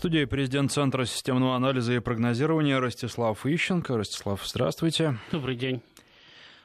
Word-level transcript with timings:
студии 0.00 0.24
президент 0.24 0.72
Центра 0.72 1.04
системного 1.04 1.56
анализа 1.56 1.92
и 1.92 1.98
прогнозирования 1.98 2.80
Ростислав 2.80 3.44
Ищенко. 3.44 3.98
Ростислав, 3.98 4.40
здравствуйте. 4.46 5.18
Добрый 5.30 5.56
день. 5.56 5.82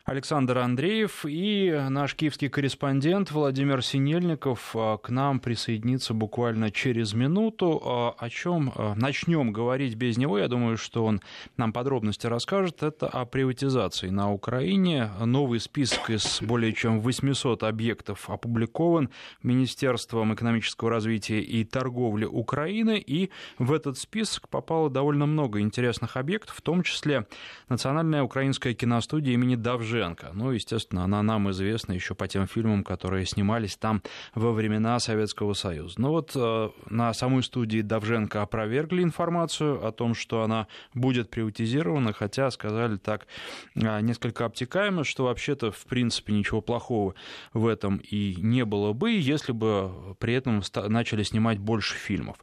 Александр 0.05 0.59
Андреев 0.59 1.25
и 1.27 1.83
наш 1.89 2.13
киевский 2.13 2.47
корреспондент 2.47 3.31
Владимир 3.31 3.81
Синельников 3.83 4.75
а, 4.75 4.97
к 4.97 5.09
нам 5.09 5.39
присоединится 5.39 6.13
буквально 6.13 6.69
через 6.69 7.15
минуту. 7.15 7.81
А, 7.83 8.15
о 8.15 8.29
чем 8.29 8.71
а, 8.75 8.93
начнем 8.93 9.51
говорить 9.51 9.95
без 9.95 10.17
него, 10.17 10.37
я 10.37 10.47
думаю, 10.47 10.77
что 10.77 11.05
он 11.05 11.21
нам 11.57 11.73
подробности 11.73 12.27
расскажет. 12.27 12.83
Это 12.83 13.07
о 13.07 13.25
приватизации 13.25 14.09
на 14.09 14.31
Украине. 14.31 15.09
Новый 15.19 15.59
список 15.59 16.11
из 16.11 16.39
более 16.39 16.73
чем 16.73 17.01
800 17.01 17.63
объектов 17.63 18.29
опубликован 18.29 19.09
Министерством 19.41 20.35
экономического 20.35 20.91
развития 20.91 21.41
и 21.41 21.63
торговли 21.63 22.25
Украины. 22.25 23.03
И 23.03 23.31
в 23.57 23.73
этот 23.73 23.97
список 23.97 24.49
попало 24.49 24.91
довольно 24.91 25.25
много 25.25 25.61
интересных 25.61 26.15
объектов, 26.15 26.57
в 26.57 26.61
том 26.61 26.83
числе 26.83 27.25
Национальная 27.69 28.21
украинская 28.21 28.75
киностудия 28.75 29.33
имени 29.33 29.55
Давжи 29.55 29.94
Довженко. 29.95 30.31
Ну, 30.33 30.51
естественно, 30.51 31.03
она 31.05 31.23
нам 31.23 31.49
известна 31.51 31.93
еще 31.93 32.15
по 32.15 32.27
тем 32.27 32.47
фильмам, 32.47 32.83
которые 32.83 33.25
снимались 33.25 33.77
там 33.77 34.01
во 34.33 34.51
времена 34.51 34.99
Советского 34.99 35.53
Союза. 35.53 35.95
Но 35.97 36.11
вот 36.11 36.31
э, 36.35 36.69
на 36.89 37.13
самой 37.13 37.43
студии 37.43 37.81
Довженко 37.81 38.41
опровергли 38.41 39.01
информацию 39.03 39.85
о 39.85 39.91
том, 39.91 40.13
что 40.13 40.43
она 40.43 40.67
будет 40.93 41.29
приватизирована, 41.29 42.11
хотя 42.13 42.51
сказали 42.51 42.97
так 42.97 43.27
э, 43.75 44.01
несколько 44.01 44.45
обтекаемо, 44.45 45.03
что 45.05 45.25
вообще-то, 45.25 45.71
в 45.71 45.85
принципе, 45.85 46.33
ничего 46.33 46.61
плохого 46.61 47.15
в 47.53 47.65
этом 47.65 47.97
и 47.97 48.35
не 48.37 48.65
было 48.65 48.91
бы, 48.93 49.11
если 49.11 49.53
бы 49.53 50.15
при 50.19 50.33
этом 50.33 50.61
начали 50.89 51.23
снимать 51.23 51.59
больше 51.59 51.95
фильмов. 51.95 52.37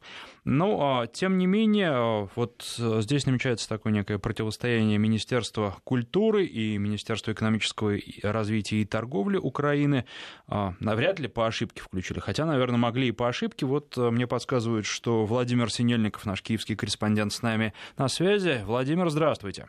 Но, 0.45 0.67
ну, 0.67 0.79
а, 0.81 1.07
тем 1.07 1.37
не 1.37 1.45
менее, 1.47 1.91
а, 1.93 2.27
вот 2.35 2.75
э, 2.77 2.99
здесь 3.01 3.25
намечается 3.25 3.69
такое 3.69 3.93
некое 3.93 4.19
противостояние 4.19 4.97
Министерства 4.97 5.77
культуры 5.85 6.45
и 6.45 6.77
Министерства 6.77 7.31
экономического 7.31 7.97
развития 8.23 8.81
и 8.81 8.85
торговли 8.85 9.37
Украины. 9.37 10.03
А, 10.47 10.73
навряд 10.81 11.19
ли 11.19 11.29
по 11.29 11.47
ошибке 11.47 11.81
включили, 11.81 12.19
хотя, 12.19 12.45
наверное, 12.45 12.77
могли 12.77 13.07
и 13.07 13.11
по 13.11 13.29
ошибке. 13.29 13.65
Вот 13.65 13.97
э, 13.97 14.09
мне 14.09 14.27
подсказывают, 14.27 14.85
что 14.85 15.25
Владимир 15.25 15.71
Синельников, 15.71 16.25
наш 16.25 16.41
киевский 16.41 16.75
корреспондент, 16.75 17.31
с 17.31 17.41
нами 17.41 17.73
на 17.97 18.09
связи. 18.09 18.63
Владимир, 18.65 19.09
здравствуйте. 19.09 19.67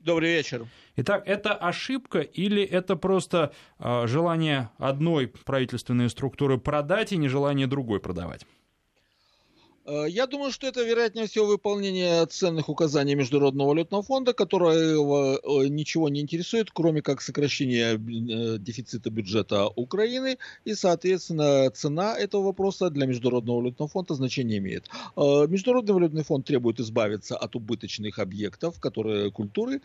Добрый 0.00 0.28
вечер. 0.28 0.66
Итак, 0.96 1.22
это 1.26 1.54
ошибка 1.54 2.20
или 2.20 2.62
это 2.62 2.94
просто 2.94 3.52
желание 3.78 4.70
одной 4.78 5.26
правительственной 5.26 6.08
структуры 6.10 6.58
продать 6.58 7.12
и 7.12 7.16
нежелание 7.16 7.66
другой 7.66 7.98
продавать? 7.98 8.46
Э, 9.86 10.06
я 10.08 10.26
думаю, 10.26 10.52
что 10.52 10.66
это, 10.66 10.82
вероятнее 10.82 11.26
всего, 11.26 11.46
выполнение 11.46 12.26
ценных 12.26 12.68
указаний 12.68 13.14
Международного 13.14 13.68
валютного 13.68 14.02
фонда, 14.02 14.32
которого 14.32 15.36
э, 15.36 15.68
ничего 15.68 16.08
не 16.08 16.20
интересует, 16.20 16.70
кроме 16.72 17.02
как 17.02 17.22
сокращения 17.22 17.94
э, 17.94 18.58
дефицита 18.58 19.10
бюджета 19.10 19.68
Украины, 19.68 20.38
и, 20.64 20.74
соответственно, 20.74 21.70
цена 21.70 22.16
этого 22.16 22.42
вопроса 22.42 22.90
для 22.90 23.06
Международного 23.06 23.58
валютного 23.58 23.88
фонда 23.88 24.14
значения 24.14 24.58
имеет. 24.58 24.88
Международный 25.16 25.94
валютный 25.94 26.24
фонд 26.24 26.46
требует 26.46 26.80
избавиться 26.80 27.36
от 27.36 27.56
убыточных 27.56 28.18
объектов, 28.18 28.80
которые 28.80 29.30
культуры, 29.30 29.80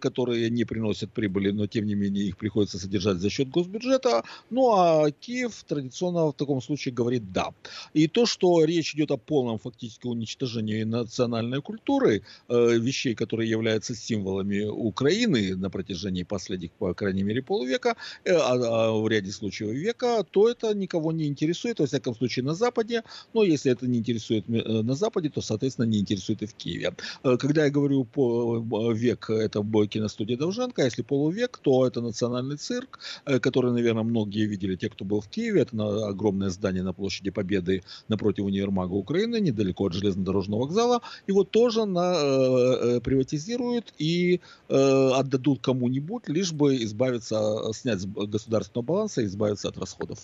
которые 0.00 0.50
не 0.50 0.64
приносят 0.64 1.12
прибыли, 1.12 1.50
но 1.50 1.66
тем 1.66 1.86
не 1.86 1.94
менее 1.94 2.24
их 2.24 2.36
приходится 2.36 2.78
содержать 2.78 3.18
за 3.18 3.30
счет 3.30 3.48
госбюджета. 3.48 4.22
Ну 4.50 4.72
а 4.72 5.10
Киев 5.10 5.64
традиционно 5.66 6.26
в 6.26 6.32
таком 6.32 6.60
случае 6.60 6.94
говорит 6.94 7.32
«да». 7.32 7.50
И 7.94 8.08
то, 8.08 8.26
что 8.26 8.64
речь 8.64 8.94
идет 8.94 9.10
о 9.10 9.16
полном 9.40 9.58
фактически 9.58 10.06
уничтожении 10.06 10.84
национальной 10.84 11.62
культуры, 11.62 12.22
э, 12.48 12.78
вещей, 12.78 13.14
которые 13.14 13.48
являются 13.48 13.94
символами 13.94 14.64
Украины 14.64 15.56
на 15.56 15.70
протяжении 15.70 16.24
последних, 16.24 16.70
по 16.72 16.92
крайней 16.94 17.22
мере, 17.22 17.40
полувека, 17.42 17.96
э, 18.24 18.34
а, 18.34 18.52
а 18.52 18.92
в 18.92 19.08
ряде 19.08 19.32
случаев 19.32 19.70
века, 19.70 20.22
то 20.30 20.50
это 20.50 20.74
никого 20.74 21.12
не 21.12 21.26
интересует, 21.26 21.80
во 21.80 21.86
всяком 21.86 22.14
случае 22.14 22.44
на 22.44 22.54
Западе, 22.54 23.02
но 23.34 23.42
если 23.42 23.72
это 23.72 23.86
не 23.86 23.98
интересует 23.98 24.44
э, 24.48 24.82
на 24.82 24.94
Западе, 24.94 25.30
то, 25.30 25.40
соответственно, 25.40 25.86
не 25.86 26.00
интересует 26.00 26.42
и 26.42 26.46
в 26.46 26.52
Киеве. 26.54 26.92
Когда 27.22 27.64
я 27.64 27.70
говорю 27.70 28.04
по 28.04 28.92
век, 28.92 29.30
это 29.30 29.64
киностудия 29.86 30.36
Довженко, 30.36 30.82
а 30.82 30.84
если 30.84 31.02
полувек, 31.02 31.58
то 31.62 31.86
это 31.86 32.02
национальный 32.02 32.56
цирк, 32.56 32.98
который, 33.24 33.72
наверное, 33.72 34.02
многие 34.02 34.46
видели, 34.46 34.76
те, 34.76 34.88
кто 34.88 35.04
был 35.04 35.20
в 35.20 35.28
Киеве, 35.28 35.62
это 35.62 36.08
огромное 36.08 36.50
здание 36.50 36.82
на 36.82 36.92
площади 36.92 37.30
Победы 37.30 37.82
напротив 38.08 38.44
универмага 38.44 38.94
Украины, 38.94 39.29
Украины, 39.30 39.40
недалеко 39.40 39.84
от 39.84 39.92
железнодорожного 39.92 40.60
вокзала. 40.60 41.00
Его 41.26 41.44
тоже 41.44 41.84
на, 41.84 42.14
э, 42.14 42.96
э, 42.96 43.00
приватизируют 43.00 43.94
и 43.98 44.40
э, 44.68 45.10
отдадут 45.14 45.60
кому-нибудь, 45.62 46.28
лишь 46.28 46.52
бы 46.52 46.76
избавиться, 46.84 47.72
снять 47.72 48.00
с 48.00 48.06
государственного 48.06 48.84
баланса 48.84 49.22
и 49.22 49.26
избавиться 49.26 49.68
от 49.68 49.78
расходов. 49.78 50.18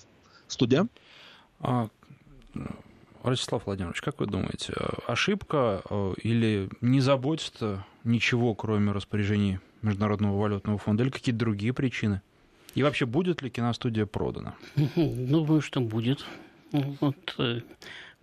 Студия? 0.48 0.86
А, 1.60 1.88
Ростислав 3.22 3.66
Владимирович, 3.66 4.00
как 4.00 4.20
вы 4.20 4.26
думаете, 4.26 4.72
ошибка 5.06 5.82
э, 5.90 6.14
или 6.22 6.68
не 6.80 7.00
заботится 7.00 7.84
ничего, 8.04 8.54
кроме 8.54 8.92
распоряжений 8.92 9.58
Международного 9.82 10.38
валютного 10.38 10.78
фонда, 10.78 11.02
или 11.02 11.10
какие-то 11.10 11.38
другие 11.38 11.72
причины? 11.72 12.20
И 12.74 12.82
вообще, 12.82 13.06
будет 13.06 13.42
ли 13.42 13.50
киностудия 13.50 14.06
продана? 14.06 14.54
Думаю, 14.96 15.60
что 15.60 15.80
будет. 15.80 16.24
Вот 16.72 17.34
э, 17.38 17.60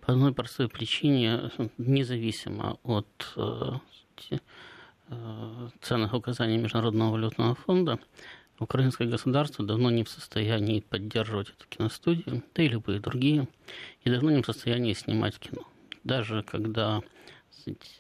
по 0.05 0.11
одной 0.13 0.33
простой 0.33 0.67
причине, 0.67 1.51
независимо 1.77 2.77
от 2.83 3.07
э, 3.37 3.71
э, 4.29 5.69
ценных 5.81 6.13
указаний 6.13 6.57
Международного 6.57 7.11
валютного 7.11 7.55
фонда, 7.55 7.99
украинское 8.59 9.07
государство 9.07 9.65
давно 9.65 9.89
не 9.91 10.03
в 10.03 10.09
состоянии 10.09 10.81
поддерживать 10.81 11.49
эту 11.49 11.67
киностудию, 11.69 12.43
да 12.53 12.63
и 12.63 12.67
любые 12.67 12.99
другие, 12.99 13.47
и 14.03 14.09
давно 14.09 14.31
не 14.31 14.41
в 14.41 14.45
состоянии 14.45 14.93
снимать 14.93 15.39
кино. 15.39 15.63
Даже 16.03 16.43
когда 16.43 17.01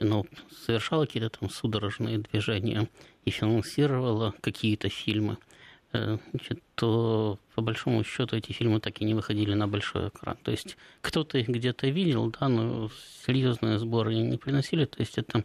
ну, 0.01 0.25
совершала 0.65 1.05
какие-то 1.05 1.29
там 1.29 1.49
судорожные 1.49 2.17
движения 2.17 2.89
и 3.23 3.29
финансировала 3.29 4.33
какие-то 4.41 4.89
фильмы– 4.89 5.37
Э, 5.47 5.52
значит, 5.93 6.59
то 6.75 7.39
по 7.55 7.61
большому 7.61 8.03
счету 8.03 8.35
эти 8.35 8.51
фильмы 8.51 8.79
так 8.79 8.99
и 9.01 9.05
не 9.05 9.13
выходили 9.13 9.53
на 9.53 9.67
большой 9.67 10.09
экран. 10.09 10.37
То 10.43 10.51
есть 10.51 10.77
кто-то 11.01 11.37
их 11.37 11.47
где-то 11.47 11.87
видел, 11.87 12.33
да, 12.39 12.49
но 12.49 12.89
серьезные 13.25 13.77
сборы 13.77 14.15
не 14.15 14.37
приносили. 14.37 14.85
То 14.85 14.99
есть 14.99 15.17
это 15.17 15.43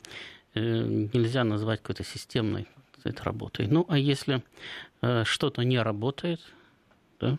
э, 0.54 1.08
нельзя 1.12 1.44
назвать 1.44 1.82
какой-то 1.82 2.04
системной 2.04 2.66
этой 3.04 3.22
работой. 3.22 3.66
Ну, 3.66 3.84
а 3.88 3.98
если 3.98 4.42
э, 5.02 5.24
что-то 5.24 5.62
не 5.62 5.80
работает, 5.80 6.40
да, 7.20 7.38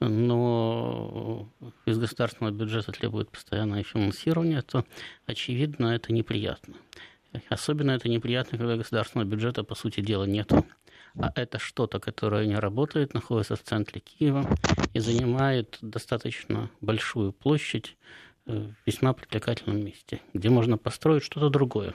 но 0.00 1.48
из 1.84 1.98
государственного 1.98 2.54
бюджета 2.54 2.92
требует 2.92 3.30
постоянное 3.30 3.82
финансирование, 3.82 4.62
то, 4.62 4.84
очевидно, 5.26 5.88
это 5.88 6.12
неприятно. 6.12 6.74
Особенно 7.48 7.92
это 7.92 8.08
неприятно, 8.08 8.58
когда 8.58 8.76
государственного 8.76 9.28
бюджета, 9.28 9.62
по 9.62 9.74
сути 9.74 10.00
дела, 10.00 10.24
нет 10.24 10.50
а 11.18 11.32
это 11.34 11.58
что-то, 11.58 11.98
которое 11.98 12.46
не 12.46 12.56
работает, 12.56 13.14
находится 13.14 13.56
в 13.56 13.62
центре 13.62 14.00
Киева 14.00 14.46
и 14.94 15.00
занимает 15.00 15.78
достаточно 15.80 16.70
большую 16.80 17.32
площадь 17.32 17.96
э, 18.46 18.52
в 18.52 18.86
весьма 18.86 19.12
привлекательном 19.12 19.84
месте, 19.84 20.20
где 20.34 20.50
можно 20.50 20.78
построить 20.78 21.24
что-то 21.24 21.48
другое. 21.50 21.94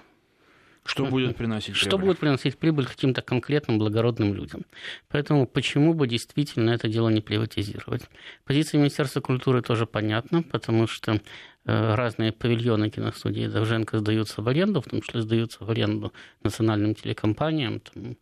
Что 0.85 1.05
будет 1.05 1.35
приносить 1.35 1.73
прибыль? 1.73 1.89
Что 1.89 1.97
будет 1.97 2.19
приносить 2.19 2.57
прибыль 2.59 2.85
каким-то 2.85 3.23
конкретным 3.23 3.79
благородным 3.79 4.35
людям. 4.35 4.65
Поэтому 5.09 5.47
почему 5.47 5.95
бы 5.95 6.07
действительно 6.07 6.69
это 6.69 6.87
дело 6.87 7.09
не 7.09 7.21
приватизировать? 7.21 8.03
Позиция 8.43 8.77
Министерства 8.77 9.19
культуры 9.19 9.63
тоже 9.63 9.87
понятна, 9.87 10.43
потому 10.43 10.85
что 10.85 11.13
э, 11.13 11.95
разные 11.95 12.31
павильоны 12.31 12.91
киностудии 12.91 13.47
Довженко 13.47 13.97
сдаются 13.97 14.43
в 14.43 14.47
аренду, 14.47 14.81
в 14.81 14.85
том 14.85 15.01
числе 15.01 15.23
сдаются 15.23 15.65
в 15.65 15.71
аренду 15.71 16.13
национальным 16.43 16.93
телекомпаниям, 16.93 17.79
там, 17.79 18.15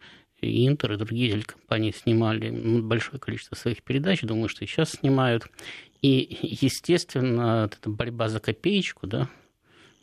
и 0.44 0.68
Интер, 0.68 0.94
и 0.94 0.98
другие 0.98 1.32
телекомпании 1.32 1.92
снимали 1.92 2.50
большое 2.82 3.20
количество 3.20 3.56
своих 3.56 3.84
передач, 3.84 4.22
думаю, 4.22 4.50
что 4.50 4.64
и 4.64 4.68
сейчас 4.68 4.92
снимают. 4.92 5.48
И, 6.02 6.38
естественно, 6.42 7.70
эта 7.72 7.90
борьба 7.90 8.28
за 8.28 8.40
копеечку, 8.40 9.08
да, 9.08 9.30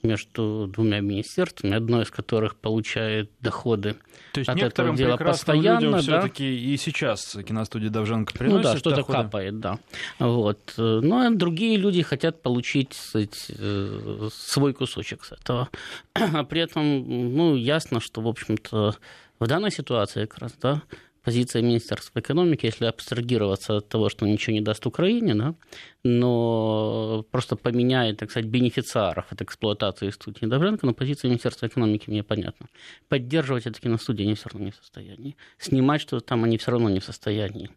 между 0.02 0.66
двумя 0.72 1.00
министерствами, 1.00 1.74
одно 1.74 2.02
из 2.02 2.10
которых 2.10 2.56
получает 2.56 3.30
доходы 3.40 3.96
То 4.32 4.40
есть 4.40 4.48
от 4.48 4.58
этого 4.58 4.96
дела 4.96 5.16
постоянно. 5.16 5.80
Людям 5.80 5.92
да? 5.92 6.00
все-таки 6.00 6.72
и 6.72 6.76
сейчас 6.76 7.36
киностудия 7.46 7.90
Довженко 7.90 8.32
приносит 8.32 8.64
Ну 8.64 8.72
да, 8.72 8.78
что-то 8.78 8.96
доходы. 8.96 9.18
капает, 9.18 9.60
да. 9.60 9.78
Вот. 10.18 10.72
Но 10.76 11.30
другие 11.30 11.76
люди 11.76 12.02
хотят 12.02 12.42
получить 12.42 12.94
сказать, 12.94 13.46
э, 13.50 14.28
свой 14.32 14.72
кусочек 14.72 15.24
с 15.24 15.32
этого. 15.32 15.68
А 16.14 16.44
при 16.44 16.62
этом, 16.62 17.34
ну, 17.36 17.54
ясно, 17.56 18.00
что, 18.00 18.20
в 18.20 18.28
общем-то, 18.28 18.94
в 19.40 19.46
данной 19.46 19.70
ситуации 19.70 20.26
как 20.26 20.38
раз, 20.38 20.52
да, 20.60 20.82
позиция 21.24 21.62
Министерства 21.62 22.20
экономики, 22.20 22.66
если 22.66 22.84
абстрагироваться 22.84 23.78
от 23.78 23.88
того, 23.88 24.08
что 24.08 24.26
ничего 24.26 24.54
не 24.54 24.60
даст 24.60 24.86
Украине, 24.86 25.34
да, 25.34 25.54
но 26.02 27.24
просто 27.30 27.56
поменяет, 27.56 28.18
так 28.18 28.30
сказать, 28.30 28.48
бенефициаров 28.48 29.26
от 29.30 29.42
эксплуатации 29.42 30.10
студии 30.10 30.46
Довженко, 30.46 30.86
но 30.86 30.94
позиция 30.94 31.28
Министерства 31.28 31.66
экономики 31.66 32.08
мне 32.08 32.22
понятна. 32.22 32.66
Поддерживать 33.08 33.66
это 33.66 33.80
киностудии 33.80 34.24
они 34.24 34.34
все 34.34 34.48
равно 34.48 34.66
не 34.66 34.70
в 34.72 34.76
состоянии. 34.76 35.36
Снимать 35.58 36.00
что-то 36.00 36.24
там 36.24 36.44
они 36.44 36.58
все 36.58 36.70
равно 36.70 36.88
не 36.88 37.00
в 37.00 37.04
состоянии. 37.04 37.70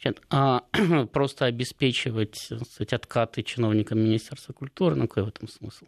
Значит, 0.00 0.22
а 0.30 0.62
просто 1.12 1.46
обеспечивать 1.46 2.36
сказать, 2.36 2.92
откаты 2.92 3.42
чиновникам 3.42 3.98
Министерства 3.98 4.52
культуры, 4.52 4.94
ну 4.94 5.08
какой 5.08 5.24
в 5.24 5.28
этом 5.28 5.48
смысл? 5.48 5.86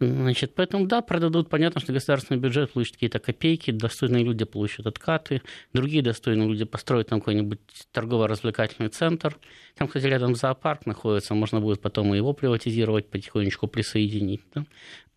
Значит, 0.00 0.54
поэтому 0.54 0.86
да, 0.86 1.00
продадут, 1.00 1.48
понятно, 1.48 1.80
что 1.80 1.92
государственный 1.92 2.38
бюджет 2.38 2.72
получит 2.72 2.94
какие-то 2.94 3.18
копейки, 3.18 3.70
достойные 3.70 4.22
люди 4.22 4.44
получат 4.44 4.86
откаты, 4.86 5.42
другие 5.72 6.02
достойные 6.02 6.46
люди 6.46 6.64
построят 6.64 7.08
там 7.08 7.20
какой-нибудь 7.20 7.60
торгово-развлекательный 7.92 8.90
центр. 8.90 9.38
Там, 9.76 9.88
кстати, 9.88 10.04
рядом 10.04 10.34
зоопарк 10.34 10.84
находится, 10.84 11.17
можно 11.34 11.60
будет 11.60 11.80
потом 11.80 12.14
и 12.14 12.16
его 12.16 12.32
приватизировать, 12.32 13.10
потихонечку 13.10 13.66
присоединить. 13.66 14.42
Да? 14.54 14.64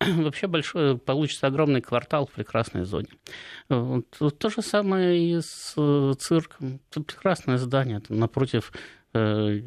Вообще 0.00 0.46
большой, 0.46 0.98
получится 0.98 1.46
огромный 1.46 1.80
квартал 1.80 2.26
в 2.26 2.30
прекрасной 2.30 2.84
зоне. 2.84 3.08
Вот. 3.68 4.06
То 4.38 4.50
же 4.50 4.62
самое 4.62 5.18
и 5.18 5.40
с 5.40 5.74
э, 5.76 6.14
цирком. 6.18 6.80
Это 6.90 7.02
прекрасное 7.02 7.58
здание, 7.58 8.00
там 8.00 8.18
напротив 8.18 8.72
э, 9.14 9.60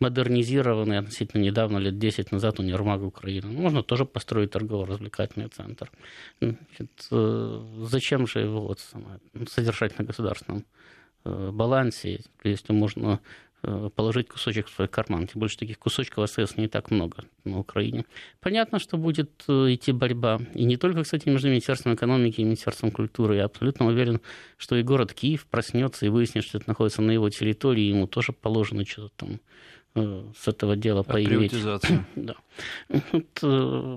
модернизированный 0.00 0.98
относительно 0.98 1.42
недавно, 1.42 1.78
лет 1.78 1.98
10 1.98 2.32
назад, 2.32 2.58
универмаг 2.58 3.02
Украины. 3.02 3.48
Ну, 3.48 3.60
можно 3.60 3.82
тоже 3.82 4.04
построить 4.04 4.50
торгово-развлекательный 4.50 5.48
центр. 5.48 5.90
Значит, 6.40 7.08
э, 7.10 7.64
зачем 7.82 8.26
же 8.26 8.40
его 8.40 8.60
вот, 8.60 8.80
содержать 9.48 9.98
на 9.98 10.04
государственном 10.04 10.64
балансе, 11.24 12.20
если 12.42 12.74
можно 12.74 13.18
положить 13.94 14.28
кусочек 14.28 14.68
в 14.68 14.74
свой 14.74 14.88
карман. 14.88 15.26
Тем 15.26 15.40
больше 15.40 15.58
таких 15.58 15.78
кусочков 15.78 16.24
остается 16.24 16.60
не 16.60 16.68
так 16.68 16.90
много 16.90 17.24
на 17.44 17.58
Украине. 17.58 18.04
Понятно, 18.40 18.78
что 18.78 18.96
будет 18.96 19.30
э, 19.48 19.74
идти 19.74 19.92
борьба. 19.92 20.40
И 20.54 20.64
не 20.64 20.76
только, 20.76 21.02
кстати, 21.02 21.28
между 21.28 21.48
Министерством 21.48 21.94
экономики 21.94 22.40
и 22.40 22.44
Министерством 22.44 22.90
культуры. 22.90 23.36
Я 23.36 23.44
абсолютно 23.44 23.86
уверен, 23.86 24.20
что 24.56 24.76
и 24.76 24.82
город 24.82 25.12
Киев 25.12 25.46
проснется 25.46 26.06
и 26.06 26.08
выяснит, 26.08 26.44
что 26.44 26.58
это 26.58 26.68
находится 26.68 27.02
на 27.02 27.10
его 27.10 27.28
территории, 27.30 27.82
ему 27.82 28.06
тоже 28.06 28.32
положено 28.32 28.84
что-то 28.84 29.12
там 29.16 29.40
э, 29.94 30.24
с 30.36 30.48
этого 30.48 30.76
дела 30.76 31.02
поиметь. 31.02 31.54
да. 32.16 32.34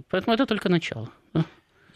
Поэтому 0.09 0.33
это 0.33 0.45
только 0.45 0.69
начало. 0.69 1.09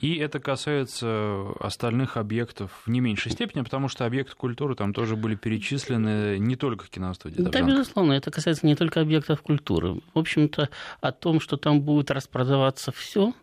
И 0.01 0.17
это 0.17 0.39
касается 0.39 1.51
остальных 1.59 2.17
объектов 2.17 2.71
в 2.85 2.89
не 2.89 2.99
меньшей 2.99 3.31
степени, 3.31 3.61
потому 3.61 3.87
что 3.87 4.05
объекты 4.05 4.35
культуры 4.35 4.73
там 4.73 4.95
тоже 4.95 5.15
были 5.15 5.35
перечислены 5.35 6.39
не 6.39 6.55
только 6.55 6.87
киностудии. 6.87 7.39
Да, 7.41 7.61
безусловно, 7.61 8.13
это 8.13 8.31
касается 8.31 8.65
не 8.65 8.75
только 8.75 9.01
объектов 9.01 9.43
культуры. 9.43 10.01
В 10.13 10.19
общем-то, 10.19 10.69
о 11.01 11.11
том, 11.11 11.39
что 11.39 11.55
там 11.55 11.81
будет 11.81 12.09
распродаваться 12.09 12.91
все, 12.91 13.33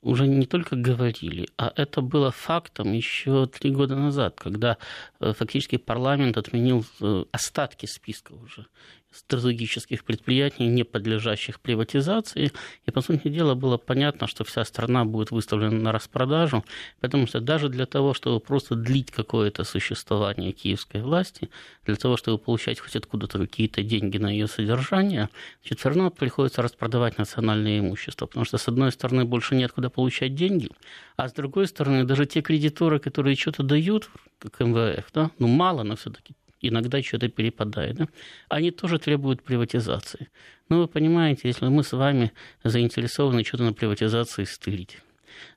уже 0.00 0.28
не 0.28 0.46
только 0.46 0.76
говорили, 0.76 1.48
а 1.58 1.72
это 1.74 2.00
было 2.00 2.30
фактом 2.30 2.92
еще 2.92 3.46
три 3.46 3.72
года 3.72 3.96
назад, 3.96 4.38
когда 4.38 4.76
э, 5.18 5.32
фактически 5.32 5.76
парламент 5.78 6.36
отменил 6.36 6.84
э, 7.00 7.24
остатки 7.32 7.86
списка 7.86 8.32
уже 8.32 8.66
стратегических 9.16 10.04
предприятий, 10.04 10.66
не 10.66 10.84
подлежащих 10.84 11.60
приватизации. 11.60 12.52
И, 12.84 12.90
по 12.90 13.00
сути 13.00 13.28
дела, 13.28 13.54
было 13.54 13.76
понятно, 13.76 14.26
что 14.26 14.44
вся 14.44 14.64
страна 14.64 15.04
будет 15.04 15.30
выставлена 15.30 15.78
на 15.78 15.92
распродажу, 15.92 16.64
потому 17.00 17.26
что 17.26 17.40
даже 17.40 17.68
для 17.68 17.86
того, 17.86 18.14
чтобы 18.14 18.40
просто 18.40 18.74
длить 18.74 19.10
какое-то 19.10 19.64
существование 19.64 20.52
киевской 20.52 21.02
власти, 21.02 21.50
для 21.84 21.96
того, 21.96 22.16
чтобы 22.16 22.38
получать 22.38 22.80
хоть 22.80 22.96
откуда-то 22.96 23.38
какие-то 23.38 23.82
деньги 23.82 24.18
на 24.18 24.30
ее 24.30 24.46
содержание, 24.46 25.28
значит, 25.62 25.78
все 25.78 25.88
равно 25.88 26.10
приходится 26.10 26.62
распродавать 26.62 27.18
национальное 27.18 27.80
имущество, 27.80 28.26
потому 28.26 28.44
что, 28.44 28.58
с 28.58 28.68
одной 28.68 28.92
стороны, 28.92 29.24
больше 29.24 29.54
нет 29.54 29.72
куда 29.72 29.90
получать 29.90 30.34
деньги, 30.34 30.70
а 31.16 31.28
с 31.28 31.32
другой 31.32 31.66
стороны, 31.66 32.04
даже 32.04 32.26
те 32.26 32.42
кредиторы, 32.42 32.98
которые 32.98 33.36
что-то 33.36 33.62
дают, 33.62 34.10
как 34.38 34.60
МВФ, 34.60 35.06
да, 35.12 35.30
ну 35.38 35.48
мало, 35.48 35.82
но 35.82 35.96
все-таки 35.96 36.34
иногда 36.68 37.02
что-то 37.02 37.28
перепадает, 37.28 37.96
да, 37.96 38.08
они 38.48 38.70
тоже 38.70 38.98
требуют 38.98 39.42
приватизации. 39.42 40.28
Но 40.68 40.80
вы 40.80 40.88
понимаете, 40.88 41.42
если 41.48 41.66
мы 41.66 41.82
с 41.82 41.92
вами 41.92 42.32
заинтересованы 42.64 43.44
что-то 43.44 43.64
на 43.64 43.72
приватизации 43.72 44.44
стырить, 44.44 44.98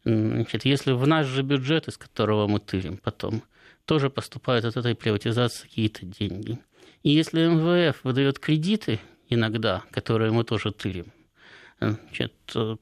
значит, 0.03 0.65
если 0.65 0.91
в 0.91 1.05
наш 1.07 1.27
же 1.27 1.43
бюджет, 1.43 1.87
из 1.87 1.97
которого 1.97 2.47
мы 2.47 2.59
тырим 2.59 2.97
потом, 2.97 3.43
тоже 3.85 4.09
поступают 4.09 4.65
от 4.65 4.77
этой 4.77 4.95
приватизации 4.95 5.67
какие-то 5.67 6.05
деньги. 6.05 6.59
И 7.03 7.09
если 7.09 7.47
МВФ 7.47 8.03
выдает 8.03 8.37
кредиты 8.39 8.99
иногда, 9.29 9.83
которые 9.91 10.31
мы 10.31 10.43
тоже 10.43 10.71
тырим, 10.71 11.11
значит, 11.79 12.33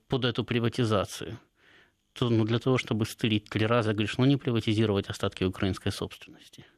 под 0.07 0.25
эту 0.25 0.43
приватизацию, 0.43 1.39
то 2.13 2.29
ну, 2.29 2.45
для 2.45 2.59
того, 2.59 2.77
чтобы 2.77 3.05
стырить 3.05 3.45
три 3.45 3.65
раза, 3.65 3.93
говоришь, 3.93 4.17
ну 4.17 4.25
не 4.25 4.37
приватизировать 4.37 5.07
остатки 5.07 5.43
украинской 5.43 5.91
собственности– 5.91 6.65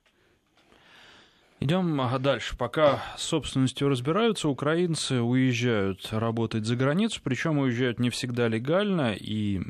Идем 1.59 2.01
дальше. 2.19 2.55
Пока 2.57 3.03
с 3.17 3.23
собственностью 3.23 3.89
разбираются, 3.89 4.47
украинцы 4.47 5.21
уезжают 5.21 6.07
работать 6.11 6.65
за 6.65 6.75
границу, 6.75 7.19
причем 7.23 7.59
уезжают 7.59 7.99
не 7.99 8.09
всегда 8.09 8.47
легально 8.47 9.13
и 9.13 9.61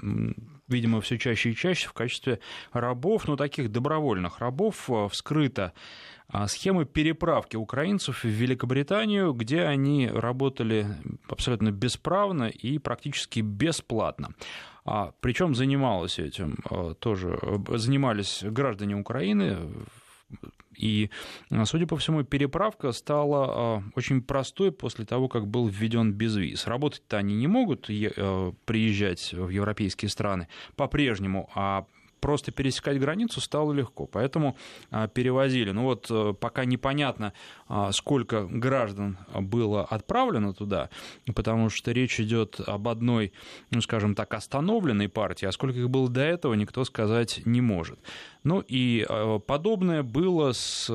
видимо, 0.69 1.01
все 1.01 1.17
чаще 1.17 1.51
и 1.51 1.55
чаще 1.55 1.89
в 1.89 1.93
качестве 1.93 2.39
рабов, 2.71 3.27
но 3.27 3.35
таких 3.35 3.71
добровольных 3.71 4.39
рабов 4.39 4.89
э, 4.89 5.07
вскрыта 5.11 5.73
а, 6.27 6.47
схема 6.47 6.85
переправки 6.85 7.55
украинцев 7.55 8.23
в 8.23 8.27
Великобританию, 8.27 9.33
где 9.33 9.63
они 9.63 10.07
работали 10.07 10.85
абсолютно 11.27 11.71
бесправно 11.71 12.43
и 12.43 12.77
практически 12.77 13.39
бесплатно. 13.39 14.35
А, 14.85 15.11
причем 15.21 15.55
занималась 15.55 16.19
этим 16.19 16.57
э, 16.69 16.93
тоже, 16.99 17.39
э, 17.41 17.77
занимались 17.77 18.43
граждане 18.43 18.95
Украины, 18.95 19.57
и, 20.79 21.09
а, 21.51 21.65
судя 21.65 21.85
по 21.85 21.97
всему, 21.97 22.23
переправка 22.23 22.91
стала 22.93 23.47
а, 23.49 23.83
очень 23.95 24.21
простой 24.21 24.71
после 24.71 25.05
того, 25.05 25.27
как 25.27 25.45
был 25.45 25.67
введен 25.67 26.13
безвиз. 26.13 26.65
Работать-то 26.67 27.17
они 27.17 27.35
не 27.35 27.47
могут 27.47 27.89
э, 27.89 28.53
приезжать 28.65 29.33
в 29.33 29.49
европейские 29.49 30.09
страны 30.09 30.47
по-прежнему, 30.75 31.49
а 31.53 31.85
просто 32.19 32.51
пересекать 32.51 32.99
границу 32.99 33.41
стало 33.41 33.73
легко, 33.73 34.05
поэтому 34.05 34.57
а, 34.91 35.07
перевозили. 35.07 35.71
Ну 35.71 35.83
вот 35.83 36.07
э, 36.09 36.33
пока 36.39 36.65
непонятно, 36.65 37.33
а, 37.67 37.91
сколько 37.91 38.45
граждан 38.45 39.17
было 39.33 39.83
отправлено 39.83 40.53
туда, 40.53 40.89
потому 41.35 41.69
что 41.69 41.91
речь 41.91 42.19
идет 42.19 42.59
об 42.65 42.87
одной, 42.87 43.33
ну 43.71 43.81
скажем 43.81 44.15
так, 44.15 44.33
остановленной 44.33 45.09
партии, 45.09 45.45
а 45.45 45.51
сколько 45.51 45.79
их 45.79 45.89
было 45.89 46.09
до 46.09 46.21
этого, 46.21 46.53
никто 46.53 46.83
сказать 46.85 47.41
не 47.45 47.61
может. 47.61 47.99
Ну 48.43 48.63
и 48.67 49.05
э, 49.07 49.39
подобное 49.45 50.03
было 50.03 50.51
с 50.53 50.89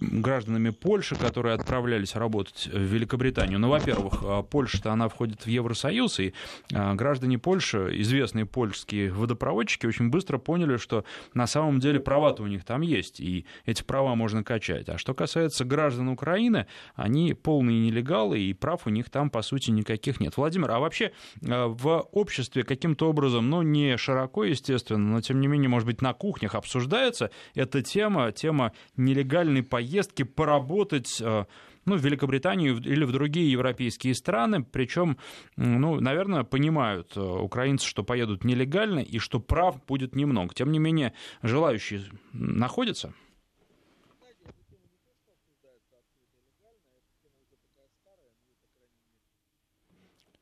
гражданами 0.00 0.70
Польши, 0.70 1.14
которые 1.14 1.54
отправлялись 1.54 2.14
работать 2.16 2.68
в 2.72 2.78
Великобританию. 2.78 3.58
Ну, 3.58 3.68
во-первых, 3.68 4.20
а, 4.22 4.42
Польша-то 4.42 4.92
она 4.92 5.08
входит 5.08 5.42
в 5.42 5.46
Евросоюз, 5.46 6.20
и 6.20 6.34
а, 6.72 6.94
граждане 6.94 7.38
Польши, 7.38 7.90
известные 8.00 8.46
польские 8.46 9.12
водопроводчики, 9.12 9.86
очень 9.86 10.10
быстро 10.10 10.38
поняли, 10.38 10.78
что 10.78 11.04
на 11.34 11.46
самом 11.46 11.80
деле 11.80 12.00
права-то 12.00 12.42
у 12.42 12.46
них 12.46 12.64
там 12.64 12.80
есть, 12.80 13.20
и 13.20 13.44
эти 13.66 13.82
права 13.82 14.14
можно 14.14 14.42
качать. 14.42 14.88
А 14.88 14.98
что 14.98 15.14
касается 15.14 15.64
граждан 15.64 16.08
Украины, 16.08 16.66
они 16.94 17.34
полные 17.34 17.80
нелегалы, 17.80 18.40
и 18.40 18.54
прав 18.54 18.86
у 18.86 18.90
них 18.90 19.10
там, 19.10 19.30
по 19.30 19.42
сути, 19.42 19.70
никаких 19.70 20.20
нет. 20.20 20.36
Владимир, 20.36 20.70
а 20.70 20.78
вообще 20.78 21.12
а, 21.46 21.68
в 21.68 22.08
обществе 22.12 22.62
каким-то 22.62 23.08
образом, 23.10 23.50
ну, 23.50 23.62
не 23.62 23.96
широко, 23.98 24.44
естественно, 24.44 24.98
но, 24.98 25.20
тем 25.20 25.40
не 25.40 25.46
менее, 25.46 25.68
может 25.68 25.86
быть, 25.86 26.00
на 26.00 26.14
кухнях 26.14 26.54
обсуждается 26.54 27.30
эта 27.54 27.82
тема, 27.82 28.32
тема 28.32 28.72
нелегальной 28.96 29.62
поездки 29.62 29.89
поездки 29.90 30.22
поработать 30.22 31.20
э, 31.20 31.44
ну, 31.84 31.96
в 31.96 32.04
Великобританию 32.04 32.76
или 32.76 33.04
в 33.04 33.10
другие 33.10 33.50
европейские 33.50 34.14
страны, 34.14 34.62
причем, 34.62 35.16
ну, 35.56 35.98
наверное, 36.00 36.44
понимают 36.44 37.16
э, 37.16 37.20
украинцы, 37.20 37.86
что 37.86 38.04
поедут 38.04 38.44
нелегально 38.44 39.00
и 39.00 39.18
что 39.18 39.40
прав 39.40 39.84
будет 39.86 40.14
немного. 40.14 40.54
Тем 40.54 40.70
не 40.70 40.78
менее, 40.78 41.12
желающие 41.42 42.02
находятся. 42.32 43.12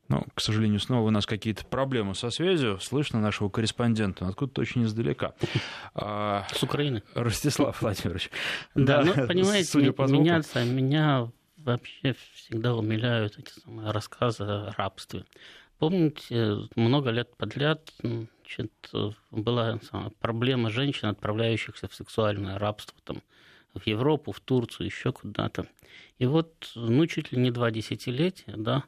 Ну, 0.09 0.25
к 0.35 0.41
сожалению, 0.41 0.81
снова 0.81 1.07
у 1.07 1.11
нас 1.11 1.27
какие-то 1.27 1.67
проблемы 1.67 2.15
со 2.15 2.31
связью. 2.31 2.81
Слышно 2.81 3.21
нашего 3.21 3.51
корреспондента, 3.51 4.27
откуда-то 4.27 4.63
очень 4.63 4.85
издалека. 4.85 5.35
А, 5.95 6.47
С 6.53 6.63
Украины. 6.63 7.03
Ростислав 7.15 7.81
Владимирович. 7.83 8.31
Да, 8.75 9.03
ну, 9.05 9.13
понимаете, 9.27 9.79
меняться, 9.79 10.65
меня 10.65 11.31
вообще 11.59 12.15
всегда 12.35 12.75
умиляют 12.75 13.39
эти 13.39 13.51
самые 13.61 13.91
рассказы 13.91 14.45
о 14.45 14.73
рабстве. 14.77 15.25
Помните, 15.79 16.57
много 16.75 17.11
лет 17.11 17.37
подряд 17.37 17.93
значит, 18.01 18.73
была 19.31 19.79
проблема 20.21 20.71
женщин, 20.71 21.09
отправляющихся 21.09 21.87
в 21.87 21.95
сексуальное 21.95 22.59
рабство 22.59 22.97
там, 23.05 23.23
в 23.75 23.87
Европу, 23.87 24.33
в 24.33 24.41
Турцию, 24.41 24.87
еще 24.87 25.13
куда-то. 25.13 25.67
И 26.19 26.27
вот, 26.27 26.73
ну, 26.75 27.07
чуть 27.07 27.31
ли 27.33 27.39
не 27.39 27.51
два 27.51 27.71
десятилетия, 27.71 28.55
да, 28.57 28.85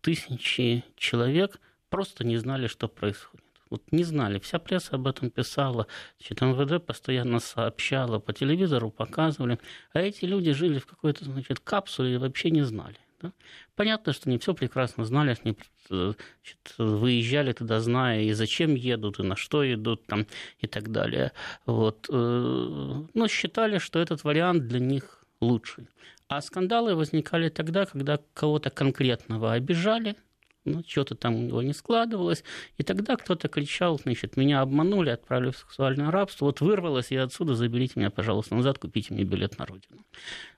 тысячи 0.00 0.84
человек 0.96 1.60
просто 1.88 2.24
не 2.24 2.36
знали, 2.36 2.66
что 2.66 2.88
происходит. 2.88 3.44
Вот 3.70 3.92
не 3.92 4.02
знали, 4.02 4.40
вся 4.40 4.58
пресса 4.58 4.96
об 4.96 5.06
этом 5.06 5.30
писала, 5.30 5.86
значит, 6.18 6.40
МВД 6.40 6.84
постоянно 6.84 7.38
сообщала, 7.38 8.18
по 8.18 8.32
телевизору 8.32 8.90
показывали, 8.90 9.60
а 9.92 10.00
эти 10.00 10.24
люди 10.24 10.52
жили 10.52 10.80
в 10.80 10.86
какой-то, 10.86 11.24
значит, 11.24 11.60
капсуле 11.60 12.14
и 12.14 12.16
вообще 12.16 12.50
не 12.50 12.62
знали. 12.62 12.96
Да? 13.22 13.32
Понятно, 13.76 14.12
что 14.12 14.28
не 14.28 14.38
все 14.38 14.54
прекрасно 14.54 15.04
знали, 15.04 15.36
они 15.44 15.56
значит, 15.88 16.74
выезжали 16.78 17.52
туда, 17.52 17.80
зная 17.80 18.22
и 18.22 18.32
зачем 18.32 18.74
едут, 18.74 19.20
и 19.20 19.22
на 19.22 19.36
что 19.36 19.62
идут 19.72 20.04
там, 20.06 20.26
и 20.58 20.66
так 20.66 20.90
далее. 20.90 21.32
Вот. 21.66 22.06
Э, 22.08 23.04
но 23.14 23.28
считали, 23.28 23.78
что 23.78 24.00
этот 24.00 24.24
вариант 24.24 24.66
для 24.66 24.80
них 24.80 25.24
лучший. 25.40 25.88
А 26.30 26.40
скандалы 26.40 26.94
возникали 26.94 27.48
тогда, 27.48 27.86
когда 27.86 28.18
кого-то 28.34 28.70
конкретного 28.70 29.52
обижали– 29.52 30.16
ну, 30.64 30.82
что-то 30.86 31.14
там 31.14 31.36
у 31.36 31.38
него 31.38 31.62
не 31.62 31.72
складывалось. 31.72 32.44
И 32.76 32.82
тогда 32.82 33.16
кто-то 33.16 33.48
кричал, 33.48 33.98
значит, 33.98 34.36
меня 34.36 34.60
обманули, 34.60 35.10
отправили 35.10 35.50
в 35.50 35.56
сексуальное 35.56 36.10
рабство, 36.10 36.46
вот 36.46 36.60
вырвалось 36.60 37.10
я 37.10 37.24
отсюда, 37.24 37.54
заберите 37.54 37.94
меня, 37.96 38.10
пожалуйста, 38.10 38.54
назад, 38.54 38.78
купите 38.78 39.14
мне 39.14 39.24
билет 39.24 39.58
на 39.58 39.66
родину. 39.66 40.04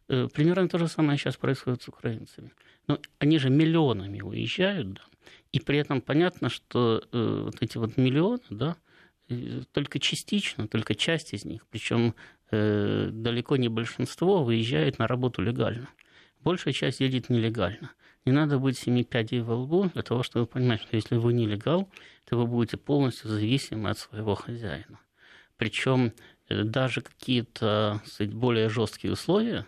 Э, 0.09 0.29
примерно 0.33 0.69
то 0.69 0.79
же 0.79 0.89
самое 0.89 1.19
сейчас 1.19 1.37
происходит 1.37 1.83
с 1.83 1.89
украинцами. 1.89 2.53
Но 2.89 2.99
они 3.19 3.39
же 3.39 3.49
миллионами 3.49 4.21
уезжают, 4.21 4.95
да, 4.95 5.03
и 5.53 5.61
при 5.61 5.79
этом 5.79 6.01
понятно, 6.01 6.49
что 6.49 7.03
э, 7.13 7.43
вот 7.45 7.57
эти 7.61 7.79
вот 7.79 7.97
миллионы, 7.97 8.41
да, 8.51 8.77
э, 9.29 9.63
только 9.73 10.01
частично, 10.01 10.67
только 10.67 10.95
часть 10.97 11.33
из 11.33 11.45
них, 11.45 11.65
причем 11.71 12.15
э, 12.53 13.09
далеко 13.11 13.57
не 13.57 13.69
большинство 13.69 14.45
выезжает 14.45 14.99
на 14.99 15.09
работу 15.09 15.43
легально. 15.43 15.89
Большая 16.41 16.73
часть 16.73 17.01
едет 17.01 17.29
нелегально. 17.29 17.93
Не 18.25 18.33
надо 18.33 18.59
быть 18.59 18.79
семи 18.79 19.03
пядей 19.03 19.41
во 19.41 19.57
лбу 19.57 19.91
для 19.93 20.03
того, 20.03 20.23
чтобы 20.23 20.47
понимать, 20.47 20.83
что 20.83 20.95
если 20.95 21.17
вы 21.17 21.33
нелегал, 21.33 21.89
то 22.25 22.37
вы 22.37 22.47
будете 22.47 22.77
полностью 22.77 23.31
зависимы 23.31 23.91
от 23.91 23.99
своего 23.99 24.35
хозяина. 24.35 25.01
Причем 25.57 26.13
э, 26.49 26.63
даже 26.63 27.01
какие-то 27.01 28.01
более 28.21 28.69
жесткие 28.69 29.13
условия, 29.13 29.67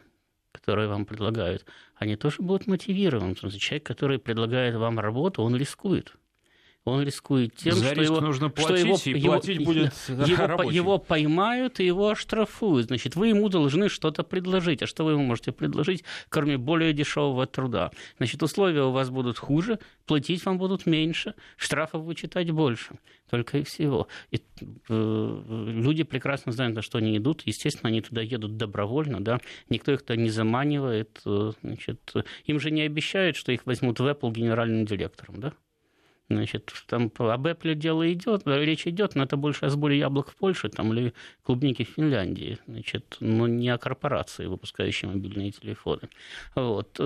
которые 0.52 0.88
вам 0.88 1.04
предлагают, 1.04 1.64
они 1.96 2.16
тоже 2.16 2.36
будут 2.40 2.66
мотивированы. 2.66 3.34
Человек, 3.34 3.84
который 3.84 4.18
предлагает 4.18 4.76
вам 4.76 5.00
работу, 5.00 5.42
он 5.42 5.56
рискует 5.56 6.14
он 6.84 7.02
рискует 7.02 7.56
тем, 7.56 7.74
За 7.74 7.92
что, 7.92 8.02
его, 8.02 8.20
нужно 8.20 8.50
платить, 8.50 8.98
что 8.98 9.10
его, 9.10 9.26
и 9.26 9.28
платить 9.28 9.60
его, 9.60 9.64
будет 9.64 9.94
его, 10.08 10.70
его 10.70 10.98
поймают 10.98 11.80
и 11.80 11.86
его 11.86 12.10
оштрафуют. 12.10 12.88
Значит, 12.88 13.16
вы 13.16 13.28
ему 13.28 13.48
должны 13.48 13.88
что-то 13.88 14.22
предложить. 14.22 14.82
А 14.82 14.86
что 14.86 15.04
вы 15.04 15.12
ему 15.12 15.24
можете 15.24 15.52
предложить, 15.52 16.04
кроме 16.28 16.58
более 16.58 16.92
дешевого 16.92 17.46
труда? 17.46 17.90
Значит, 18.18 18.42
условия 18.42 18.82
у 18.82 18.90
вас 18.90 19.08
будут 19.08 19.38
хуже, 19.38 19.78
платить 20.04 20.44
вам 20.44 20.58
будут 20.58 20.84
меньше, 20.84 21.34
штрафов 21.56 22.02
вычитать 22.02 22.50
больше. 22.50 22.98
Только 23.30 23.58
и 23.58 23.62
всего. 23.62 24.06
И, 24.30 24.42
э, 24.88 25.64
люди 25.66 26.02
прекрасно 26.02 26.52
знают, 26.52 26.76
на 26.76 26.82
что 26.82 26.98
они 26.98 27.16
идут. 27.16 27.42
Естественно, 27.46 27.88
они 27.88 28.02
туда 28.02 28.20
едут 28.20 28.58
добровольно. 28.58 29.24
Да? 29.24 29.40
Никто 29.70 29.90
их 29.92 30.02
туда 30.02 30.16
не 30.16 30.28
заманивает. 30.28 31.22
Э, 31.24 31.52
значит, 31.62 32.12
им 32.44 32.60
же 32.60 32.70
не 32.70 32.82
обещают, 32.82 33.36
что 33.36 33.52
их 33.52 33.64
возьмут 33.64 34.00
в 34.00 34.06
Apple 34.06 34.30
генеральным 34.32 34.84
директором. 34.84 35.40
Да? 35.40 35.54
Значит, 36.30 36.72
там 36.86 37.12
об 37.18 37.46
Apple 37.46 37.74
дело 37.74 38.10
идет, 38.10 38.42
речь 38.46 38.86
идет, 38.86 39.14
но 39.14 39.24
это 39.24 39.36
больше 39.36 39.66
о 39.66 39.68
сборе 39.68 39.98
яблок 39.98 40.30
в 40.30 40.36
Польше 40.36 40.70
там, 40.70 40.92
или 40.92 41.12
клубники 41.42 41.84
в 41.84 41.90
Финляндии, 41.90 42.58
значит, 42.66 43.18
но 43.20 43.46
не 43.46 43.68
о 43.68 43.76
корпорации, 43.76 44.46
выпускающей 44.46 45.06
мобильные 45.06 45.50
телефоны. 45.50 46.08
Вот. 46.54 46.98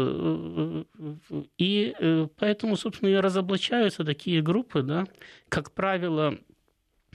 И 1.58 1.94
э, 1.98 2.28
поэтому, 2.38 2.76
собственно, 2.76 3.08
и 3.08 3.16
разоблачаются 3.16 4.04
такие 4.04 4.40
группы, 4.40 4.82
да, 4.82 5.04
как 5.48 5.72
правило, 5.72 6.38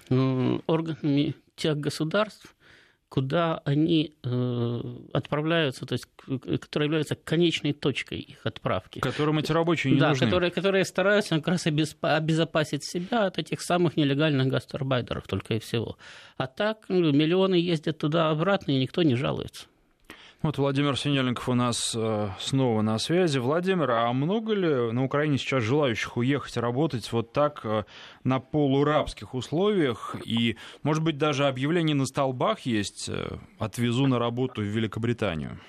э, 0.10 0.60
органами 0.68 1.36
тех 1.56 1.78
государств, 1.78 2.54
куда 3.14 3.62
они 3.64 4.16
э, 4.24 4.82
отправляются, 5.14 5.86
то 5.86 5.94
есть, 5.94 6.08
которая 6.60 6.88
является 6.88 7.14
конечной 7.14 7.72
точкой 7.72 8.18
их 8.18 8.44
отправки. 8.44 9.02
Которым 9.02 9.38
эти 9.38 9.52
рабочие 9.52 9.94
не 9.94 10.00
да, 10.00 10.10
нужны. 10.10 10.26
Которые, 10.26 10.50
которые 10.50 10.84
стараются 10.84 11.36
как 11.36 11.48
раз 11.48 11.68
обезопасить 11.68 12.84
себя 12.84 13.28
от 13.28 13.38
этих 13.38 13.62
самых 13.62 13.98
нелегальных 13.98 14.48
гастарбайтеров 14.48 15.28
только 15.28 15.54
и 15.54 15.60
всего. 15.60 15.96
А 16.38 16.48
так 16.48 16.86
ну, 16.88 17.12
миллионы 17.12 17.54
ездят 17.54 18.00
туда-обратно, 18.00 18.72
и 18.72 18.80
никто 18.80 19.04
не 19.04 19.14
жалуется. 19.14 19.68
Вот 20.44 20.58
Владимир 20.58 20.98
Синельников 20.98 21.48
у 21.48 21.54
нас 21.54 21.96
э, 21.96 22.30
снова 22.38 22.82
на 22.82 23.00
связи. 23.00 23.40
Владимир, 23.40 23.90
а 23.92 24.12
много 24.12 24.54
ли 24.54 24.92
на 24.92 25.06
Украине 25.06 25.38
сейчас 25.38 25.64
желающих 25.64 26.18
уехать 26.18 26.58
работать 26.58 27.10
вот 27.14 27.32
так 27.32 27.62
э, 27.64 27.86
на 28.26 28.42
полурабских 28.42 29.36
условиях? 29.36 30.18
И, 30.26 30.58
может 30.84 31.02
быть, 31.02 31.18
даже 31.18 31.48
объявление 31.48 31.96
на 31.96 32.06
столбах 32.06 32.60
есть 32.62 33.08
э, 33.08 33.38
«Отвезу 33.58 34.06
на 34.08 34.20
работу 34.20 34.60
в 34.60 34.66
Великобританию»? 34.66 35.62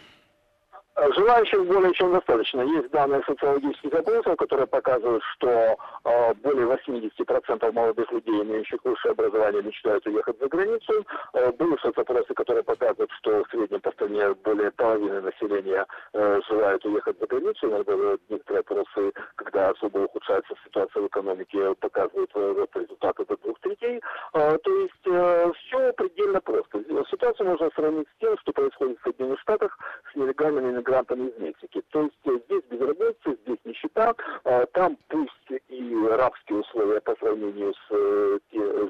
Желающих 1.15 1.67
более 1.67 1.93
чем 1.95 2.13
достаточно. 2.13 2.63
Есть 2.63 2.91
данные 2.91 3.23
социологических 3.27 3.93
опросов, 3.93 4.37
которые 4.37 4.67
показывают, 4.67 5.23
что 5.35 5.77
э, 6.05 6.35
более 6.43 6.67
80% 6.67 7.73
молодых 7.73 8.11
людей, 8.11 8.43
имеющих 8.43 8.79
высшее 8.85 9.13
образование, 9.13 9.63
мечтают 9.63 10.05
уехать 10.07 10.39
за 10.41 10.49
границу. 10.49 11.07
Э, 11.35 11.53
были 11.53 11.77
соцопросы, 11.81 12.35
которые 12.35 12.65
показывают, 12.65 13.11
что 13.19 13.45
в 13.45 13.51
среднем 13.51 13.81
по 13.81 13.93
стране 13.93 14.35
более 14.45 14.71
половины 14.73 15.21
населения 15.21 15.87
э, 16.15 16.41
желают 16.49 16.85
уехать 16.85 17.19
за 17.21 17.27
границу. 17.27 17.69
Иногда 17.69 17.95
некоторые 18.29 18.61
опросы, 18.61 19.13
когда 19.37 19.71
особо 19.71 19.99
ухудшается 19.99 20.55
ситуация 20.65 21.03
в 21.03 21.07
экономике, 21.07 21.75
показывают 21.77 22.31
э, 22.35 22.67
результаты 22.75 23.25
до 23.27 23.37
двух 23.37 23.61
третей. 23.61 24.01
Э, 24.33 24.59
то 24.59 24.71
есть 24.81 25.07
э, 25.07 25.53
все 25.59 25.93
предельно 25.93 26.41
просто. 26.41 26.83
Ситуацию 27.11 27.51
можно 27.51 27.71
сравнить 27.75 28.09
с 28.09 28.21
тем, 28.21 28.37
что 28.39 28.53
происходит 28.53 28.99
в 28.99 29.03
Соединенных 29.05 29.41
Штатах 29.41 29.79
с 30.13 30.17
нелегальными 30.17 30.73
мигрантами 31.05 31.29
из 31.29 31.39
Мексики. 31.39 31.83
То 31.91 32.03
есть 32.03 32.15
э, 32.25 32.39
здесь 32.47 32.63
безработица, 32.71 33.37
здесь 33.43 33.59
нищета, 33.65 34.15
а 34.45 34.67
там 34.67 34.97
пусть 35.09 35.63
и 35.69 36.07
рабские 36.11 36.61
условия 36.61 37.01
по 37.01 37.15
сравнению 37.17 37.75
с 37.75 37.91
э, 37.91 38.39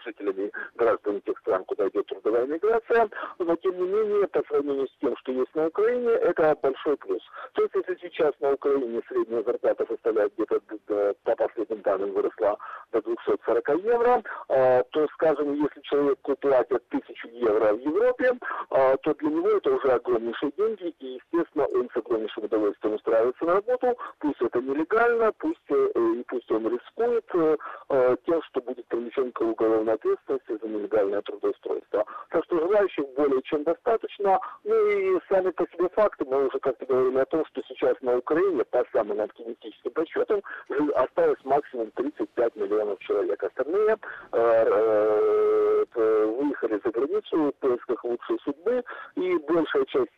жителями 0.05 0.51
граждан 0.77 1.21
тех 1.23 1.39
стран, 1.39 1.65
куда 1.65 1.89
идет 1.89 2.07
трудовая 2.07 2.47
миграция, 2.47 3.09
но 3.39 3.57
тем 3.57 3.77
не 3.77 3.89
менее, 3.89 4.29
по 4.29 4.43
сравнению 4.49 4.87
с 4.89 4.97
тем, 5.01 5.17
что 5.19 5.33
есть 5.33 5.55
на 5.55 5.67
Украине, 5.67 6.11
это 6.11 6.57
большой 6.63 6.97
плюс. 6.97 7.23
То 7.55 7.63
есть 7.63 7.75
если 7.75 8.09
сейчас 8.09 8.33
на 8.41 8.53
Украине 8.53 9.03
средняя 9.09 9.43
зарплата 9.43 9.87
составляет 9.89 10.33
где-то, 10.35 10.61
по 11.25 11.37
последним 11.37 11.81
данным, 11.83 12.13
выросла 12.13 12.59
до 12.93 13.03
240 13.03 13.69
евро, 13.85 14.23
а, 14.49 14.83
то, 14.91 15.07
скажем, 15.15 15.55
если 15.55 15.81
человеку 15.83 16.37
платят 16.37 16.83
1000 16.89 17.29
евро 17.29 17.75
в 17.75 17.81
Европе, 17.81 18.33
а, 18.71 18.97
то 18.99 19.15
для 19.15 19.31
него 19.31 19.49
это 19.49 19.73
уже 19.73 19.89
огромнейшие 19.89 20.53
деньги, 20.57 20.95
и, 21.01 21.21
естественно, 21.21 21.67
он 21.67 21.89
огромнейшим 22.05 22.45
удовольствием 22.45 22.95
устраивается 22.95 23.45
на 23.45 23.55
работу, 23.55 23.97
пусть 24.19 24.41
это 24.41 24.61
нелегально, 24.61 25.33
пусть, 25.39 25.61
э, 25.69 25.89
и 25.95 26.25
пусть 26.29 26.51
он 26.51 26.69
рискует 26.69 27.25
э, 27.35 27.57
э, 27.91 28.17
тем, 28.27 28.43
что 28.43 28.61
будет 28.61 28.87
привлечен 28.87 29.33
к 29.33 29.41
уголовной 29.41 29.95
ответственности 29.95 30.59
за 30.61 30.69
нелегальное 30.69 31.23
трудоустройство. 31.23 32.05
Так 32.31 32.45
что 32.45 32.59
желающих 32.61 33.05
более 33.17 33.43
чем 33.43 33.65
достаточно. 33.65 34.39
Ну 34.65 34.89
и 34.89 35.19
сами 35.29 35.51
по 35.51 35.67
себе 35.69 35.89
факты, 35.91 36.25
мы 36.25 36.47
уже 36.47 36.59
как-то 36.59 36.87
говорили 36.87 37.19
о 37.19 37.27
том, 37.27 37.45
что 37.47 37.63
сейчас 37.69 37.95
на 38.01 38.19
Украине, 38.19 38.65
по 38.65 38.85
самым 38.93 39.21
оптимистическим 39.21 39.93
подсчетам, 39.93 40.43
осталось 40.95 41.39
максимум 41.45 41.91
35 41.93 42.57
миллионов 42.57 42.99
человек. 43.01 43.43
Остальные 43.43 43.99
выехали 45.95 46.81
за 46.85 46.91
границу 46.91 47.53
в 47.53 47.53
поисках 47.61 48.05
лучшей 48.05 48.39
судьбы, 48.41 48.83
и 49.17 49.39
большая 49.39 49.85
часть 49.87 50.11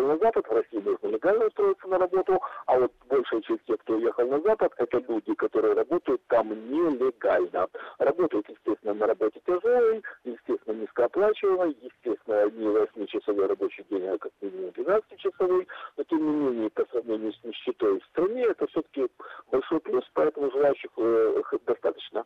тех, 0.00 0.08
кто 0.08 0.08
уехал 0.08 0.08
на 0.08 0.18
Запад, 0.18 0.46
в 0.46 0.52
России 0.52 0.78
нужно 0.78 1.08
легально 1.08 1.46
устроиться 1.46 1.88
на 1.88 1.98
работу, 1.98 2.40
а 2.66 2.78
вот 2.78 2.92
большая 3.08 3.40
часть 3.42 3.64
тех, 3.64 3.78
кто 3.80 3.94
уехал 3.94 4.26
на 4.26 4.40
Запад, 4.40 4.72
это 4.76 4.98
люди, 5.08 5.34
которые 5.34 5.74
работают 5.74 6.22
там 6.28 6.48
нелегально. 6.48 7.68
Работают, 7.98 8.48
естественно, 8.48 8.94
на 8.94 9.06
работе 9.06 9.40
тяжелой, 9.46 10.02
естественно, 10.24 10.76
низкооплачиваемой, 10.76 11.76
естественно, 11.80 12.50
не 12.50 12.66
8-часовой 12.66 13.46
рабочий 13.46 13.84
день, 13.90 14.06
а 14.06 14.18
как 14.18 14.32
минимум 14.40 14.70
12-часовой, 14.70 15.66
но 15.96 16.04
тем 16.04 16.18
не 16.18 16.50
менее, 16.50 16.70
по 16.70 16.84
сравнению 16.86 17.32
с 17.32 17.44
нищетой 17.44 18.00
в 18.00 18.04
стране, 18.06 18.44
это 18.44 18.66
все-таки 18.68 19.08
большой 19.50 19.80
плюс, 19.80 20.04
поэтому 20.14 20.50
желающих 20.50 20.90
э, 20.96 21.42
достаточно. 21.66 22.24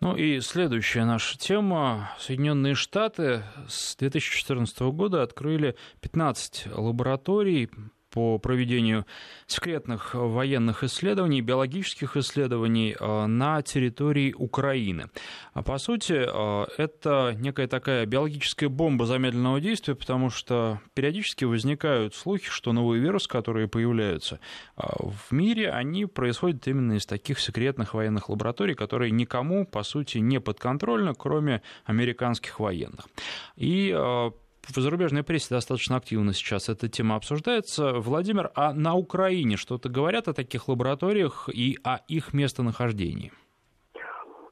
Ну 0.00 0.11
и 0.22 0.40
следующая 0.40 1.04
наша 1.04 1.36
тема. 1.36 2.12
Соединенные 2.16 2.76
Штаты 2.76 3.42
с 3.66 3.96
2014 3.96 4.78
года 4.92 5.24
открыли 5.24 5.76
15 6.00 6.68
лабораторий 6.76 7.68
по 8.12 8.38
проведению 8.38 9.06
секретных 9.46 10.14
военных 10.14 10.84
исследований, 10.84 11.40
биологических 11.40 12.16
исследований 12.16 12.94
на 13.00 13.62
территории 13.62 14.32
Украины. 14.32 15.06
А 15.54 15.62
по 15.62 15.78
сути, 15.78 16.12
это 16.80 17.34
некая 17.38 17.66
такая 17.66 18.06
биологическая 18.06 18.68
бомба 18.68 19.06
замедленного 19.06 19.60
действия, 19.60 19.94
потому 19.94 20.30
что 20.30 20.80
периодически 20.94 21.44
возникают 21.44 22.14
слухи, 22.14 22.48
что 22.48 22.72
новые 22.72 23.00
вирусы, 23.00 23.28
которые 23.28 23.66
появляются 23.66 24.38
в 24.76 25.32
мире, 25.32 25.70
они 25.70 26.06
происходят 26.06 26.68
именно 26.68 26.92
из 26.92 27.06
таких 27.06 27.40
секретных 27.40 27.94
военных 27.94 28.28
лабораторий, 28.28 28.74
которые 28.74 29.10
никому, 29.10 29.66
по 29.66 29.82
сути, 29.82 30.18
не 30.18 30.38
подконтрольны, 30.38 31.14
кроме 31.14 31.62
американских 31.86 32.60
военных. 32.60 33.08
И 33.56 33.90
в 34.68 34.80
зарубежной 34.80 35.22
прессе 35.22 35.48
достаточно 35.50 35.96
активно 35.96 36.32
сейчас 36.32 36.68
эта 36.68 36.88
тема 36.88 37.16
обсуждается. 37.16 37.94
Владимир, 37.94 38.50
а 38.54 38.72
на 38.72 38.94
Украине 38.94 39.56
что-то 39.56 39.88
говорят 39.88 40.28
о 40.28 40.32
таких 40.32 40.68
лабораториях 40.68 41.48
и 41.52 41.78
о 41.82 41.98
их 42.08 42.32
местонахождении? 42.32 43.32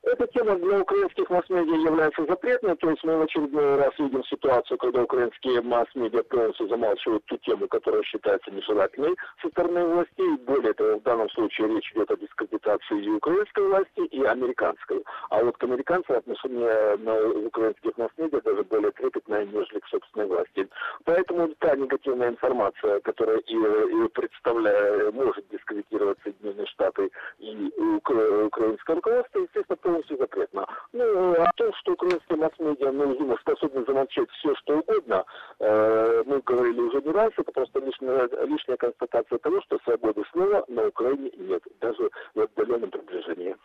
Эта 0.02 0.26
тема 0.28 0.56
для 0.56 0.80
украинских 0.80 1.28
масс-медиа 1.28 1.76
является 1.76 2.24
запретной, 2.24 2.74
то 2.76 2.88
есть 2.88 3.04
мы 3.04 3.18
в 3.18 3.22
очередной 3.22 3.76
раз 3.76 3.92
видим 3.98 4.24
ситуацию, 4.24 4.78
когда 4.78 5.02
украинские 5.02 5.60
масс-медиа 5.60 6.22
полностью 6.22 6.68
замалчивают 6.68 7.22
ту 7.26 7.36
тему, 7.38 7.68
которая 7.68 8.02
считается 8.04 8.50
нежелательной 8.50 9.14
со 9.42 9.48
стороны 9.50 9.84
властей. 9.84 10.38
Более 10.46 10.72
того, 10.72 10.98
в 10.98 11.02
данном 11.02 11.28
случае 11.30 11.68
речь 11.68 11.92
идет 11.92 12.10
о 12.10 12.16
дискредитации 12.16 13.04
и 13.04 13.10
украинской 13.10 13.66
власти, 13.66 14.00
и 14.06 14.24
американской. 14.24 15.04
А 15.28 15.44
вот 15.44 15.58
к 15.58 15.64
американцам 15.64 16.16
отношение 16.16 16.96
на 16.96 17.46
украинских 17.46 17.98
масс-медиа 17.98 18.40
даже 18.40 18.64
более 18.64 18.92
трепетное, 18.92 19.44
нежели 19.44 19.80
к 19.80 19.86
собственной 19.88 20.26
власти. 20.26 20.66
Поэтому 21.04 21.48
та 21.58 21.76
негативная 21.76 22.30
информация, 22.30 23.00
которая 23.00 23.38
и, 23.38 23.54
и 23.54 24.08
представляет, 24.08 25.12
может 25.12 25.46
дискредитировать 25.50 26.18
Соединенные 26.22 26.66
Штаты 26.68 27.10
и 27.38 27.70
украинское 27.96 28.96
руководство, 28.96 29.40
естественно, 29.40 29.76
полностью 29.90 30.18
запретно. 30.18 30.66
Ну, 30.92 31.32
о 31.32 31.50
том, 31.56 31.72
что 31.74 31.92
украинские 31.92 32.38
масс-медиа, 32.38 32.92
ну, 32.92 33.12
видимо, 33.12 33.36
способны 33.40 33.84
замолчать 33.84 34.30
все, 34.30 34.54
что 34.56 34.78
угодно, 34.78 35.24
э, 35.58 36.22
мы 36.26 36.40
говорили 36.40 36.80
уже 36.80 37.02
не 37.02 37.10
раз, 37.10 37.32
это 37.36 37.50
просто 37.52 37.80
лишняя, 37.80 38.28
лишняя 38.46 38.76
констатация 38.76 39.38
того, 39.38 39.60
что 39.62 39.78
свободы 39.84 40.22
слова 40.32 40.64
на 40.68 40.86
Украине 40.86 41.30
нет, 41.36 41.62
даже 41.80 42.10
в 42.34 42.40
отдаленном 42.40 42.90
приближении. 42.90 43.56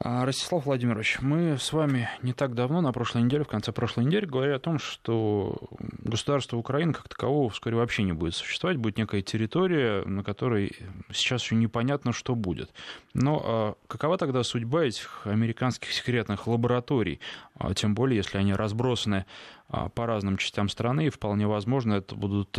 А, 0.00 0.24
Ростислав 0.24 0.64
Владимирович, 0.64 1.18
мы 1.20 1.58
с 1.58 1.72
вами 1.72 2.08
не 2.22 2.32
так 2.32 2.54
давно, 2.54 2.80
на 2.80 2.92
прошлой 2.92 3.22
неделе, 3.22 3.42
в 3.42 3.48
конце 3.48 3.72
прошлой 3.72 4.04
недели, 4.04 4.26
говорили 4.26 4.54
о 4.54 4.60
том, 4.60 4.78
что 4.78 5.56
государство 5.80 6.56
Украины 6.56 6.92
как 6.92 7.08
такового 7.08 7.50
вскоре 7.50 7.74
вообще 7.74 8.04
не 8.04 8.12
будет 8.12 8.36
существовать, 8.36 8.76
будет 8.76 8.96
некая 8.96 9.22
территория, 9.22 10.04
на 10.04 10.22
которой 10.22 10.76
сейчас 11.12 11.42
еще 11.42 11.56
непонятно, 11.56 12.12
что 12.12 12.36
будет. 12.36 12.70
Но 13.12 13.42
а 13.44 13.74
какова 13.88 14.18
тогда 14.18 14.44
судьба 14.44 14.84
этих 14.84 15.26
американских 15.26 15.90
секретных 15.90 16.46
лабораторий, 16.46 17.18
а, 17.56 17.74
тем 17.74 17.96
более, 17.96 18.18
если 18.18 18.38
они 18.38 18.54
разбросаны 18.54 19.26
а, 19.68 19.88
по 19.88 20.06
разным 20.06 20.36
частям 20.36 20.68
страны, 20.68 21.06
и 21.06 21.10
вполне 21.10 21.48
возможно, 21.48 21.94
это 21.94 22.14
будут 22.14 22.52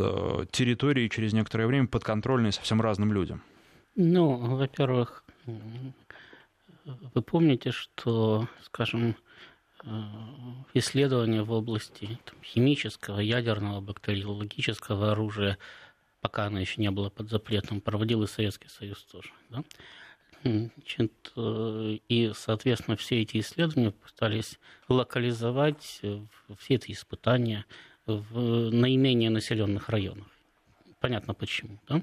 территории 0.51 1.07
через 1.07 1.31
некоторое 1.31 1.67
время 1.67 1.87
подконтрольные 1.87 2.51
совсем 2.51 2.81
разным 2.81 3.13
людям? 3.13 3.41
Ну, 3.95 4.35
во-первых, 4.35 5.23
вы 7.13 7.21
помните, 7.21 7.71
что, 7.71 8.47
скажем, 8.63 9.15
э, 9.83 9.87
исследования 10.73 11.43
в 11.43 11.51
области 11.51 12.19
там, 12.25 12.41
химического, 12.43 13.19
ядерного, 13.19 13.81
бактериологического 13.81 15.11
оружия, 15.11 15.57
пока 16.21 16.45
оно 16.45 16.59
еще 16.59 16.81
не 16.81 16.91
было 16.91 17.09
под 17.09 17.29
запретом, 17.29 17.81
проводил 17.81 18.23
и 18.23 18.27
Советский 18.27 18.69
Союз 18.69 19.03
тоже. 19.03 19.29
Да? 19.49 19.63
Значит, 20.43 21.33
э, 21.35 21.97
и, 22.07 22.31
соответственно, 22.33 22.97
все 22.97 23.21
эти 23.21 23.39
исследования 23.39 23.91
пытались 23.91 24.59
локализовать 24.87 26.01
все 26.57 26.75
эти 26.75 26.91
испытания 26.91 27.65
в 28.05 28.71
наименее 28.71 29.29
населенных 29.29 29.89
районах 29.89 30.27
понятно 30.99 31.33
почему. 31.33 31.79
Да? 31.87 32.01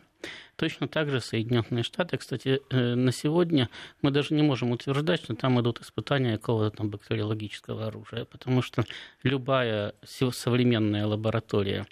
Точно 0.57 0.89
так 0.89 1.11
же 1.11 1.21
Соединенные 1.21 1.83
Штаты, 1.83 2.17
кстати, 2.17 2.61
э, 2.71 2.95
на 2.95 3.13
сегодня 3.13 3.69
мы 4.03 4.11
даже 4.11 4.35
не 4.35 4.43
можем 4.43 4.73
утверждать, 4.73 5.23
что 5.23 5.35
там 5.35 5.61
идут 5.61 5.81
испытания 5.81 6.39
какого-то 6.39 6.77
там 6.77 6.91
бактериологического 6.91 7.87
оружия, 7.87 8.25
потому 8.25 8.63
что 8.63 8.85
любая 9.23 9.95
современная 10.05 11.07
лаборатория 11.07 11.87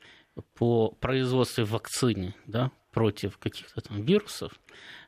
по 0.55 0.91
производству 0.91 1.65
вакцины 1.65 2.35
да, 2.47 2.71
против 2.91 3.39
каких-то 3.39 3.81
там 3.81 4.03
вирусов, 4.03 4.53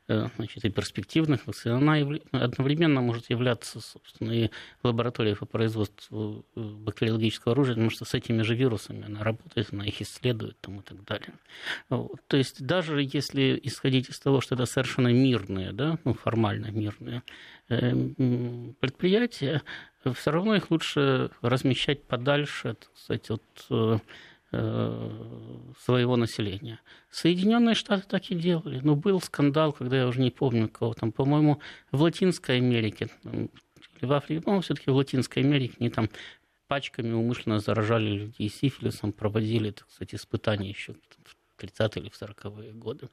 значит, 0.09 0.65
и 0.65 0.71
перспективных 0.71 1.47
вакцин, 1.47 1.73
она 1.73 1.97
одновременно 2.33 3.01
может 3.01 3.31
являться, 3.31 3.81
собственно, 3.81 4.33
и 4.33 4.51
лабораторией 4.83 5.37
по 5.37 5.47
производству 5.47 6.45
э, 6.55 6.61
бактериологического 6.61 7.53
оружия, 7.53 7.75
потому 7.75 7.91
что 7.91 8.05
с 8.05 8.15
этими 8.15 8.43
же 8.43 8.55
вирусами 8.55 9.05
она 9.07 9.25
работает, 9.25 9.73
она 9.73 9.85
их 9.85 10.01
исследует 10.01 10.57
там, 10.61 10.81
и 10.81 10.83
так 10.83 11.05
далее. 11.05 11.33
Вот. 11.89 12.21
То 12.29 12.37
есть 12.37 12.65
даже 12.65 13.03
если 13.03 13.59
исходить 13.63 14.09
из 14.09 14.19
того, 14.19 14.41
что 14.41 14.55
это 14.55 14.67
совершенно 14.67 15.13
мирные, 15.13 15.73
да, 15.73 15.99
ну, 16.05 16.15
формально 16.15 16.71
мирные 16.71 17.23
э, 17.69 17.93
предприятия, 18.81 19.63
все 20.15 20.31
равно 20.31 20.55
их 20.55 20.71
лучше 20.71 21.31
размещать 21.43 22.05
подальше, 22.05 22.75
так 22.75 22.91
сказать, 22.97 23.31
от 23.31 23.43
Э, 23.71 23.99
своего 24.57 26.17
населения. 26.17 26.81
Соединенные 27.11 27.75
Штаты 27.75 28.05
так 28.09 28.31
и 28.31 28.35
делали. 28.35 28.81
Но 28.83 28.97
был 28.97 29.21
скандал, 29.21 29.73
когда 29.73 29.99
я 29.99 30.07
уже 30.07 30.21
не 30.21 30.31
помню 30.31 30.69
кого 30.69 30.95
там, 30.95 31.13
по-моему, 31.13 31.61
в 31.93 32.03
Латинской 32.03 32.59
Америке, 32.59 33.09
или 33.25 34.07
в 34.07 34.13
Африке, 34.13 34.41
по-моему, 34.43 34.63
все-таки 34.63 34.91
в 34.91 34.97
Латинской 34.97 35.43
Америке, 35.43 35.75
они 35.81 35.91
там 35.91 36.09
пачками 36.69 37.13
умышленно 37.13 37.61
заражали 37.61 38.09
людей 38.09 38.49
сифилисом, 38.49 39.13
проводили, 39.13 39.71
так 39.71 39.89
сказать, 39.91 40.15
испытания 40.15 40.69
еще 40.69 40.97
30-е 41.59 42.03
или 42.03 42.09
в 42.09 42.21
40-е 42.21 42.73
годы. 42.73 43.09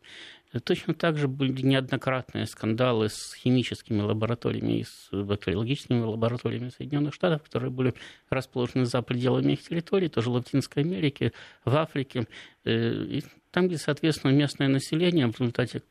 Точно 0.63 0.93
так 0.93 1.17
же 1.17 1.27
были 1.27 1.61
неоднократные 1.61 2.45
скандалы 2.45 3.09
с 3.09 3.33
химическими 3.35 4.01
лабораториями 4.01 4.79
и 4.79 4.83
с 4.83 5.09
бактериологическими 5.11 6.01
лабораториями 6.01 6.69
Соединенных 6.69 7.13
Штатов, 7.13 7.43
которые 7.43 7.71
были 7.71 7.93
расположены 8.29 8.85
за 8.85 9.01
пределами 9.01 9.53
их 9.53 9.63
территории, 9.63 10.07
тоже 10.07 10.29
в 10.29 10.33
Латинской 10.33 10.83
Америке, 10.83 11.33
в 11.65 11.75
Африке. 11.75 12.27
Э, 12.65 13.03
и 13.05 13.23
там, 13.51 13.67
где, 13.67 13.77
соответственно, 13.77 14.31
местное 14.31 14.67
население 14.67 15.27
в 15.27 15.39
результате 15.39 15.83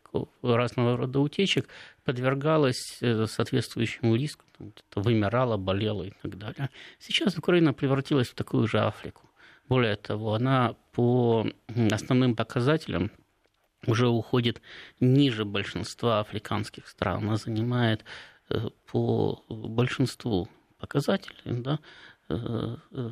разного 0.43 0.97
рода 0.97 1.21
утечек 1.21 1.69
подвергалось 2.05 2.99
э, 3.01 3.27
соответствующему 3.27 4.17
риску, 4.17 4.45
вымирало, 4.95 5.57
болело 5.57 6.03
и 6.03 6.13
так 6.23 6.39
далее. 6.39 6.71
Сейчас 6.99 7.39
Украина 7.39 7.73
превратилась 7.73 8.29
в 8.29 8.35
такую 8.35 8.67
же 8.67 8.81
Африку. 8.81 9.29
Более 9.69 9.97
того, 9.97 10.35
она 10.35 10.77
по 10.93 11.47
основным 11.91 12.37
показателям 12.37 13.11
уже 13.87 14.09
уходит 14.09 14.61
ниже 15.01 15.45
большинства 15.45 16.21
африканских 16.21 16.89
стран. 16.89 17.25
Она 17.25 17.37
занимает 17.37 18.05
э, 18.49 18.69
по 18.91 19.43
большинству 19.49 20.49
показателей 20.79 21.63
да, 21.63 21.81
э, 22.29 22.77
э, 22.93 23.11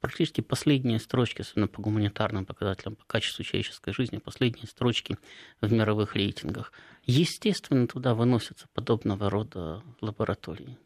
практически 0.00 0.40
последние 0.40 1.00
строчки, 1.00 1.42
особенно 1.42 1.68
по 1.68 1.82
гуманитарным 1.82 2.46
показателям, 2.46 2.96
по 2.96 3.04
качеству 3.04 3.44
человеческой 3.44 3.92
жизни, 3.92 4.18
последние 4.18 4.66
строчки 4.66 5.18
в 5.60 5.70
мировых 5.70 6.14
рейтингах. 6.14 6.72
Естественно, 7.04 7.86
туда 7.86 8.14
выносятся 8.14 8.68
подобного 8.72 9.28
рода 9.28 9.82
лаборатории. 10.00 10.78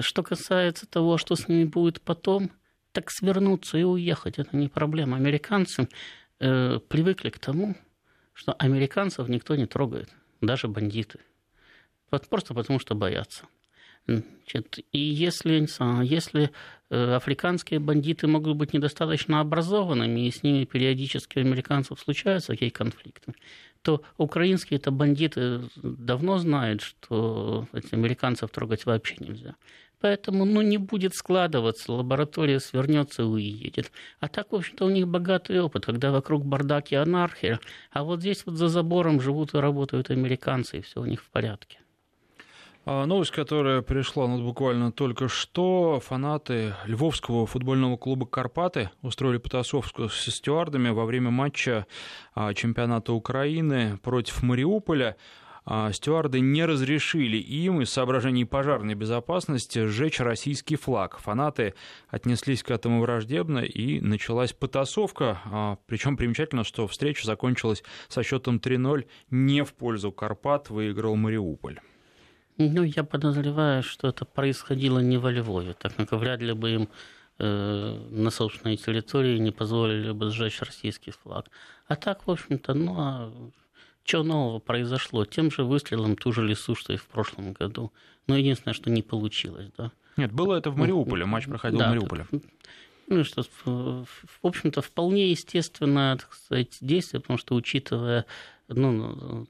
Что 0.00 0.22
касается 0.22 0.86
того, 0.86 1.16
что 1.16 1.36
с 1.36 1.46
ними 1.46 1.64
будет 1.64 2.00
потом– 2.00 2.50
так 2.96 3.10
свернуться 3.10 3.76
и 3.76 3.82
уехать, 3.82 4.38
это 4.38 4.56
не 4.56 4.68
проблема. 4.68 5.18
Американцы 5.18 5.86
э, 6.40 6.80
привыкли 6.88 7.28
к 7.28 7.38
тому, 7.38 7.76
что 8.32 8.54
американцев 8.54 9.28
никто 9.28 9.54
не 9.54 9.66
трогает, 9.66 10.08
даже 10.40 10.66
бандиты. 10.66 11.18
Вот 12.10 12.26
просто 12.26 12.54
потому, 12.54 12.78
что 12.78 12.94
боятся. 12.94 13.44
Значит, 14.06 14.78
и 14.92 14.98
если, 14.98 15.66
если 16.04 16.50
э, 16.88 17.14
африканские 17.16 17.80
бандиты 17.80 18.28
могут 18.28 18.56
быть 18.56 18.72
недостаточно 18.72 19.40
образованными, 19.40 20.26
и 20.26 20.30
с 20.30 20.42
ними 20.42 20.64
периодически 20.64 21.38
у 21.38 21.42
американцев 21.42 22.00
случаются 22.00 22.52
такие 22.52 22.70
конфликты, 22.70 23.34
то 23.82 24.00
украинские 24.16 24.78
это 24.78 24.90
бандиты 24.90 25.60
давно 25.76 26.38
знают, 26.38 26.80
что 26.80 27.68
американцев 27.92 28.50
трогать 28.50 28.86
вообще 28.86 29.16
нельзя. 29.18 29.54
Поэтому 30.00 30.44
ну, 30.44 30.60
не 30.62 30.78
будет 30.78 31.14
складываться, 31.14 31.92
лаборатория 31.92 32.60
свернется 32.60 33.22
и 33.22 33.26
уедет. 33.26 33.90
А 34.20 34.28
так, 34.28 34.52
в 34.52 34.56
общем-то, 34.56 34.84
у 34.84 34.90
них 34.90 35.08
богатый 35.08 35.60
опыт, 35.60 35.86
когда 35.86 36.12
вокруг 36.12 36.44
бардак 36.44 36.92
и 36.92 36.96
анархия, 36.96 37.60
а 37.90 38.04
вот 38.04 38.20
здесь 38.20 38.44
вот 38.44 38.56
за 38.56 38.68
забором 38.68 39.20
живут 39.20 39.54
и 39.54 39.58
работают 39.58 40.10
американцы, 40.10 40.78
и 40.78 40.82
все 40.82 41.00
у 41.00 41.06
них 41.06 41.22
в 41.22 41.30
порядке. 41.30 41.78
А, 42.88 43.04
новость, 43.04 43.32
которая 43.32 43.82
пришла 43.82 44.28
ну, 44.28 44.44
буквально 44.44 44.92
только 44.92 45.26
что, 45.26 45.98
фанаты 45.98 46.72
львовского 46.86 47.44
футбольного 47.44 47.96
клуба 47.96 48.26
«Карпаты» 48.26 48.90
устроили 49.02 49.38
потасовку 49.38 50.08
с 50.08 50.26
стюардами 50.26 50.90
во 50.90 51.04
время 51.04 51.30
матча 51.30 51.86
а, 52.36 52.54
чемпионата 52.54 53.12
Украины 53.12 53.98
против 54.04 54.40
Мариуполя. 54.44 55.16
А, 55.68 55.90
стюарды 55.90 56.38
не 56.38 56.64
разрешили 56.64 57.38
им 57.38 57.80
из 57.80 57.90
соображений 57.90 58.44
пожарной 58.44 58.94
безопасности 58.94 59.84
сжечь 59.84 60.20
российский 60.20 60.76
флаг. 60.76 61.18
Фанаты 61.18 61.74
отнеслись 62.08 62.62
к 62.62 62.70
этому 62.70 63.00
враждебно, 63.00 63.58
и 63.58 64.00
началась 64.00 64.52
потасовка. 64.52 65.78
Причем 65.86 66.16
примечательно, 66.16 66.62
что 66.62 66.86
встреча 66.86 67.26
закончилась 67.26 67.82
со 68.06 68.22
счетом 68.22 68.58
3-0 68.58 69.06
не 69.30 69.64
в 69.64 69.74
пользу 69.74 70.12
Карпат, 70.12 70.70
выиграл 70.70 71.16
Мариуполь. 71.16 71.80
Ну, 72.58 72.84
я 72.84 73.02
подозреваю, 73.02 73.82
что 73.82 74.08
это 74.08 74.24
происходило 74.24 75.00
не 75.00 75.18
во 75.18 75.32
Львове, 75.32 75.74
так 75.74 75.96
как 75.96 76.12
вряд 76.12 76.40
ли 76.40 76.52
бы 76.52 76.70
им 76.70 76.88
э, 77.38 78.08
на 78.10 78.30
собственной 78.30 78.76
территории 78.76 79.38
не 79.38 79.50
позволили 79.50 80.12
бы 80.12 80.30
сжечь 80.30 80.60
российский 80.60 81.10
флаг. 81.10 81.50
А 81.88 81.96
так, 81.96 82.26
в 82.26 82.30
общем-то, 82.30 82.72
ну, 82.72 82.94
а 82.96 83.32
что 84.06 84.22
нового 84.22 84.60
произошло? 84.60 85.24
Тем 85.24 85.50
же 85.50 85.64
выстрелом 85.64 86.16
ту 86.16 86.32
же 86.32 86.46
лесу, 86.46 86.74
что 86.74 86.92
и 86.92 86.96
в 86.96 87.06
прошлом 87.06 87.52
году. 87.52 87.92
Но 88.26 88.36
единственное, 88.36 88.74
что 88.74 88.88
не 88.88 89.02
получилось, 89.02 89.68
да. 89.76 89.90
Нет, 90.16 90.32
было 90.32 90.54
это 90.54 90.70
в 90.70 90.76
Мариуполе, 90.76 91.26
матч 91.26 91.46
проходил 91.46 91.78
да, 91.78 91.86
в 91.86 91.88
Мариуполе. 91.90 92.26
Ну 93.08 93.22
что, 93.22 93.44
в 93.64 94.06
общем-то, 94.42 94.80
вполне 94.82 95.30
естественно, 95.30 96.16
так 96.18 96.32
сказать, 96.32 96.78
действие, 96.80 97.20
потому 97.20 97.38
что, 97.38 97.54
учитывая 97.54 98.26
ну, 98.68 99.46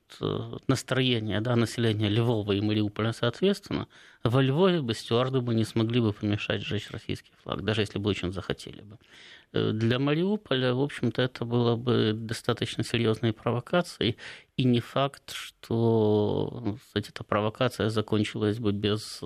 настроение 0.69 1.41
да, 1.41 1.57
населения 1.57 2.09
Львова 2.09 2.53
и 2.53 2.61
Мариуполя 2.61 3.13
соответственно, 3.13 3.89
во 4.23 4.43
Львове 4.43 4.83
бы 4.83 4.93
стюарды 4.93 5.41
бы 5.41 5.55
не 5.55 5.65
смогли 5.65 6.01
бы 6.01 6.13
помешать 6.13 6.63
сжечь 6.63 6.91
российский 6.91 7.33
флаг, 7.43 7.65
даже 7.65 7.81
если 7.81 7.99
бы 7.99 8.11
очень 8.11 8.33
захотели 8.33 8.83
бы. 8.83 8.99
Э, 9.53 9.71
для 9.73 9.99
Мариуполя, 9.99 10.75
в 10.75 10.81
общем-то, 10.81 11.23
это 11.23 11.45
было 11.45 11.77
бы 11.77 12.13
достаточно 12.15 12.85
серьезной 12.85 13.33
провокацией, 13.33 14.17
и 14.57 14.65
не 14.65 14.81
факт, 14.81 15.33
что 15.33 16.77
кстати, 16.87 17.11
эта 17.11 17.25
провокация 17.25 17.89
закончилась 17.91 18.59
бы 18.59 18.73
без 18.73 19.21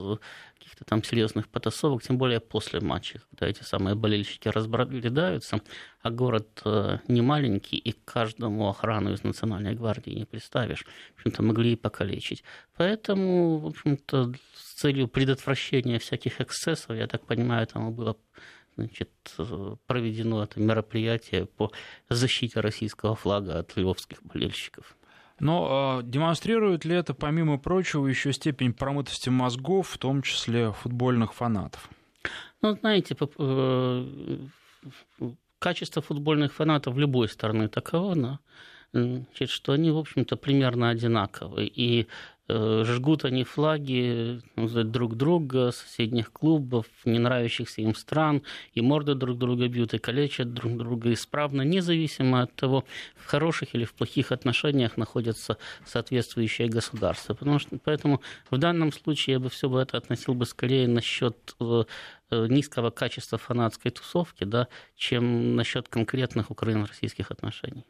каких-то 0.59 0.85
там 0.85 1.03
серьезных 1.03 1.49
потасовок, 1.49 2.03
тем 2.03 2.19
более 2.19 2.41
после 2.41 2.81
матча, 2.81 3.21
когда 3.31 3.47
эти 3.47 3.63
самые 3.63 3.95
болельщики 3.95 4.49
разбредаются, 4.49 5.61
а 6.03 6.11
город 6.11 6.63
э, 6.65 6.99
не 7.09 7.23
маленький, 7.23 7.77
и 7.77 7.93
каждому 7.93 8.69
охрану 8.69 9.13
из 9.13 9.25
Национальной 9.25 9.75
гвардии 9.75 10.11
не 10.11 10.25
представишь. 10.25 10.85
В 11.15 11.19
общем-то, 11.19 11.43
могли 11.43 11.73
и 11.73 11.77
покалечить. 11.77 12.45
Поэтому, 12.77 13.59
в 13.59 13.67
общем-то, 13.67 14.33
с 14.55 14.75
целью 14.75 15.09
предотвращения 15.09 15.99
всяких 15.99 16.41
эксцессов, 16.41 16.97
я 16.97 17.07
так 17.07 17.25
понимаю, 17.27 17.67
там 17.67 17.93
было 17.93 18.17
значит, 18.81 19.11
проведено 19.87 20.43
это 20.43 20.61
мероприятие 20.61 21.47
по 21.47 21.71
защите 22.09 22.61
российского 22.61 23.15
флага 23.15 23.59
от 23.59 23.77
львовских 23.77 24.23
болельщиков. 24.23 24.97
Но 25.39 26.01
э, 26.03 26.07
демонстрирует 26.07 26.85
ли 26.85 26.95
это, 26.95 27.15
помимо 27.15 27.59
прочего, 27.59 28.07
еще 28.07 28.33
степень 28.33 28.75
промытости 28.75 29.31
мозгов, 29.31 29.89
в 29.89 29.99
том 29.99 30.23
числе 30.23 30.73
футбольных 30.73 31.33
фанатов? 31.33 31.89
Ну, 32.61 32.77
знаете, 32.77 33.17
э, 33.39 34.39
качество 35.59 36.03
футбольных 36.03 36.53
фанатов 36.53 36.97
любой 36.99 37.29
стороны 37.29 37.69
таково, 37.69 38.15
да, 38.17 38.39
значит, 38.93 39.49
что 39.49 39.73
они, 39.73 39.91
в 39.91 39.97
общем-то, 39.97 40.37
примерно 40.37 40.91
одинаковы. 40.91 41.65
И 41.65 42.07
Э, 42.07 42.40
жгут 42.85 43.25
они 43.25 43.45
флаги 43.45 44.41
ну, 44.57 44.69
друг 44.85 45.17
друга, 45.17 45.71
соседних 45.73 46.33
клубов, 46.33 46.87
не 47.05 47.19
нравящихся 47.19 47.83
им 47.83 47.95
стран, 47.95 48.43
и 48.75 48.81
морды 48.81 49.15
друг 49.15 49.39
друга 49.39 49.69
бьют, 49.69 49.95
и 49.95 49.99
калечат 49.99 50.53
друг 50.53 50.77
друга 50.77 51.13
исправно, 51.13 51.63
независимо 51.63 52.43
от 52.43 52.55
того, 52.55 52.85
в 53.17 53.27
хороших 53.27 53.75
или 53.75 53.85
в 53.85 53.93
плохих 53.95 54.33
отношениях 54.33 54.97
находятся 54.97 55.59
соответствующие 55.85 56.69
государства. 56.69 57.35
Потому 57.35 57.59
что, 57.59 57.79
поэтому 57.79 58.21
в 58.51 58.59
данном 58.59 58.93
случае 58.93 59.35
я 59.35 59.41
бы 59.41 59.49
все 59.49 59.69
бы 59.69 59.81
это 59.81 59.97
относил 59.97 60.35
бы 60.35 60.47
скорее 60.47 60.89
насчет 60.89 61.37
э, 61.61 61.85
э, 62.31 62.47
низкого 62.49 62.91
качества 62.91 63.39
фанатской 63.39 63.91
тусовки, 63.91 64.45
да, 64.45 64.69
чем 64.97 65.57
насчет 65.57 65.89
конкретных 65.89 66.51
украино-российских 66.51 67.31
отношений. 67.31 67.85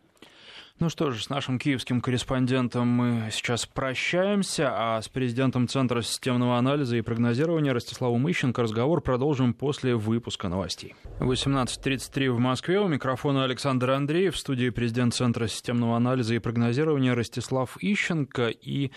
Ну 0.78 0.88
что 0.88 1.10
ж, 1.10 1.22
с 1.24 1.28
нашим 1.28 1.58
киевским 1.58 2.00
корреспондентом 2.00 2.88
мы 2.88 3.28
сейчас 3.30 3.66
прощаемся, 3.66 4.70
а 4.72 5.02
с 5.02 5.08
президентом 5.08 5.68
Центра 5.68 6.00
системного 6.00 6.56
анализа 6.56 6.96
и 6.96 7.02
прогнозирования 7.02 7.72
Ростиславом 7.72 8.30
Ищенко 8.30 8.62
разговор 8.62 9.02
продолжим 9.02 9.52
после 9.52 9.94
выпуска 9.94 10.48
новостей. 10.48 10.94
18.33 11.18 12.30
в 12.30 12.38
Москве. 12.38 12.80
У 12.80 12.88
микрофона 12.88 13.44
Александр 13.44 13.90
Андреев, 13.90 14.34
в 14.34 14.38
студии 14.38 14.70
президент 14.70 15.14
Центра 15.14 15.48
системного 15.48 15.96
анализа 15.96 16.34
и 16.34 16.38
прогнозирования 16.38 17.14
Ростислав 17.14 17.76
Ищенко. 17.80 18.48
И 18.48 18.90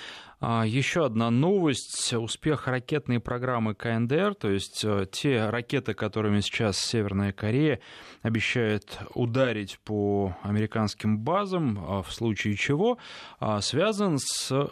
еще 0.66 1.06
одна 1.06 1.30
новость. 1.30 2.14
Успех 2.14 2.68
ракетной 2.68 3.20
программы 3.20 3.76
КНДР, 3.76 4.36
то 4.36 4.50
есть 4.50 4.84
э, 4.84 5.06
те 5.12 5.50
ракеты, 5.50 5.94
которыми 5.94 6.42
сейчас 6.42 6.78
Северная 6.78 7.32
Корея 7.32 7.80
обещает 8.22 9.00
ударить 9.14 9.80
по 9.86 10.36
американским 10.44 11.18
базам, 11.20 11.80
а, 11.80 12.02
в 12.02 12.12
случае 12.12 12.56
чего, 12.56 12.98
а, 13.40 13.62
связан 13.62 14.18
с 14.20 14.70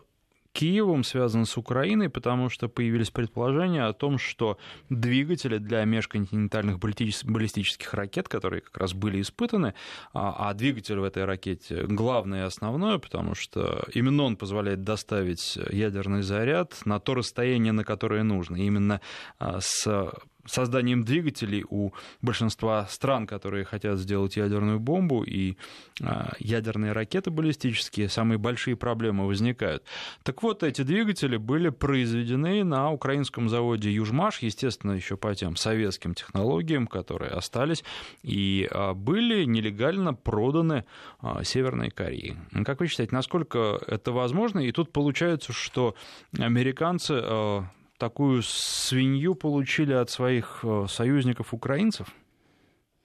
Киевом, 0.53 1.03
связан 1.03 1.45
с 1.45 1.57
Украиной, 1.57 2.09
потому 2.09 2.49
что 2.49 2.67
появились 2.67 3.09
предположения 3.09 3.85
о 3.85 3.93
том, 3.93 4.17
что 4.17 4.57
двигатели 4.89 5.57
для 5.57 5.85
межконтинентальных 5.85 6.79
баллистических 6.79 7.93
ракет, 7.93 8.27
которые 8.27 8.61
как 8.61 8.77
раз 8.77 8.93
были 8.93 9.21
испытаны, 9.21 9.73
а, 10.13 10.49
а 10.49 10.53
двигатель 10.53 10.99
в 10.99 11.03
этой 11.03 11.25
ракете 11.25 11.85
главное 11.87 12.43
и 12.43 12.45
основное, 12.45 12.97
потому 12.97 13.35
что 13.35 13.83
именно 13.93 14.23
он 14.23 14.35
позволяет 14.35 14.83
доставить 14.83 15.57
ядерный 15.71 16.21
заряд 16.21 16.79
на 16.85 16.99
то 16.99 17.15
расстояние, 17.15 17.71
на 17.71 17.83
которое 17.83 18.23
нужно. 18.23 18.57
И 18.57 18.65
именно 18.65 19.01
а, 19.39 19.59
с 19.61 20.11
созданием 20.45 21.03
двигателей 21.03 21.65
у 21.69 21.91
большинства 22.21 22.85
стран, 22.87 23.27
которые 23.27 23.65
хотят 23.65 23.99
сделать 23.99 24.37
ядерную 24.37 24.79
бомбу 24.79 25.23
и 25.23 25.57
а, 26.01 26.33
ядерные 26.39 26.91
ракеты 26.91 27.31
баллистические, 27.31 28.09
самые 28.09 28.37
большие 28.37 28.75
проблемы 28.75 29.27
возникают. 29.27 29.83
Так 30.23 30.43
вот, 30.43 30.63
эти 30.63 30.81
двигатели 30.83 31.37
были 31.37 31.69
произведены 31.69 32.63
на 32.63 32.91
украинском 32.91 33.49
заводе 33.49 33.91
Южмаш, 33.91 34.39
естественно, 34.39 34.93
еще 34.93 35.17
по 35.17 35.33
тем 35.35 35.55
советским 35.55 36.13
технологиям, 36.13 36.87
которые 36.87 37.31
остались, 37.31 37.83
и 38.23 38.67
а, 38.71 38.93
были 38.93 39.43
нелегально 39.45 40.13
проданы 40.13 40.85
а, 41.19 41.43
Северной 41.43 41.89
Корее. 41.89 42.37
Как 42.65 42.79
вы 42.79 42.87
считаете, 42.87 43.15
насколько 43.15 43.79
это 43.87 44.11
возможно? 44.11 44.59
И 44.59 44.71
тут 44.71 44.91
получается, 44.91 45.53
что 45.53 45.95
американцы 46.37 47.21
такую 48.01 48.41
свинью 48.41 49.35
получили 49.35 49.93
от 49.93 50.09
своих 50.09 50.61
э, 50.63 50.87
союзников 50.89 51.53
украинцев? 51.53 52.07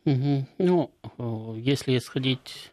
Угу. 0.07 0.47
Ну, 0.57 0.91
э, 1.19 1.55
если 1.59 1.99
исходить 1.99 2.73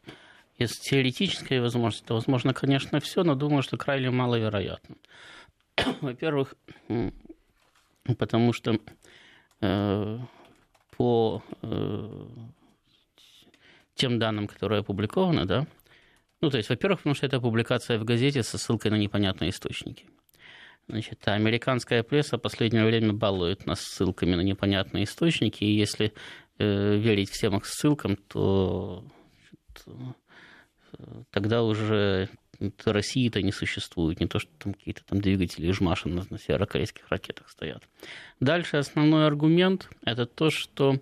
из 0.57 0.71
теоретической 0.79 1.59
возможности, 1.59 2.07
то 2.07 2.13
возможно, 2.13 2.53
конечно, 2.53 3.01
все, 3.01 3.25
но 3.25 3.35
думаю, 3.35 3.61
что 3.61 3.75
крайне 3.75 4.09
маловероятно. 4.09 4.95
Во-первых, 6.01 6.55
потому 8.17 8.53
что 8.53 8.79
э, 9.59 10.19
по 10.95 11.43
э, 11.61 12.25
тем 13.95 14.17
данным, 14.17 14.47
которые 14.47 14.79
опубликованы, 14.79 15.43
да, 15.43 15.67
ну, 16.39 16.49
то 16.49 16.55
есть, 16.55 16.69
во-первых, 16.69 16.99
потому 16.99 17.15
что 17.15 17.25
это 17.25 17.41
публикация 17.41 17.99
в 17.99 18.05
газете 18.05 18.43
со 18.43 18.57
ссылкой 18.57 18.91
на 18.91 18.95
непонятные 18.95 19.49
источники. 19.49 20.05
Значит, 20.87 21.27
американская 21.27 22.03
пресса 22.03 22.37
в 22.37 22.41
последнее 22.41 22.85
время 22.85 23.13
балует 23.13 23.65
нас 23.65 23.81
ссылками 23.81 24.35
на 24.35 24.41
непонятные 24.41 25.05
источники, 25.05 25.63
и 25.63 25.75
если 25.75 26.13
э, 26.57 26.97
верить 26.97 27.29
всем 27.29 27.55
их 27.57 27.65
ссылкам, 27.65 28.17
то 28.17 29.05
значит, 29.71 30.17
тогда 31.31 31.63
уже 31.63 32.29
России-то 32.85 33.41
не 33.41 33.51
существует, 33.51 34.19
не 34.19 34.27
то, 34.27 34.39
что 34.39 34.51
там 34.59 34.73
какие-то 34.73 35.03
там 35.05 35.21
двигатели 35.21 35.69
Ижмаша 35.69 36.09
на, 36.09 36.25
на 36.29 36.37
северокорейских 36.37 37.07
ракетах 37.09 37.49
стоят. 37.49 37.83
Дальше 38.39 38.77
основной 38.77 39.25
аргумент– 39.25 39.89
это 40.05 40.25
то, 40.25 40.49
что 40.49 40.99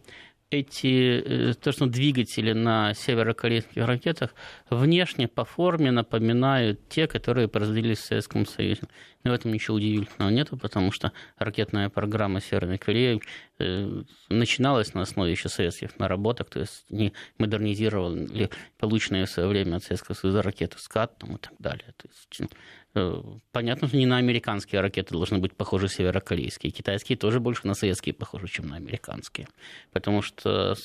эти, 0.50 1.52
э, 1.52 1.54
то, 1.54 1.72
что 1.72 1.86
двигатели 1.86 2.52
на 2.52 2.94
северокорейских 2.94 3.86
ракетах 3.86 4.36
внешне 4.70 5.28
по 5.28 5.46
форме 5.46 5.92
напоминают 5.92 6.88
те, 6.90 7.08
которые 7.08 7.48
производились 7.48 8.00
в 8.00 8.06
Советском 8.06 8.46
Союзе. 8.46 8.82
Но 9.24 9.32
в 9.32 9.34
этом 9.34 9.54
ничего 9.54 9.78
удивительного 9.78 10.30
нет, 10.30 10.50
потому 10.62 10.92
что 10.92 11.12
ракетная 11.38 11.90
программа 11.90 12.42
Северной 12.42 12.78
Кореи 12.78 13.22
э, 13.60 14.04
начиналась 14.30 14.94
на 14.94 15.02
основе 15.02 15.32
еще 15.32 15.50
советских 15.50 16.00
наработок, 16.00 16.50
то 16.50 16.60
есть 16.60 16.86
не 16.90 17.14
модернизировали 17.38 18.50
полученные 18.78 19.26
в 19.26 19.30
свое 19.30 19.48
время 19.48 19.78
от 19.78 19.84
Советского 19.84 20.16
Союза 20.16 20.42
ракеты 20.42 20.80
СКАТ 20.80 21.18
там, 21.20 21.36
и 21.36 21.40
так 21.40 21.54
далее. 21.60 21.94
То 21.98 22.08
есть, 22.10 22.54
э, 22.96 23.24
понятно, 23.52 23.88
что 23.88 23.98
не 23.98 24.06
на 24.06 24.18
американские 24.18 24.82
ракеты 24.82 25.14
должны 25.14 25.38
быть 25.38 25.56
похожи 25.56 25.88
северокорейские. 25.88 26.72
Китайские 26.72 27.18
тоже 27.18 27.40
больше 27.40 27.68
на 27.68 27.76
советские 27.76 28.14
похожи, 28.14 28.48
чем 28.48 28.68
на 28.68 28.78
американские. 28.78 29.48
Потому 29.92 30.22
что 30.22 30.76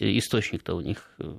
источник-то 0.00 0.74
у 0.74 0.80
них 0.80 1.14
э, 1.18 1.36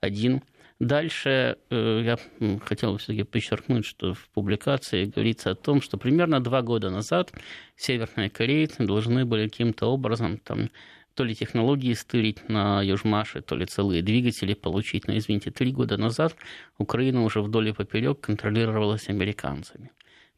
один– 0.00 0.42
Дальше 0.80 1.58
э, 1.68 2.02
я 2.02 2.18
хотел 2.64 2.96
все-таки 2.96 3.24
подчеркнуть, 3.24 3.84
что 3.84 4.14
в 4.14 4.30
публикации 4.30 5.04
говорится 5.04 5.50
о 5.50 5.54
том, 5.54 5.82
что 5.82 5.98
примерно 5.98 6.40
два 6.40 6.62
года 6.62 6.88
назад 6.88 7.32
северные 7.76 8.30
корейцы 8.30 8.86
должны 8.86 9.26
были 9.26 9.46
каким-то 9.46 9.88
образом 9.88 10.38
там, 10.38 10.70
то 11.12 11.24
ли 11.24 11.34
технологии 11.34 11.92
стырить 11.92 12.48
на 12.48 12.80
Южмаше, 12.80 13.42
то 13.42 13.56
ли 13.56 13.66
целые 13.66 14.00
двигатели 14.00 14.54
получить. 14.54 15.06
Но, 15.06 15.18
извините, 15.18 15.50
три 15.50 15.70
года 15.70 15.98
назад 15.98 16.34
Украина 16.78 17.24
уже 17.24 17.42
вдоль 17.42 17.68
и 17.68 17.72
поперек 17.72 18.20
контролировалась 18.20 19.10
американцами. 19.10 19.90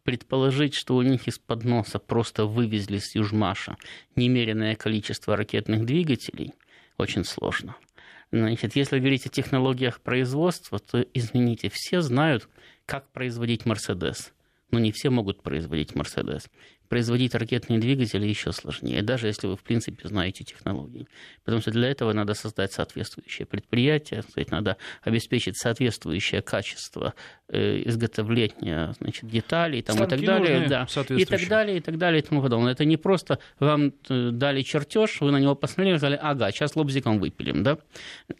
Предположить, 0.02 0.74
что 0.74 0.96
у 0.96 1.02
них 1.02 1.28
из-под 1.28 1.62
носа 1.62 2.00
просто 2.00 2.46
вывезли 2.46 2.98
с 2.98 3.14
Южмаша 3.14 3.76
немеренное 4.16 4.74
количество 4.74 5.36
ракетных 5.36 5.86
двигателей, 5.86 6.52
очень 6.98 7.22
сложно– 7.22 7.76
Значит, 8.32 8.76
если 8.76 8.98
говорить 8.98 9.26
о 9.26 9.28
технологиях 9.28 10.00
производства, 10.00 10.78
то, 10.78 11.04
извините, 11.12 11.70
все 11.72 12.00
знают, 12.00 12.48
как 12.86 13.10
производить 13.12 13.66
Мерседес. 13.66 14.32
Но 14.72 14.80
не 14.80 14.90
все 14.90 15.10
могут 15.10 15.42
производить 15.42 15.94
Мерседес 15.94 16.48
производить 16.92 17.34
ракетные 17.34 17.78
двигатели 17.78 18.26
еще 18.26 18.52
сложнее, 18.52 19.00
даже 19.00 19.26
если 19.26 19.46
вы, 19.46 19.56
в 19.56 19.62
принципе, 19.62 20.06
знаете 20.06 20.44
технологии. 20.44 21.08
Потому 21.42 21.62
что 21.62 21.70
для 21.70 21.88
этого 21.88 22.12
надо 22.12 22.34
создать 22.34 22.70
соответствующее 22.74 23.46
предприятие, 23.46 24.22
надо 24.50 24.76
обеспечить 25.00 25.56
соответствующее 25.56 26.42
качество 26.42 27.14
э, 27.48 27.82
изготовления 27.86 28.92
значит, 29.00 29.26
деталей 29.26 29.80
там, 29.80 30.04
и 30.04 30.06
так 30.06 30.20
далее. 30.22 30.68
Да, 30.68 30.86
и 31.08 31.24
так 31.24 31.48
далее, 31.48 31.78
и 31.78 31.80
так 31.80 31.96
далее, 31.96 32.20
и 32.20 32.22
тому 32.26 32.42
подобное. 32.42 32.72
Это 32.72 32.84
не 32.84 32.98
просто 32.98 33.38
вам 33.58 33.94
э, 34.10 34.28
дали 34.30 34.60
чертеж, 34.60 35.22
вы 35.22 35.30
на 35.30 35.38
него 35.38 35.54
посмотрели 35.54 35.94
и 35.94 35.98
сказали, 35.98 36.20
ага, 36.20 36.52
сейчас 36.52 36.76
лобзиком 36.76 37.20
выпилим. 37.20 37.62
Да? 37.62 37.78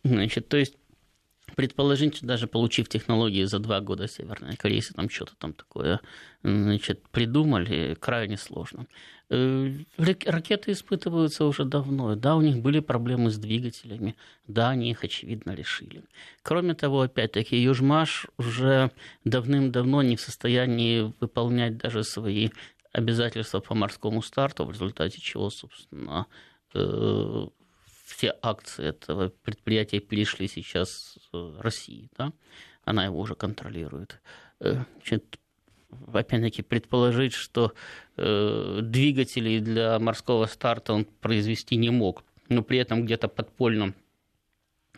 Значит, 0.04 0.48
то 0.48 0.58
есть 0.58 0.74
предположить, 1.54 2.22
даже 2.22 2.46
получив 2.46 2.88
технологии 2.88 3.44
за 3.44 3.58
два 3.58 3.80
года 3.80 4.08
Северной 4.08 4.56
Корейцы, 4.56 4.94
там 4.94 5.08
что-то 5.08 5.34
там 5.38 5.52
такое 5.52 6.00
значит, 6.42 7.08
придумали, 7.08 7.96
крайне 8.00 8.36
сложно. 8.36 8.86
Э, 9.30 9.70
ракеты 9.96 10.72
испытываются 10.72 11.46
уже 11.46 11.64
давно. 11.64 12.14
Да, 12.16 12.36
у 12.36 12.42
них 12.42 12.58
были 12.58 12.80
проблемы 12.80 13.30
с 13.30 13.38
двигателями. 13.38 14.14
Да, 14.46 14.70
они 14.70 14.90
их, 14.90 15.04
очевидно, 15.04 15.52
решили. 15.52 16.04
Кроме 16.42 16.74
того, 16.74 17.02
опять-таки, 17.02 17.56
Южмаш 17.56 18.26
уже 18.36 18.90
давным-давно 19.24 20.02
не 20.02 20.16
в 20.16 20.20
состоянии 20.20 21.12
выполнять 21.20 21.78
даже 21.78 22.04
свои 22.04 22.50
обязательства 22.92 23.60
по 23.60 23.74
морскому 23.74 24.20
старту, 24.20 24.66
в 24.66 24.72
результате 24.72 25.20
чего, 25.20 25.48
собственно, 25.48 26.26
э, 26.74 27.46
все 28.12 28.34
акции 28.42 28.86
этого 28.88 29.30
предприятия 29.30 30.00
перешли 30.00 30.46
сейчас 30.46 31.18
России, 31.32 32.10
да? 32.18 32.32
она 32.84 33.04
его 33.06 33.18
уже 33.18 33.34
контролирует. 33.34 34.20
Э, 34.60 34.84
опять-таки, 36.12 36.62
предположить, 36.62 37.32
что 37.32 37.72
э, 38.16 38.80
двигателей 38.82 39.60
для 39.60 39.98
морского 39.98 40.46
старта 40.46 40.92
он 40.92 41.04
произвести 41.04 41.76
не 41.76 41.90
мог, 41.90 42.22
но 42.48 42.62
при 42.62 42.78
этом 42.78 43.04
где-то 43.04 43.28
подпольно 43.28 43.94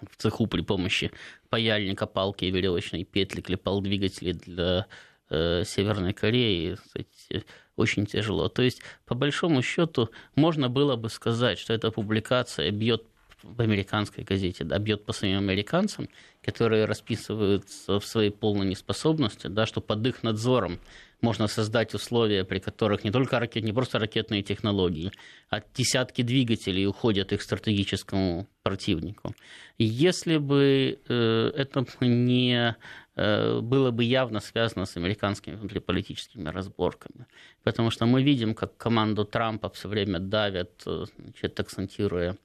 в 0.02 0.16
цеху 0.16 0.48
при 0.48 0.62
помощи 0.62 1.12
паяльника, 1.50 2.06
палки 2.06 2.44
и 2.46 2.50
веревочной 2.50 3.04
петли 3.04 3.40
клепал 3.40 3.80
двигатели 3.80 4.32
для 4.32 4.80
э, 4.80 4.84
Северной 5.28 6.12
Кореи. 6.12 6.74
Кстати, 6.74 7.44
очень 7.76 8.06
тяжело. 8.06 8.48
То 8.48 8.62
есть, 8.62 8.82
по 9.04 9.14
большому 9.14 9.62
счету, 9.62 10.10
можно 10.36 10.68
было 10.68 10.96
бы 10.96 11.08
сказать, 11.08 11.58
что 11.58 11.72
эта 11.72 11.90
публикация 11.90 12.70
бьет 12.70 13.04
в 13.44 13.60
американской 13.60 14.24
газете, 14.24 14.64
да, 14.64 14.78
бьет 14.78 15.04
по 15.04 15.12
своим 15.12 15.38
американцам, 15.38 16.08
которые 16.42 16.86
расписываются 16.86 18.00
в 18.00 18.06
своей 18.06 18.30
полной 18.30 18.66
неспособности, 18.66 19.48
да, 19.48 19.66
что 19.66 19.80
под 19.80 20.06
их 20.06 20.22
надзором 20.22 20.78
можно 21.20 21.46
создать 21.46 21.94
условия, 21.94 22.44
при 22.44 22.58
которых 22.58 23.04
не 23.04 23.10
только 23.10 23.38
ракет, 23.38 23.64
не 23.64 23.72
просто 23.72 23.98
ракетные 23.98 24.42
технологии, 24.42 25.10
а 25.50 25.62
десятки 25.74 26.22
двигателей 26.22 26.86
уходят 26.86 27.32
их 27.32 27.42
стратегическому 27.42 28.46
противнику. 28.62 29.34
Если 29.78 30.38
бы 30.38 30.98
э, 31.08 31.52
это 31.56 31.86
не 32.00 32.70
э, 32.70 32.74
было 33.16 33.90
бы 33.90 34.04
явно 34.04 34.40
связано 34.40 34.86
с 34.86 34.96
американскими 34.96 35.54
внутриполитическими 35.54 36.48
разборками. 36.48 37.26
Потому 37.62 37.90
что 37.90 38.06
мы 38.06 38.22
видим, 38.22 38.54
как 38.54 38.76
команду 38.76 39.24
Трампа 39.24 39.68
все 39.70 39.88
время 39.88 40.18
давят, 40.18 40.82
э, 40.86 41.04
значит, 41.16 41.60
акцентируя 41.60 42.36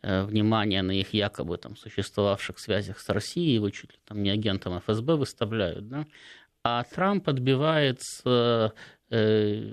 Э, 0.00 0.22
внимание 0.22 0.82
на 0.82 0.92
их 0.92 1.12
якобы 1.12 1.56
там, 1.56 1.76
существовавших 1.76 2.60
связях 2.60 3.00
с 3.00 3.08
Россией, 3.08 3.54
его 3.54 3.68
чуть 3.70 3.90
ли 3.90 3.98
там 4.04 4.22
не 4.22 4.30
агентом 4.30 4.78
ФСБ 4.78 5.16
выставляют, 5.16 5.88
да? 5.88 6.06
а 6.62 6.84
Трамп 6.84 7.28
отбивается, 7.28 8.74
э, 9.10 9.72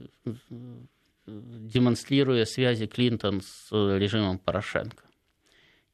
демонстрируя 1.27 2.45
связи 2.45 2.87
Клинтон 2.87 3.41
с 3.41 3.71
режимом 3.71 4.39
Порошенко. 4.39 5.03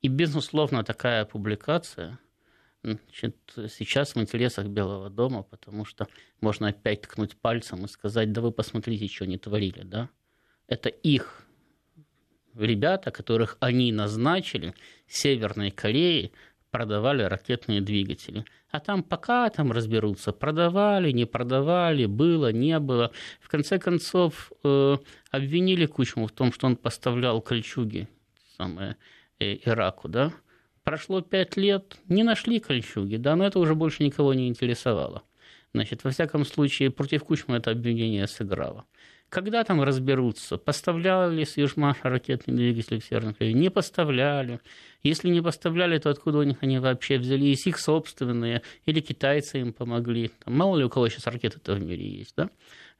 И, 0.01 0.07
безусловно, 0.07 0.85
такая 0.85 1.25
публикация 1.25 2.17
значит, 2.83 3.35
сейчас 3.69 4.15
в 4.15 4.19
интересах 4.19 4.67
Белого 4.67 5.09
дома, 5.09 5.43
потому 5.43 5.85
что 5.85 6.07
можно 6.39 6.69
опять 6.69 7.01
ткнуть 7.01 7.35
пальцем 7.37 7.85
и 7.85 7.87
сказать, 7.87 8.31
да 8.31 8.41
вы 8.41 8.51
посмотрите, 8.51 9.07
что 9.07 9.25
они 9.25 9.37
творили, 9.37 9.83
да? 9.83 10.09
Это 10.67 10.89
их 10.89 11.45
ребята, 12.55 13.11
которых 13.11 13.57
они 13.59 13.91
назначили, 13.91 14.73
Северной 15.07 15.71
Кореи, 15.71 16.31
продавали 16.71 17.23
ракетные 17.23 17.81
двигатели. 17.81 18.45
А 18.71 18.79
там 18.79 19.03
пока 19.03 19.49
там 19.49 19.71
разберутся, 19.71 20.31
продавали, 20.31 21.11
не 21.11 21.25
продавали, 21.25 22.05
было, 22.05 22.51
не 22.51 22.79
было. 22.79 23.11
В 23.41 23.49
конце 23.49 23.77
концов, 23.77 24.51
э, 24.63 24.97
обвинили 25.31 25.85
Кучму 25.85 26.27
в 26.27 26.31
том, 26.31 26.53
что 26.53 26.67
он 26.67 26.77
поставлял 26.77 27.41
кольчуги 27.41 28.07
самое, 28.57 28.95
э, 29.39 29.57
Ираку, 29.65 30.07
да? 30.07 30.31
Прошло 30.83 31.21
пять 31.21 31.57
лет, 31.57 31.97
не 32.07 32.23
нашли 32.23 32.59
кольчуги, 32.59 33.17
да, 33.17 33.35
но 33.35 33.45
это 33.45 33.59
уже 33.59 33.75
больше 33.75 34.03
никого 34.03 34.33
не 34.33 34.47
интересовало. 34.47 35.23
Значит, 35.73 36.03
во 36.03 36.11
всяком 36.11 36.43
случае, 36.43 36.91
против 36.91 37.23
Кучмы 37.23 37.57
это 37.57 37.71
обвинение 37.71 38.27
сыграло. 38.27 38.85
Когда 39.29 39.63
там 39.63 39.81
разберутся, 39.81 40.57
поставляли 40.57 41.35
ли 41.35 41.45
с 41.45 41.55
Южмаша 41.55 42.09
ракетные 42.09 42.57
двигатели 42.57 42.99
в 42.99 43.05
Северном 43.05 43.33
Корее? 43.33 43.53
Не 43.53 43.69
поставляли. 43.69 44.59
Если 45.03 45.29
не 45.29 45.41
поставляли, 45.41 45.97
то 45.99 46.09
откуда 46.09 46.39
у 46.39 46.43
них 46.43 46.57
они 46.59 46.79
вообще 46.79 47.17
взялись? 47.17 47.65
Их 47.65 47.79
собственные. 47.79 48.61
Или 48.85 48.99
китайцы 48.99 49.61
им 49.61 49.71
помогли. 49.71 50.31
Там, 50.43 50.55
мало 50.55 50.77
ли 50.77 50.83
у 50.83 50.89
кого 50.89 51.07
сейчас 51.07 51.27
ракеты-то 51.27 51.75
в 51.75 51.79
мире 51.79 52.05
есть, 52.05 52.35
да? 52.35 52.49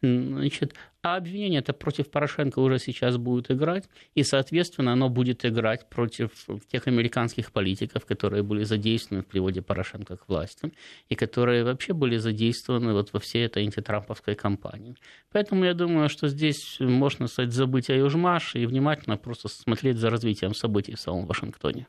Значит, 0.03 0.73
а 1.03 1.17
обвинение 1.17 1.59
это 1.59 1.73
против 1.73 2.09
Порошенко 2.09 2.57
уже 2.57 2.79
сейчас 2.79 3.17
будет 3.17 3.51
играть, 3.51 3.87
и, 4.15 4.23
соответственно, 4.23 4.93
оно 4.93 5.09
будет 5.09 5.45
играть 5.45 5.87
против 5.89 6.31
тех 6.71 6.87
американских 6.87 7.51
политиков, 7.51 8.05
которые 8.05 8.41
были 8.41 8.63
задействованы 8.63 9.23
в 9.23 9.27
приводе 9.27 9.61
Порошенко 9.61 10.17
к 10.17 10.27
власти, 10.27 10.73
и 11.09 11.15
которые 11.15 11.63
вообще 11.63 11.93
были 11.93 12.17
задействованы 12.17 12.93
вот 12.93 13.13
во 13.13 13.19
всей 13.19 13.45
этой 13.45 13.63
антитрамповской 13.63 14.33
кампании. 14.33 14.95
Поэтому 15.31 15.65
я 15.65 15.75
думаю, 15.75 16.09
что 16.09 16.27
здесь 16.27 16.77
можно, 16.79 17.27
сказать, 17.27 17.53
забыть 17.53 17.91
о 17.91 17.95
Южмаше 17.95 18.59
и 18.59 18.65
внимательно 18.65 19.17
просто 19.17 19.49
смотреть 19.49 19.97
за 19.97 20.09
развитием 20.09 20.55
событий 20.55 20.95
в 20.95 20.99
самом 20.99 21.27
Вашингтоне. 21.27 21.87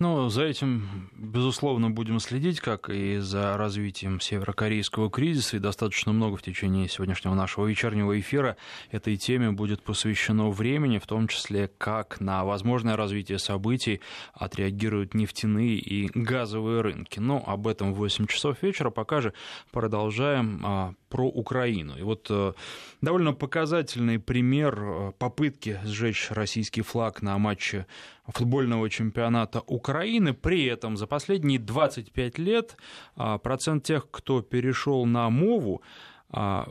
Ну, 0.00 0.28
за 0.28 0.44
этим, 0.44 1.10
безусловно, 1.16 1.90
будем 1.90 2.20
следить, 2.20 2.60
как 2.60 2.88
и 2.88 3.18
за 3.18 3.56
развитием 3.56 4.20
северокорейского 4.20 5.10
кризиса, 5.10 5.56
и 5.56 5.60
достаточно 5.60 6.12
много 6.12 6.36
в 6.36 6.42
течение 6.42 6.88
сегодняшнего 6.88 7.34
нашего 7.34 7.66
вечернего 7.66 8.18
эфира 8.20 8.56
этой 8.92 9.16
теме 9.16 9.50
будет 9.50 9.82
посвящено 9.82 10.50
времени, 10.50 10.98
в 10.98 11.06
том 11.08 11.26
числе, 11.26 11.68
как 11.78 12.20
на 12.20 12.44
возможное 12.44 12.94
развитие 12.94 13.40
событий 13.40 14.00
отреагируют 14.34 15.14
нефтяные 15.14 15.78
и 15.78 16.08
газовые 16.14 16.80
рынки. 16.80 17.18
Но 17.18 17.42
об 17.44 17.66
этом 17.66 17.92
в 17.92 17.96
8 17.96 18.28
часов 18.28 18.62
вечера. 18.62 18.90
Пока 18.90 19.20
же 19.20 19.32
продолжаем 19.72 20.62
а, 20.64 20.94
про 21.08 21.26
Украину. 21.26 21.96
И 21.98 22.02
вот 22.02 22.26
э, 22.30 22.52
довольно 23.00 23.32
показательный 23.32 24.18
пример 24.18 24.78
э, 24.80 25.12
попытки 25.18 25.80
сжечь 25.84 26.30
российский 26.30 26.82
флаг 26.82 27.22
на 27.22 27.38
матче 27.38 27.86
футбольного 28.26 28.88
чемпионата 28.90 29.60
Украины. 29.66 30.34
При 30.34 30.64
этом 30.64 30.96
за 30.96 31.06
последние 31.06 31.58
25 31.58 32.38
лет 32.38 32.76
а, 33.16 33.38
процент 33.38 33.84
тех, 33.84 34.10
кто 34.10 34.42
перешел 34.42 35.06
на 35.06 35.30
мову, 35.30 35.82
а, 36.30 36.68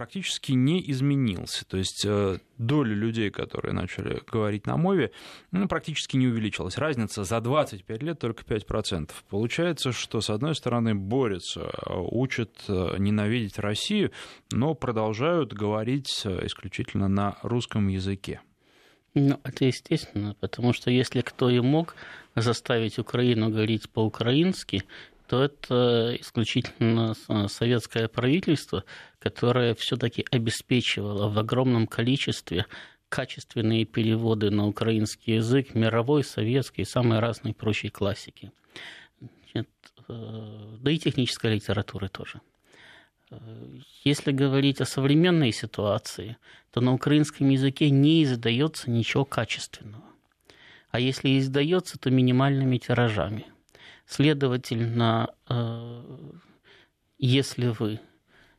практически 0.00 0.52
не 0.52 0.90
изменился. 0.90 1.66
То 1.66 1.76
есть 1.76 2.06
э, 2.06 2.38
доля 2.56 2.94
людей, 2.94 3.28
которые 3.28 3.74
начали 3.74 4.22
говорить 4.32 4.66
на 4.66 4.78
мове, 4.78 5.12
ну, 5.50 5.68
практически 5.68 6.16
не 6.16 6.26
увеличилась. 6.26 6.78
Разница 6.78 7.24
за 7.24 7.38
25 7.42 8.02
лет 8.02 8.18
только 8.18 8.42
5%. 8.42 9.10
Получается, 9.28 9.92
что, 9.92 10.22
с 10.22 10.30
одной 10.30 10.54
стороны, 10.54 10.94
борются, 10.94 11.70
учат 11.86 12.64
э, 12.66 12.94
ненавидеть 12.96 13.58
Россию, 13.58 14.10
но 14.50 14.72
продолжают 14.72 15.52
говорить 15.52 16.08
исключительно 16.24 17.08
на 17.08 17.36
русском 17.42 17.88
языке. 17.88 18.40
Ну, 19.12 19.38
это 19.42 19.66
естественно, 19.66 20.34
потому 20.40 20.72
что 20.72 20.90
если 20.90 21.20
кто 21.20 21.50
и 21.50 21.60
мог 21.60 21.94
заставить 22.36 22.98
Украину 22.98 23.50
говорить 23.50 23.90
по-украински, 23.90 24.84
то 25.30 25.44
это 25.44 26.16
исключительно 26.20 27.14
советское 27.46 28.08
правительство, 28.08 28.82
которое 29.20 29.76
все-таки 29.76 30.26
обеспечивало 30.28 31.28
в 31.28 31.38
огромном 31.38 31.86
количестве 31.86 32.66
качественные 33.08 33.84
переводы 33.84 34.50
на 34.50 34.66
украинский 34.66 35.36
язык 35.36 35.76
мировой, 35.76 36.24
советской 36.24 36.80
и 36.80 36.84
самой 36.84 37.20
разной 37.20 37.54
прочей 37.54 37.90
классики. 37.90 38.50
Значит, 39.20 39.70
э, 40.08 40.76
да 40.80 40.90
и 40.90 40.98
технической 40.98 41.54
литературы 41.54 42.08
тоже. 42.08 42.40
Э, 43.30 43.36
если 44.02 44.32
говорить 44.32 44.80
о 44.80 44.84
современной 44.84 45.52
ситуации, 45.52 46.38
то 46.72 46.80
на 46.80 46.92
украинском 46.92 47.50
языке 47.50 47.88
не 47.90 48.24
издается 48.24 48.90
ничего 48.90 49.24
качественного. 49.24 50.02
А 50.90 50.98
если 50.98 51.38
издается, 51.38 52.00
то 52.00 52.10
минимальными 52.10 52.78
тиражами. 52.78 53.46
Следовательно, 54.10 55.32
э, 55.48 56.02
если 57.18 57.68
вы 57.68 58.00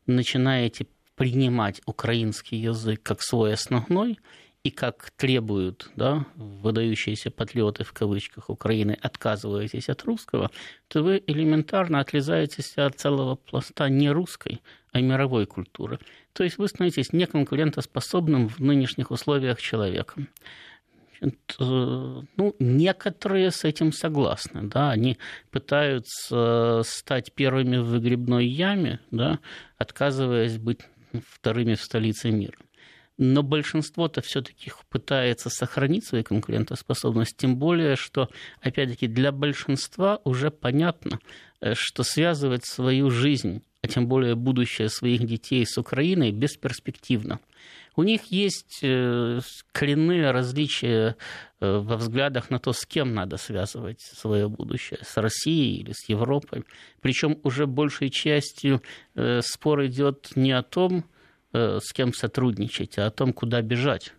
начинаете 0.06 0.88
принимать 1.16 1.82
украинский 1.86 2.58
язык 2.58 3.04
как 3.04 3.22
свой 3.22 3.54
основной, 3.56 4.18
и 4.64 4.70
как 4.70 5.12
требуют 5.18 5.90
да, 5.96 6.26
выдающиеся 6.36 7.32
патриоты 7.32 7.84
в 7.84 7.92
кавычках 7.92 8.50
Украины, 8.50 8.98
отказываетесь 9.02 9.90
от 9.90 10.04
русского, 10.04 10.52
то 10.88 11.04
вы 11.04 11.22
элементарно 11.28 12.00
отрезаетесь 12.00 12.78
от 12.78 12.98
целого 12.98 13.36
пласта 13.36 13.90
не 13.90 14.10
русской, 14.10 14.62
а 14.94 15.02
мировой 15.02 15.48
культуры. 15.48 16.00
То 16.32 16.46
есть 16.46 16.60
вы 16.60 16.70
становитесь 16.70 17.12
неконкурентоспособным 17.12 18.48
в 18.48 18.60
нынешних 18.60 19.12
условиях 19.12 19.60
человеком. 19.60 20.30
Э, 21.22 21.28
ну, 21.60 22.56
некоторые 22.60 23.52
с 23.52 23.64
этим 23.64 23.92
согласны, 23.92 24.64
да, 24.64 24.92
они 24.92 25.18
пытаются 25.52 26.82
стать 26.84 27.34
первыми 27.34 27.78
в 27.78 27.86
выгребной 27.86 28.48
яме, 28.48 29.00
да, 29.12 29.40
отказываясь 29.78 30.58
быть 30.58 30.80
вторыми 31.14 31.76
в 31.76 31.82
столице 31.82 32.32
мира 32.32 32.58
но 33.22 33.44
большинство-то 33.44 34.22
все-таки 34.22 34.72
пытается 34.90 35.52
сохранить 35.52 36.08
свою 36.08 36.24
конкурентоспособность, 36.24 37.38
тем 37.38 37.56
более, 37.56 37.96
что, 37.96 38.30
опять-таки, 38.62 39.06
для 39.06 39.32
большинства 39.32 40.20
уже 40.24 40.50
понятно, 40.50 41.20
э, 41.60 41.76
что 41.76 42.02
связывать 42.02 42.66
свою 42.66 43.12
жизнь, 43.12 43.62
а 43.84 43.88
тем 43.88 44.08
более 44.08 44.34
будущее 44.34 44.90
своих 44.90 45.24
детей 45.26 45.64
с 45.68 45.78
Украиной, 45.78 46.32
бесперспективно. 46.32 47.40
У 47.96 48.04
них 48.04 48.26
есть 48.26 48.80
э, 48.84 49.40
коренные 49.72 50.32
различия 50.32 51.18
э, 51.60 51.78
во 51.78 51.98
взглядах 51.98 52.50
на 52.50 52.60
то, 52.60 52.74
с 52.74 52.86
кем 52.86 53.14
надо 53.14 53.38
связывать 53.38 54.02
свое 54.02 54.48
будущее, 54.48 55.00
с 55.04 55.18
Россией 55.18 55.82
или 55.82 55.92
с 55.94 56.08
Европой. 56.10 56.64
Причем 57.02 57.40
уже 57.44 57.68
большей 57.68 58.10
частью 58.10 58.82
спор 59.42 59.86
идет 59.86 60.32
не 60.36 60.52
о 60.52 60.64
том, 60.64 61.06
Э, 61.54 61.80
с 61.82 61.92
кем 61.92 62.14
сотрудничать, 62.14 62.98
а 62.98 63.08
о 63.08 63.12
том, 63.12 63.34
куда 63.34 63.62
бежать. 63.62 64.14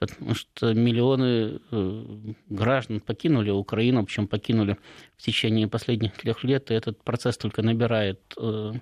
Потому 0.00 0.34
что 0.34 0.74
миллионы 0.74 1.60
э, 1.70 2.04
граждан 2.48 3.00
покинули 3.00 3.50
Украину, 3.50 4.04
причем 4.04 4.26
покинули 4.26 4.76
в 5.16 5.22
течение 5.22 5.68
последних 5.68 6.14
трех 6.14 6.42
лет, 6.42 6.70
и 6.70 6.74
этот 6.74 7.02
процесс 7.04 7.36
только 7.36 7.62
набирает 7.62 8.20
э, 8.36 8.72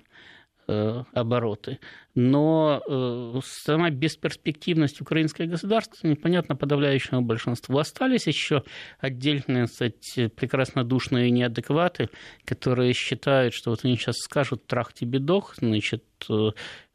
обороты. 0.67 1.79
Но 2.13 3.41
сама 3.43 3.89
бесперспективность 3.89 5.01
украинской 5.01 5.47
государства 5.47 6.07
непонятно 6.07 6.55
подавляющему 6.55 7.21
большинству. 7.21 7.77
Остались 7.77 8.27
еще 8.27 8.63
отдельные, 8.99 9.67
кстати, 9.67 10.27
прекрасно 10.27 10.83
душные 10.83 11.31
неадекваты, 11.31 12.09
которые 12.43 12.93
считают, 12.93 13.53
что 13.53 13.69
вот 13.69 13.85
они 13.85 13.95
сейчас 13.95 14.17
скажут 14.17 14.67
«трах 14.67 14.93
тебе 14.93 15.19
дох», 15.19 15.55
значит, 15.55 16.03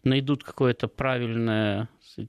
найдут 0.04 0.44
какое-то 0.44 0.88
правильное 0.88 1.88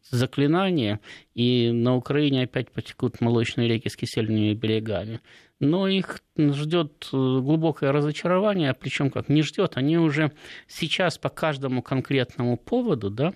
заклинание, 0.09 0.99
и 1.33 1.71
на 1.71 1.95
Украине 1.95 2.43
опять 2.43 2.71
потекут 2.71 3.21
молочные 3.21 3.67
реки 3.67 3.89
с 3.89 3.95
кисельными 3.95 4.53
берегами. 4.53 5.21
Но 5.59 5.87
их 5.87 6.21
ждет 6.37 7.07
э, 7.13 7.15
глубокое 7.15 7.91
разочарование, 7.91 8.73
причем 8.73 9.09
как 9.09 9.29
не 9.29 9.43
ждет, 9.43 9.77
они 9.77 9.97
уже 9.97 10.31
сейчас 10.67 11.17
по 11.17 11.29
каждому 11.29 11.81
конкретному 11.81 12.57
поводу, 12.57 13.09
да, 13.09 13.33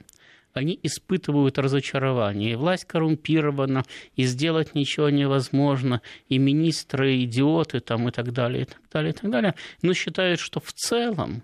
они 0.54 0.78
испытывают 0.84 1.58
разочарование. 1.58 2.52
И 2.52 2.56
власть 2.56 2.86
коррумпирована, 2.86 3.84
и 4.15 4.23
сделать 4.23 4.76
ничего 4.76 5.10
невозможно, 5.10 6.02
и 6.28 6.38
министры 6.38 7.23
идиоты 7.23 7.80
там, 7.80 8.10
и 8.10 8.12
так 8.12 8.34
далее, 8.34 8.63
и 8.63 8.65
так 8.65 8.82
далее, 8.91 9.12
и 9.12 9.15
так 9.15 9.32
далее. 9.32 9.56
Но 9.82 9.93
считают, 9.93 10.39
что 10.39 10.60
в 10.60 10.73
целом 10.73 11.43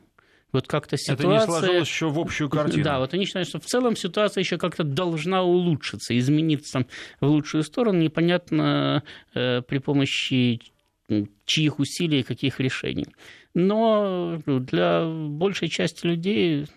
вот 0.54 0.68
как-то 0.68 0.98
ситуация... 0.98 1.26
Это 1.26 1.34
не 1.34 1.46
сложилось 1.46 1.88
еще 1.88 2.10
в 2.10 2.20
общую 2.20 2.50
картину. 2.50 2.84
Да, 2.84 3.00
вот 3.00 3.14
они 3.14 3.26
считают, 3.26 3.50
что 3.50 3.60
в 3.60 3.66
целом 3.66 3.96
ситуация 3.96 4.42
еще 4.42 4.58
как-то 4.58 4.84
должна 4.84 5.44
улучшиться, 5.44 6.18
измениться 6.18 6.86
в 7.20 7.26
лучшую 7.26 7.64
сторону, 7.64 8.00
непонятно 8.00 9.04
э, 9.34 9.62
при 9.64 9.80
помощи 9.80 10.62
чьих 11.46 11.80
усилий 11.80 12.22
и 12.22 12.24
каких 12.24 12.60
решений. 12.60 13.08
Но 13.54 14.40
для 14.46 15.06
большей 15.06 15.68
части 15.68 16.06
людей 16.06 16.68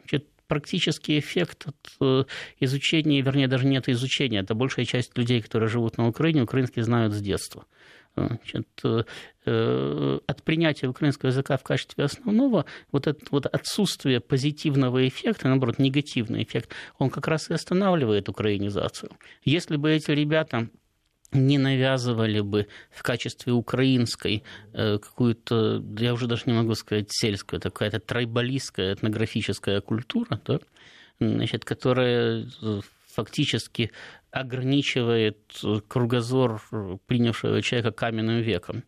практический 0.48 1.18
эффект 1.18 1.66
от 1.66 1.76
э, 2.00 2.24
изучения, 2.60 3.20
вернее, 3.20 3.48
даже 3.48 3.66
нет 3.66 3.88
изучения, 3.88 4.40
это 4.40 4.54
большая 4.54 4.84
часть 4.84 5.16
людей, 5.18 5.42
которые 5.42 5.68
живут 5.68 5.98
на 5.98 6.08
Украине, 6.08 6.42
украинский 6.42 6.82
знают 6.82 7.12
с 7.12 7.20
детства. 7.20 7.64
Значит, 8.16 8.66
э, 9.44 10.18
от 10.26 10.42
принятия 10.42 10.88
украинского 10.88 11.28
языка 11.28 11.58
в 11.58 11.62
качестве 11.62 12.04
основного 12.04 12.64
вот 12.90 13.06
это 13.06 13.20
вот 13.30 13.44
отсутствие 13.46 14.20
позитивного 14.20 15.06
эффекта, 15.06 15.48
наоборот, 15.48 15.78
негативный 15.78 16.42
эффект, 16.42 16.70
он 16.98 17.10
как 17.10 17.28
раз 17.28 17.50
и 17.50 17.54
останавливает 17.54 18.30
украинизацию. 18.30 19.10
Если 19.44 19.76
бы 19.76 19.90
эти 19.90 20.10
ребята 20.12 20.70
не 21.32 21.58
навязывали 21.58 22.40
бы 22.40 22.68
в 22.90 23.02
качестве 23.02 23.52
украинской 23.52 24.44
э, 24.72 24.98
какую-то, 24.98 25.84
я 25.98 26.14
уже 26.14 26.26
даже 26.26 26.44
не 26.46 26.54
могу 26.54 26.74
сказать 26.74 27.08
сельскую, 27.10 27.60
такая-то 27.60 28.00
трайбалистская 28.00 28.94
этнографическая 28.94 29.82
культура, 29.82 30.40
да, 30.46 30.60
значит, 31.20 31.66
которая 31.66 32.46
э, 32.62 32.80
фактически 33.16 33.90
ограничивает 34.30 35.38
кругозор 35.88 36.62
принявшего 37.06 37.62
человека 37.62 37.92
каменным 37.92 38.40
веком 38.40 38.82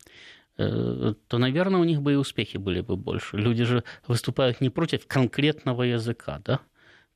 э, 0.57 1.13
то, 1.27 1.37
наверное, 1.37 1.79
у 1.79 1.83
них 1.83 2.01
бы 2.01 2.13
и 2.13 2.15
успехи 2.15 2.57
были 2.57 2.81
бы 2.81 2.95
больше. 2.95 3.37
Люди 3.37 3.63
же 3.63 3.83
выступают 4.07 4.61
не 4.61 4.69
против 4.69 5.07
конкретного 5.07 5.83
языка, 5.83 6.41
да, 6.43 6.59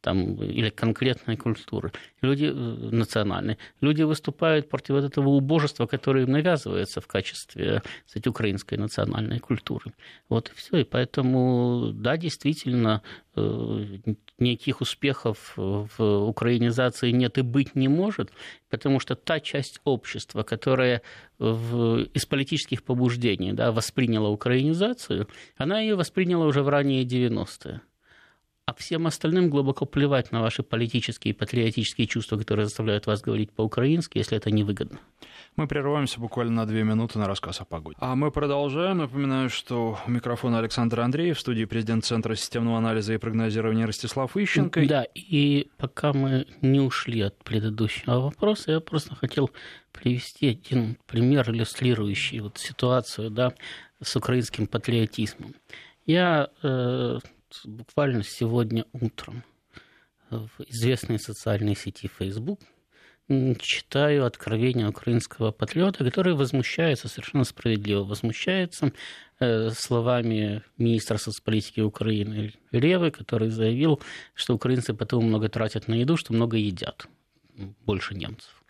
там, 0.03 0.35
или 0.35 0.69
конкретной 0.69 1.37
культуры, 1.37 1.93
люди 2.21 2.45
э, 2.45 2.51
национальные. 2.53 3.57
Люди 3.79 4.03
выступают 4.03 4.67
против 4.69 4.95
вот 4.95 5.05
этого 5.05 5.29
убожества, 5.29 5.87
которое 5.87 6.25
им 6.25 6.31
навязывается 6.31 6.99
в 6.99 7.07
качестве, 7.07 7.81
кстати, 8.05 8.27
украинской 8.27 8.75
национальной 8.75 9.39
культуры. 9.39 9.93
Вот 10.27 10.49
и 10.49 10.55
все. 10.55 10.79
И 10.79 10.83
поэтому, 10.83 11.91
да, 11.93 12.17
действительно, 12.17 13.01
э, 13.37 13.85
никаких 14.43 14.81
успехов 14.81 15.53
в 15.55 16.27
украинизации 16.27 17.11
нет 17.11 17.37
и 17.37 17.41
быть 17.41 17.75
не 17.75 17.87
может, 17.87 18.31
потому 18.69 18.99
что 18.99 19.15
та 19.15 19.39
часть 19.39 19.79
общества, 19.83 20.43
которая 20.43 21.01
в, 21.39 22.03
из 22.13 22.25
политических 22.25 22.83
побуждений 22.83 23.53
да, 23.53 23.71
восприняла 23.71 24.29
украинизацию, 24.29 25.27
она 25.57 25.79
ее 25.79 25.95
восприняла 25.95 26.45
уже 26.45 26.61
в 26.61 26.69
ранние 26.69 27.03
90-е 27.03 27.81
а 28.65 28.73
всем 28.73 29.07
остальным 29.07 29.49
глубоко 29.49 29.85
плевать 29.85 30.31
на 30.31 30.41
ваши 30.41 30.63
политические 30.63 31.33
и 31.33 31.37
патриотические 31.37 32.07
чувства, 32.07 32.37
которые 32.37 32.65
заставляют 32.65 33.07
вас 33.07 33.21
говорить 33.21 33.51
по-украински, 33.51 34.17
если 34.17 34.37
это 34.37 34.51
невыгодно. 34.51 34.99
Мы 35.55 35.67
прерываемся 35.67 36.19
буквально 36.19 36.53
на 36.53 36.65
две 36.65 36.83
минуты 36.83 37.19
на 37.19 37.27
рассказ 37.27 37.61
о 37.61 37.65
погоде. 37.65 37.97
А 37.99 38.15
мы 38.15 38.31
продолжаем. 38.31 38.99
Напоминаю, 38.99 39.49
что 39.49 39.99
у 40.07 40.09
микрофона 40.09 40.59
Александр 40.59 41.01
Андреев, 41.01 41.37
в 41.37 41.41
студии 41.41 41.65
президент 41.65 42.05
Центра 42.05 42.35
системного 42.35 42.77
анализа 42.77 43.13
и 43.13 43.17
прогнозирования 43.17 43.85
Ростислав 43.85 44.35
Ищенко. 44.35 44.87
Да, 44.87 45.05
и 45.13 45.67
пока 45.77 46.13
мы 46.13 46.47
не 46.61 46.79
ушли 46.79 47.21
от 47.21 47.37
предыдущего 47.43 48.19
вопроса, 48.19 48.71
я 48.71 48.79
просто 48.79 49.13
хотел 49.15 49.51
привести 49.91 50.47
один 50.47 50.97
пример, 51.05 51.51
иллюстрирующий 51.51 52.39
вот 52.39 52.57
ситуацию 52.57 53.29
да, 53.29 53.53
с 54.01 54.15
украинским 54.15 54.67
патриотизмом. 54.67 55.53
Я 56.05 56.49
э, 56.63 57.19
буквально 57.65 58.23
сегодня 58.23 58.85
утром 58.93 59.43
в 60.29 60.49
известной 60.67 61.19
социальной 61.19 61.75
сети 61.75 62.07
Facebook 62.07 62.59
читаю 63.59 64.25
откровения 64.25 64.89
украинского 64.89 65.51
патриота, 65.51 66.03
который 66.03 66.33
возмущается, 66.33 67.07
совершенно 67.07 67.45
справедливо 67.45 68.03
возмущается 68.03 68.91
э, 69.39 69.69
словами 69.69 70.61
министра 70.77 71.17
соцполитики 71.17 71.79
Украины 71.79 72.53
Ревы, 72.71 73.11
который 73.11 73.49
заявил, 73.49 74.01
что 74.33 74.55
украинцы 74.55 74.93
потому 74.93 75.23
много 75.23 75.47
тратят 75.47 75.87
на 75.87 75.93
еду, 75.93 76.17
что 76.17 76.33
много 76.33 76.57
едят, 76.57 77.07
больше 77.85 78.13
немцев. 78.13 78.62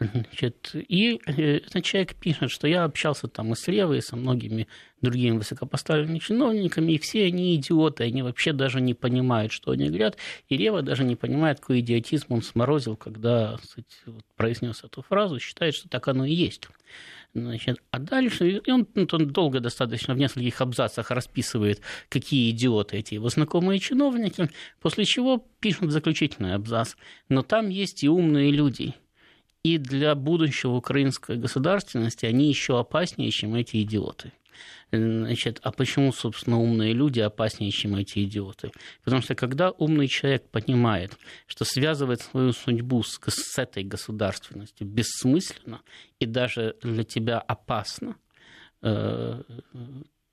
Значит, 0.00 0.70
и 0.74 1.20
этот 1.26 1.82
человек 1.82 2.14
пишет, 2.14 2.52
что 2.52 2.68
я 2.68 2.84
общался 2.84 3.26
там 3.26 3.52
и 3.52 3.56
с 3.56 3.66
Левой, 3.66 3.98
и 3.98 4.00
со 4.00 4.14
многими 4.14 4.68
другими 5.00 5.38
высокопоставленными 5.38 6.20
чиновниками, 6.20 6.92
и 6.92 6.98
все 6.98 7.26
они 7.26 7.56
идиоты, 7.56 8.04
они 8.04 8.22
вообще 8.22 8.52
даже 8.52 8.80
не 8.80 8.94
понимают, 8.94 9.50
что 9.50 9.72
они 9.72 9.88
говорят, 9.88 10.16
и 10.48 10.56
Рева 10.56 10.82
даже 10.82 11.02
не 11.02 11.16
понимает, 11.16 11.58
какой 11.58 11.80
идиотизм 11.80 12.26
он 12.32 12.42
сморозил, 12.42 12.96
когда 12.96 13.56
кстати, 13.60 13.86
вот, 14.06 14.24
произнес 14.36 14.84
эту 14.84 15.02
фразу, 15.02 15.40
считает, 15.40 15.74
что 15.74 15.88
так 15.88 16.06
оно 16.06 16.24
и 16.24 16.32
есть. 16.32 16.68
Значит, 17.34 17.82
а 17.90 17.98
дальше 17.98 18.48
и 18.64 18.70
он, 18.70 18.86
ну, 18.94 19.06
он 19.10 19.28
долго 19.28 19.58
достаточно 19.58 20.14
в 20.14 20.18
нескольких 20.18 20.60
абзацах 20.60 21.10
расписывает, 21.10 21.80
какие 22.08 22.50
идиоты 22.50 22.98
эти 22.98 23.14
его 23.14 23.28
знакомые 23.28 23.80
чиновники, 23.80 24.48
после 24.80 25.04
чего 25.04 25.44
пишет 25.60 25.90
заключительный 25.90 26.54
абзац. 26.54 26.94
Но 27.28 27.42
там 27.42 27.68
есть 27.68 28.04
и 28.04 28.08
умные 28.08 28.52
люди– 28.52 28.94
и 29.68 29.78
для 29.78 30.14
будущего 30.14 30.72
украинской 30.72 31.36
государственности 31.36 32.26
они 32.26 32.48
еще 32.48 32.78
опаснее, 32.78 33.30
чем 33.30 33.54
эти 33.54 33.82
идиоты. 33.82 34.32
Значит, 34.90 35.60
а 35.62 35.70
почему, 35.70 36.12
собственно, 36.12 36.58
умные 36.58 36.94
люди 36.94 37.20
опаснее, 37.20 37.70
чем 37.70 37.94
эти 37.96 38.24
идиоты? 38.24 38.72
Потому 39.04 39.22
что 39.22 39.34
когда 39.34 39.70
умный 39.70 40.08
человек 40.08 40.48
понимает, 40.48 41.18
что 41.46 41.64
связывает 41.64 42.22
свою 42.22 42.52
судьбу 42.52 43.02
с, 43.02 43.20
с 43.26 43.58
этой 43.58 43.84
государственностью 43.84 44.86
бессмысленно 44.86 45.82
и 46.18 46.26
даже 46.26 46.76
для 46.82 47.04
тебя 47.04 47.38
опасно, 47.38 48.16
э, 48.82 49.42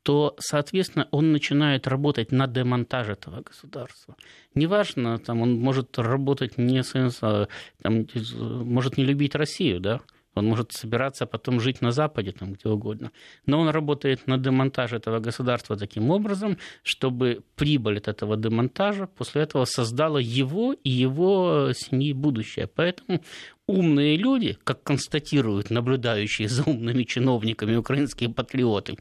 то, 0.05 0.35
соответственно, 0.37 1.07
он 1.09 1.31
начинает 1.31 1.87
работать 1.87 2.31
на 2.31 2.45
демонтаж 2.45 3.09
этого 3.09 3.41
государства. 3.41 4.15
Неважно, 4.53 5.17
там, 5.17 5.41
он 5.41 5.59
может 5.59 5.97
работать 5.97 6.59
не 6.59 6.83
с, 6.83 7.49
там, 7.81 8.07
может 8.23 8.97
не 8.97 9.03
любить 9.03 9.33
Россию, 9.33 9.79
да, 9.79 10.01
он 10.35 10.45
может 10.45 10.73
собираться 10.73 11.25
потом 11.25 11.59
жить 11.59 11.81
на 11.81 11.91
Западе, 11.91 12.31
там 12.31 12.53
где 12.53 12.69
угодно. 12.69 13.11
Но 13.45 13.59
он 13.59 13.69
работает 13.69 14.27
на 14.27 14.37
демонтаж 14.37 14.93
этого 14.93 15.19
государства 15.19 15.77
таким 15.77 16.11
образом, 16.11 16.57
чтобы 16.83 17.41
прибыль 17.55 17.97
от 17.97 18.07
этого 18.07 18.37
демонтажа 18.37 19.07
после 19.07 19.43
этого 19.43 19.65
создала 19.65 20.19
его 20.19 20.73
и 20.73 20.89
его 20.89 21.71
семьи 21.73 22.13
будущее. 22.13 22.67
Поэтому 22.67 23.21
умные 23.67 24.17
люди, 24.17 24.57
как 24.63 24.83
констатируют 24.83 25.69
наблюдающие 25.69 26.47
за 26.47 26.63
умными 26.63 27.03
чиновниками 27.03 27.75
украинские 27.75 28.29
патриоты, 28.29 28.97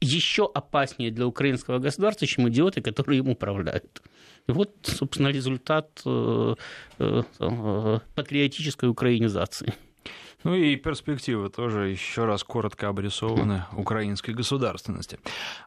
еще 0.00 0.50
опаснее 0.54 1.10
для 1.10 1.26
украинского 1.26 1.78
государства, 1.78 2.26
чем 2.26 2.48
идиоты, 2.48 2.80
которые 2.80 3.18
им 3.18 3.28
управляют. 3.28 4.02
И 4.46 4.52
вот, 4.52 4.70
собственно, 4.82 5.28
результат 5.28 6.00
э, 6.06 6.54
э, 6.98 7.22
э, 7.40 7.98
патриотической 8.14 8.88
украинизации. 8.88 9.74
Ну 10.44 10.54
и 10.54 10.76
перспективы 10.76 11.48
тоже 11.48 11.88
еще 11.88 12.24
раз 12.24 12.44
коротко 12.44 12.88
обрисованы 12.88 13.64
украинской 13.72 14.30
государственности. 14.30 15.18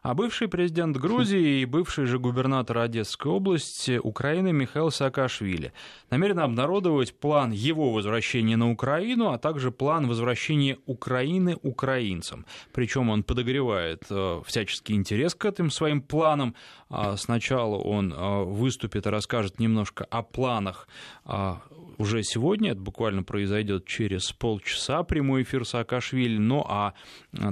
А 0.02 0.14
бывший 0.14 0.48
президент 0.48 0.96
Грузии 0.96 1.60
и 1.60 1.66
бывший 1.66 2.06
же 2.06 2.18
губернатор 2.18 2.78
Одесской 2.78 3.30
области 3.30 4.00
Украины 4.02 4.52
Михаил 4.52 4.90
Саакашвили 4.90 5.74
намерен 6.08 6.38
обнародовать 6.38 7.14
план 7.14 7.50
его 7.52 7.92
возвращения 7.92 8.56
на 8.56 8.70
Украину, 8.70 9.30
а 9.30 9.38
также 9.38 9.70
план 9.70 10.08
возвращения 10.08 10.78
Украины 10.86 11.58
украинцам. 11.62 12.46
Причем 12.72 13.10
он 13.10 13.24
подогревает 13.24 14.04
э, 14.08 14.40
всяческий 14.46 14.94
интерес 14.94 15.34
к 15.34 15.44
этим 15.44 15.70
своим 15.70 16.00
планам. 16.00 16.54
А 16.88 17.16
сначала 17.16 17.76
он 17.76 18.12
э, 18.12 18.44
выступит 18.44 19.06
и 19.06 19.10
расскажет 19.10 19.58
немножко 19.58 20.04
о 20.04 20.22
планах 20.22 20.88
а, 21.24 21.60
уже 22.02 22.24
сегодня, 22.24 22.72
это 22.72 22.80
буквально 22.80 23.22
произойдет 23.22 23.86
через 23.86 24.32
полчаса, 24.32 25.04
прямой 25.04 25.44
эфир 25.44 25.64
Саакашвили, 25.64 26.36
ну 26.36 26.64
а 26.68 26.94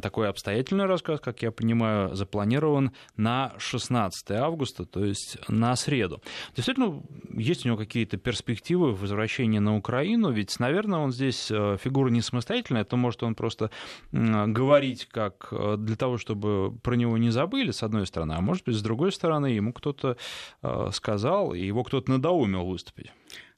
такой 0.03 0.29
обстоятельный 0.29 0.87
рассказ, 0.87 1.21
как 1.21 1.41
я 1.43 1.53
понимаю, 1.53 2.17
запланирован 2.17 2.91
на 3.17 3.55
16 3.59 4.33
августа, 4.33 4.85
то 4.87 5.05
есть 5.05 5.39
на 5.49 5.77
среду. 5.77 6.21
Действительно, 6.57 7.01
есть 7.33 7.65
у 7.65 7.69
него 7.69 7.79
какие-то 7.79 8.17
перспективы 8.17 8.93
возвращения 8.93 9.61
на 9.61 9.77
Украину, 9.77 10.33
ведь, 10.33 10.59
наверное, 10.59 10.99
он 10.99 11.13
здесь 11.13 11.49
э, 11.51 11.77
фигура 11.81 12.11
не 12.11 12.21
самостоятельная, 12.21 12.83
это 12.83 12.97
может 12.97 13.23
он 13.23 13.37
просто 13.37 13.71
говорить 14.11 15.07
как 15.07 15.49
э, 15.53 15.77
для 15.79 15.95
того, 15.95 16.19
чтобы 16.19 16.77
про 16.83 16.97
него 16.97 17.17
не 17.19 17.31
забыли, 17.31 17.71
с 17.71 17.85
одной 17.85 18.05
стороны, 18.05 18.33
а 18.33 18.41
может 18.41 18.65
быть, 18.65 18.75
с 18.75 18.83
другой 18.83 19.13
стороны, 19.13 19.47
ему 19.47 19.73
кто-то 19.73 20.17
э, 20.63 20.89
сказал, 20.93 21.55
и 21.55 21.65
его 21.65 21.85
кто-то 21.85 22.11
надоумил 22.11 22.65
выступить. 22.65 23.13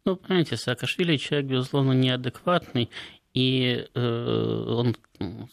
Ну, 0.05 0.17
понимаете, 0.17 0.57
Саакашвили 0.57 1.17
человек, 1.17 1.51
безусловно, 1.51 1.93
неадекватный, 1.93 2.91
и 3.35 3.87
э, 3.95 4.65
он 4.69 4.97
ну, 5.21 5.49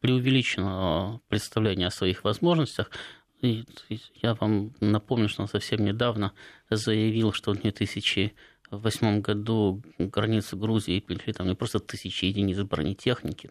преувеличено 0.00 1.20
представление 1.28 1.88
о 1.88 1.90
своих 1.90 2.24
возможностях. 2.24 2.90
И, 3.42 3.64
я 4.22 4.34
вам 4.34 4.74
напомню, 4.80 5.28
что 5.28 5.42
он 5.42 5.48
совсем 5.48 5.84
недавно 5.84 6.32
заявил, 6.70 7.32
что 7.32 7.52
в 7.52 7.60
2008 7.60 9.20
году 9.20 9.82
границу 9.98 10.56
Грузии 10.56 11.00
перешли 11.00 11.34
там 11.34 11.46
не 11.46 11.54
просто 11.54 11.78
тысячи 11.78 12.24
единиц 12.24 12.58
бронетехники, 12.62 13.50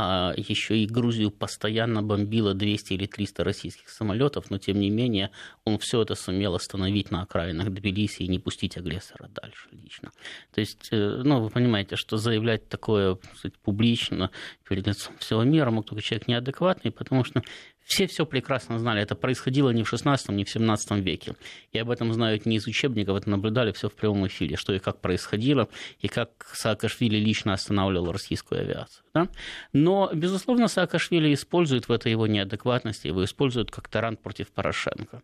а 0.00 0.32
еще 0.36 0.78
и 0.78 0.86
Грузию 0.86 1.32
постоянно 1.32 2.04
бомбило 2.04 2.54
200 2.54 2.92
или 2.92 3.06
300 3.06 3.42
российских 3.42 3.88
самолетов, 3.88 4.48
но 4.48 4.58
тем 4.58 4.78
не 4.78 4.90
менее 4.90 5.32
он 5.64 5.80
все 5.80 6.02
это 6.02 6.14
сумел 6.14 6.54
остановить 6.54 7.10
на 7.10 7.22
окраинах 7.22 7.70
Тбилиси 7.70 8.22
и 8.22 8.28
не 8.28 8.38
пустить 8.38 8.76
агрессора 8.76 9.28
дальше 9.34 9.68
лично. 9.72 10.12
То 10.54 10.60
есть, 10.60 10.90
э, 10.92 11.22
ну, 11.24 11.40
вы 11.40 11.50
понимаете, 11.50 11.96
что 11.96 12.16
заявлять 12.16 12.68
такое 12.68 13.16
кстати, 13.16 13.56
публично 13.64 14.30
перед 14.68 14.86
лицом 14.86 15.16
всего 15.18 15.42
мира 15.42 15.72
мог 15.72 15.84
только 15.84 16.00
человек 16.00 16.28
неадекватный, 16.28 16.92
потому 16.92 17.24
что 17.24 17.42
все 17.88 18.06
все 18.06 18.26
прекрасно 18.26 18.78
знали. 18.78 19.00
Это 19.00 19.14
происходило 19.14 19.70
не 19.70 19.82
в 19.82 19.88
16 19.88 20.28
не 20.28 20.44
в 20.44 20.50
17 20.50 20.90
веке. 20.98 21.34
И 21.72 21.78
об 21.78 21.90
этом 21.90 22.12
знают 22.12 22.44
не 22.44 22.56
из 22.56 22.66
учебников, 22.66 23.16
это 23.16 23.30
наблюдали 23.30 23.72
все 23.72 23.88
в 23.88 23.94
прямом 23.94 24.26
эфире, 24.26 24.56
что 24.56 24.74
и 24.74 24.78
как 24.78 25.00
происходило, 25.00 25.68
и 26.00 26.08
как 26.08 26.30
Саакашвили 26.52 27.16
лично 27.16 27.54
останавливал 27.54 28.12
российскую 28.12 28.60
авиацию. 28.60 29.04
Да? 29.14 29.28
Но, 29.72 30.10
безусловно, 30.12 30.68
Саакашвили 30.68 31.32
использует 31.32 31.88
в 31.88 31.92
этой 31.92 32.12
его 32.12 32.26
неадекватности, 32.26 33.06
его 33.06 33.24
используют 33.24 33.70
как 33.70 33.88
тарант 33.88 34.20
против 34.20 34.48
Порошенко. 34.48 35.22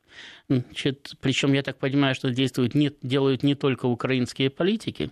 Причем 0.49 1.53
я 1.53 1.63
так 1.63 1.79
понимаю, 1.79 2.15
что 2.15 2.31
действуют 2.31 2.75
не, 2.75 2.91
делают 3.03 3.43
не 3.43 3.55
только 3.55 3.85
украинские 3.85 4.49
политики, 4.49 5.11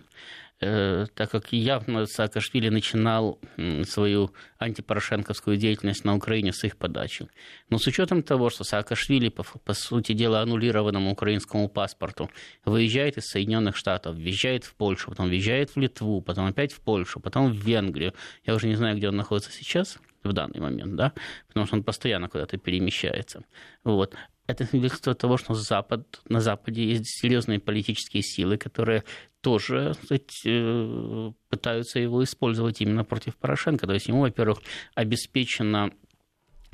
так 0.59 1.31
как 1.31 1.51
явно 1.51 2.05
Саакашвили 2.05 2.69
начинал 2.69 3.39
свою 3.83 4.33
антипорошенковскую 4.57 5.57
деятельность 5.57 6.05
на 6.05 6.15
Украине 6.15 6.53
с 6.53 6.63
их 6.63 6.77
подачи. 6.77 7.27
Но 7.69 7.77
с 7.77 7.87
учетом 7.87 8.23
того, 8.23 8.49
что 8.49 8.63
Саакашвили, 8.63 9.29
по, 9.29 9.43
по 9.43 9.73
сути 9.73 10.13
дела, 10.13 10.41
аннулированному 10.41 11.11
украинскому 11.11 11.67
паспорту, 11.67 12.29
выезжает 12.65 13.17
из 13.17 13.25
Соединенных 13.25 13.75
Штатов, 13.75 14.15
въезжает 14.15 14.63
в 14.63 14.75
Польшу, 14.75 15.09
потом 15.09 15.27
въезжает 15.27 15.71
в 15.71 15.79
Литву, 15.79 16.21
потом 16.21 16.45
опять 16.45 16.71
в 16.71 16.79
Польшу, 16.79 17.19
потом 17.19 17.51
в 17.51 17.55
Венгрию. 17.55 18.13
Я 18.45 18.55
уже 18.55 18.67
не 18.67 18.75
знаю, 18.75 18.95
где 18.97 19.09
он 19.09 19.15
находится 19.17 19.51
сейчас, 19.51 19.99
в 20.23 20.33
данный 20.33 20.59
момент, 20.59 20.95
да, 20.95 21.13
потому 21.47 21.65
что 21.65 21.75
он 21.75 21.83
постоянно 21.83 22.29
куда-то 22.29 22.57
перемещается. 22.57 23.43
Вот 23.83 24.15
это 24.47 24.65
свидетельство 24.65 25.15
того, 25.15 25.37
что 25.37 25.53
Запад, 25.53 26.21
на 26.27 26.41
Западе 26.41 26.83
есть 26.83 27.07
серьезные 27.07 27.59
политические 27.59 28.23
силы, 28.23 28.57
которые 28.57 29.03
тоже 29.41 29.93
сказать, 29.93 30.41
э, 30.45 31.31
пытаются 31.49 31.99
его 31.99 32.23
использовать 32.23 32.81
именно 32.81 33.03
против 33.03 33.35
Порошенко. 33.35 33.87
То 33.87 33.93
есть 33.93 34.07
ему, 34.07 34.21
во-первых, 34.21 34.59
обеспечено 34.95 35.91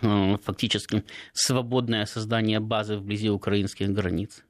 э, 0.02 0.38
фактически 0.44 1.04
свободное 1.34 2.06
создание 2.06 2.60
базы 2.60 2.98
вблизи 2.98 3.30
украинских 3.30 3.90
границ 3.90 4.44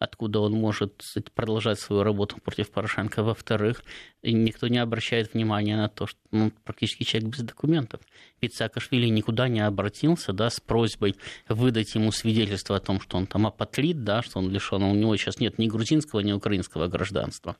откуда 0.00 0.40
он 0.40 0.54
может 0.54 1.04
продолжать 1.34 1.78
свою 1.78 2.02
работу 2.02 2.40
против 2.42 2.70
Порошенко. 2.70 3.22
Во-вторых, 3.22 3.84
никто 4.22 4.66
не 4.66 4.78
обращает 4.78 5.34
внимания 5.34 5.76
на 5.76 5.88
то, 5.88 6.06
что 6.06 6.18
он 6.32 6.38
ну, 6.40 6.52
практически 6.64 7.04
человек 7.04 7.30
без 7.30 7.44
документов. 7.44 8.00
Ведь 8.40 8.54
Саакашвили 8.54 9.08
никуда 9.08 9.48
не 9.48 9.60
обратился 9.60 10.32
да, 10.32 10.48
с 10.48 10.58
просьбой 10.58 11.16
выдать 11.48 11.94
ему 11.94 12.12
свидетельство 12.12 12.76
о 12.76 12.80
том, 12.80 12.98
что 12.98 13.18
он 13.18 13.26
там 13.26 13.46
апатрид, 13.46 14.02
да, 14.02 14.22
что 14.22 14.38
он 14.38 14.50
лишен, 14.50 14.82
у 14.82 14.94
него 14.94 15.14
сейчас 15.16 15.38
нет 15.38 15.58
ни 15.58 15.68
грузинского, 15.68 16.20
ни 16.20 16.32
украинского 16.32 16.88
гражданства. 16.88 17.56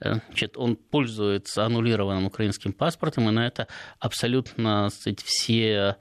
Э, 0.00 0.16
значит, 0.26 0.56
он 0.56 0.74
пользуется 0.74 1.64
аннулированным 1.64 2.26
украинским 2.26 2.72
паспортом, 2.72 3.28
и 3.28 3.32
на 3.32 3.46
это 3.46 3.68
абсолютно 4.00 4.90
сказать, 4.90 5.22
все 5.22 5.96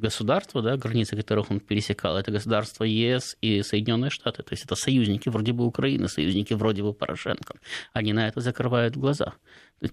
государства, 0.00 0.62
да, 0.62 0.76
границы 0.76 1.16
которых 1.16 1.50
он 1.50 1.60
пересекал, 1.60 2.16
это 2.16 2.30
государства 2.30 2.84
ЕС 2.84 3.36
и 3.40 3.62
Соединенные 3.62 4.10
Штаты. 4.10 4.42
То 4.42 4.52
есть 4.52 4.64
это 4.64 4.74
союзники 4.74 5.28
вроде 5.28 5.52
бы 5.52 5.64
Украины, 5.64 6.08
союзники 6.08 6.54
вроде 6.54 6.82
бы 6.82 6.92
Порошенко. 6.92 7.54
Они 7.92 8.12
на 8.12 8.28
это 8.28 8.40
закрывают 8.40 8.96
глаза. 8.96 9.34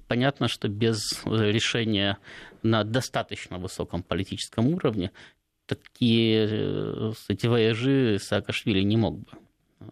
понятно, 0.08 0.48
что 0.48 0.68
без 0.68 1.22
решения 1.26 2.18
на 2.64 2.84
достаточно 2.84 3.58
высоком 3.58 4.04
политическом 4.04 4.68
уровне 4.68 5.12
такие 5.66 6.48
э, 6.50 7.14
эти 7.28 7.48
вояжи 7.48 8.20
Саакашвили 8.20 8.82
не 8.82 8.98
мог 8.98 9.20
бы 9.20 9.32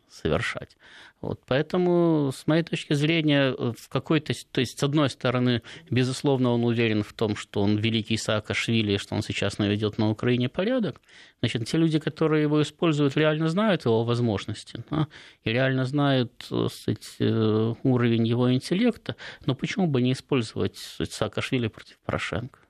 совершать. 0.09 0.77
Вот, 1.21 1.39
поэтому, 1.47 2.31
с 2.35 2.47
моей 2.47 2.63
точки 2.63 2.93
зрения, 2.93 3.51
в 3.53 3.87
какой-то, 3.87 4.33
то 4.51 4.59
есть, 4.59 4.77
с 4.77 4.83
одной 4.83 5.09
стороны, 5.09 5.61
безусловно, 5.89 6.51
он 6.51 6.65
уверен 6.65 7.01
в 7.01 7.13
том, 7.13 7.37
что 7.37 7.61
он 7.61 7.77
великий 7.77 8.17
Саакашвили, 8.17 8.97
что 8.97 9.15
он 9.15 9.21
сейчас 9.21 9.57
наведет 9.57 9.97
на 9.97 10.09
Украине 10.09 10.49
порядок. 10.49 10.99
Значит, 11.39 11.65
те 11.67 11.77
люди, 11.77 11.97
которые 11.99 12.41
его 12.41 12.61
используют, 12.61 13.15
реально 13.15 13.47
знают 13.47 13.85
его 13.85 14.03
возможности 14.03 14.83
да, 14.89 15.07
и 15.45 15.49
реально 15.49 15.85
знают 15.85 16.33
сказать, 16.43 17.15
э, 17.19 17.73
уровень 17.83 18.27
его 18.27 18.53
интеллекта, 18.53 19.15
но 19.45 19.55
почему 19.55 19.87
бы 19.87 20.01
не 20.01 20.11
использовать 20.11 20.77
Саакашвили 20.77 21.67
против 21.67 21.97
Порошенко? 22.05 22.62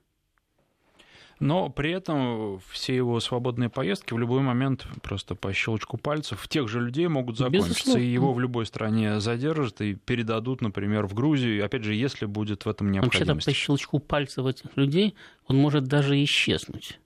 Но 1.39 1.69
при 1.69 1.91
этом 1.91 2.59
все 2.69 2.95
его 2.95 3.19
свободные 3.19 3.69
поездки 3.69 4.13
в 4.13 4.17
любой 4.17 4.41
момент 4.41 4.87
просто 5.01 5.35
по 5.35 5.51
щелчку 5.51 5.97
пальцев 5.97 6.47
тех 6.47 6.67
же 6.69 6.79
людей 6.79 7.07
могут 7.07 7.37
закончиться, 7.37 7.69
Безусловно. 7.69 8.01
и 8.01 8.05
его 8.05 8.33
в 8.33 8.39
любой 8.39 8.65
стране 8.65 9.19
задержат 9.19 9.81
и 9.81 9.95
передадут, 9.95 10.61
например, 10.61 11.05
в 11.07 11.13
Грузию, 11.13 11.65
опять 11.65 11.83
же, 11.83 11.95
если 11.95 12.25
будет 12.25 12.65
в 12.65 12.69
этом 12.69 12.91
необходимость. 12.91 13.29
Вообще-то 13.29 13.51
по 13.51 13.57
щелчку 13.57 13.99
пальцев 13.99 14.45
этих 14.45 14.77
людей 14.77 15.15
он 15.47 15.57
может 15.57 15.85
даже 15.85 16.21
исчезнуть. 16.23 16.99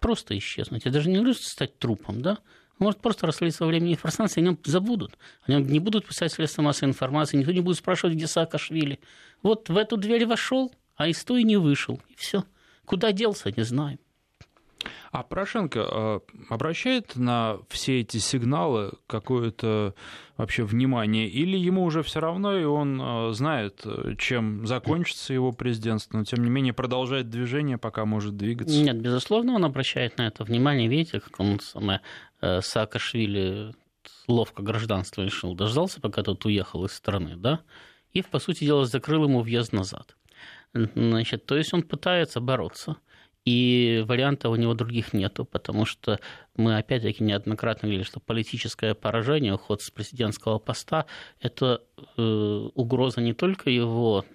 Просто 0.00 0.36
исчезнуть. 0.38 0.82
Это 0.82 0.92
даже 0.92 1.10
не 1.10 1.18
нужно 1.18 1.34
стать 1.34 1.78
трупом, 1.78 2.22
да? 2.22 2.38
Он 2.78 2.86
может 2.86 3.00
просто 3.00 3.26
раствориться 3.26 3.64
во 3.64 3.68
времени 3.68 3.92
и 3.92 3.96
пространстве, 3.96 4.42
о 4.42 4.46
нем 4.46 4.58
забудут. 4.64 5.18
О 5.42 5.50
нем 5.50 5.66
не 5.66 5.80
будут 5.80 6.06
писать 6.06 6.32
средства 6.32 6.62
массовой 6.62 6.90
информации, 6.90 7.36
никто 7.36 7.52
не 7.52 7.60
будет 7.60 7.78
спрашивать, 7.78 8.14
где 8.14 8.26
Саакашвили. 8.26 9.00
Вот 9.42 9.68
в 9.68 9.76
эту 9.76 9.96
дверь 9.96 10.26
вошел, 10.26 10.72
а 10.96 11.08
из 11.08 11.22
той 11.24 11.42
не 11.42 11.56
вышел, 11.56 12.00
и 12.08 12.14
все. 12.16 12.44
Куда 12.88 13.12
делся, 13.12 13.52
не 13.56 13.64
знаю. 13.64 13.98
А 15.10 15.22
Порошенко 15.22 15.80
а, 15.82 16.20
обращает 16.48 17.16
на 17.16 17.58
все 17.68 18.00
эти 18.00 18.18
сигналы 18.18 18.92
какое-то 19.06 19.94
вообще 20.36 20.64
внимание, 20.64 21.28
или 21.28 21.56
ему 21.56 21.84
уже 21.84 22.02
все 22.02 22.20
равно, 22.20 22.56
и 22.56 22.64
он 22.64 23.00
а, 23.02 23.32
знает, 23.32 23.84
чем 24.18 24.66
закончится 24.66 25.34
его 25.34 25.52
президентство, 25.52 26.18
но 26.18 26.24
тем 26.24 26.44
не 26.44 26.50
менее 26.50 26.72
продолжает 26.72 27.28
движение, 27.30 27.78
пока 27.78 28.04
может 28.04 28.36
двигаться? 28.36 28.80
Нет, 28.80 29.00
безусловно, 29.00 29.54
он 29.54 29.64
обращает 29.64 30.18
на 30.18 30.26
это 30.26 30.44
внимание. 30.44 30.88
Видите, 30.88 31.20
как 31.20 31.40
он 31.40 31.60
самое 31.60 32.00
э, 32.40 32.60
Саакашвили 32.60 33.74
ловко 34.26 34.62
гражданство 34.62 35.22
решил, 35.22 35.54
дождался, 35.54 36.00
пока 36.00 36.22
тот 36.22 36.44
уехал 36.44 36.84
из 36.84 36.92
страны, 36.92 37.36
да, 37.36 37.60
и, 38.12 38.22
по 38.22 38.38
сути 38.38 38.64
дела, 38.64 38.84
закрыл 38.84 39.24
ему 39.24 39.40
въезд 39.40 39.72
назад. 39.72 40.17
Значит, 40.74 41.46
то 41.46 41.56
есть 41.56 41.74
он 41.74 41.82
пытается 41.82 42.40
бороться. 42.40 42.96
И 43.44 44.04
вариантов 44.06 44.52
у 44.52 44.56
него 44.56 44.74
других 44.74 45.14
нету, 45.14 45.46
потому 45.46 45.86
что 45.86 46.20
мы 46.54 46.76
опять-таки 46.76 47.24
неоднократно 47.24 47.88
говорили, 47.88 48.02
что 48.04 48.20
политическое 48.20 48.94
поражение, 48.94 49.54
уход 49.54 49.80
с 49.80 49.90
президентского 49.90 50.58
поста– 50.58 51.06
это 51.40 51.82
э, 51.96 52.22
угроза 52.74 53.22
не 53.22 53.32
только 53.32 53.70
его 53.70 54.26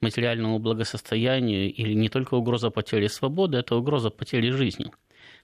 материальному 0.00 0.58
благосостоянию 0.58 1.72
или 1.72 1.94
не 1.94 2.08
только 2.08 2.34
угроза 2.34 2.70
потери 2.70 3.06
свободы, 3.06 3.58
это 3.58 3.76
угроза 3.76 4.10
потери 4.10 4.50
жизни. 4.50 4.92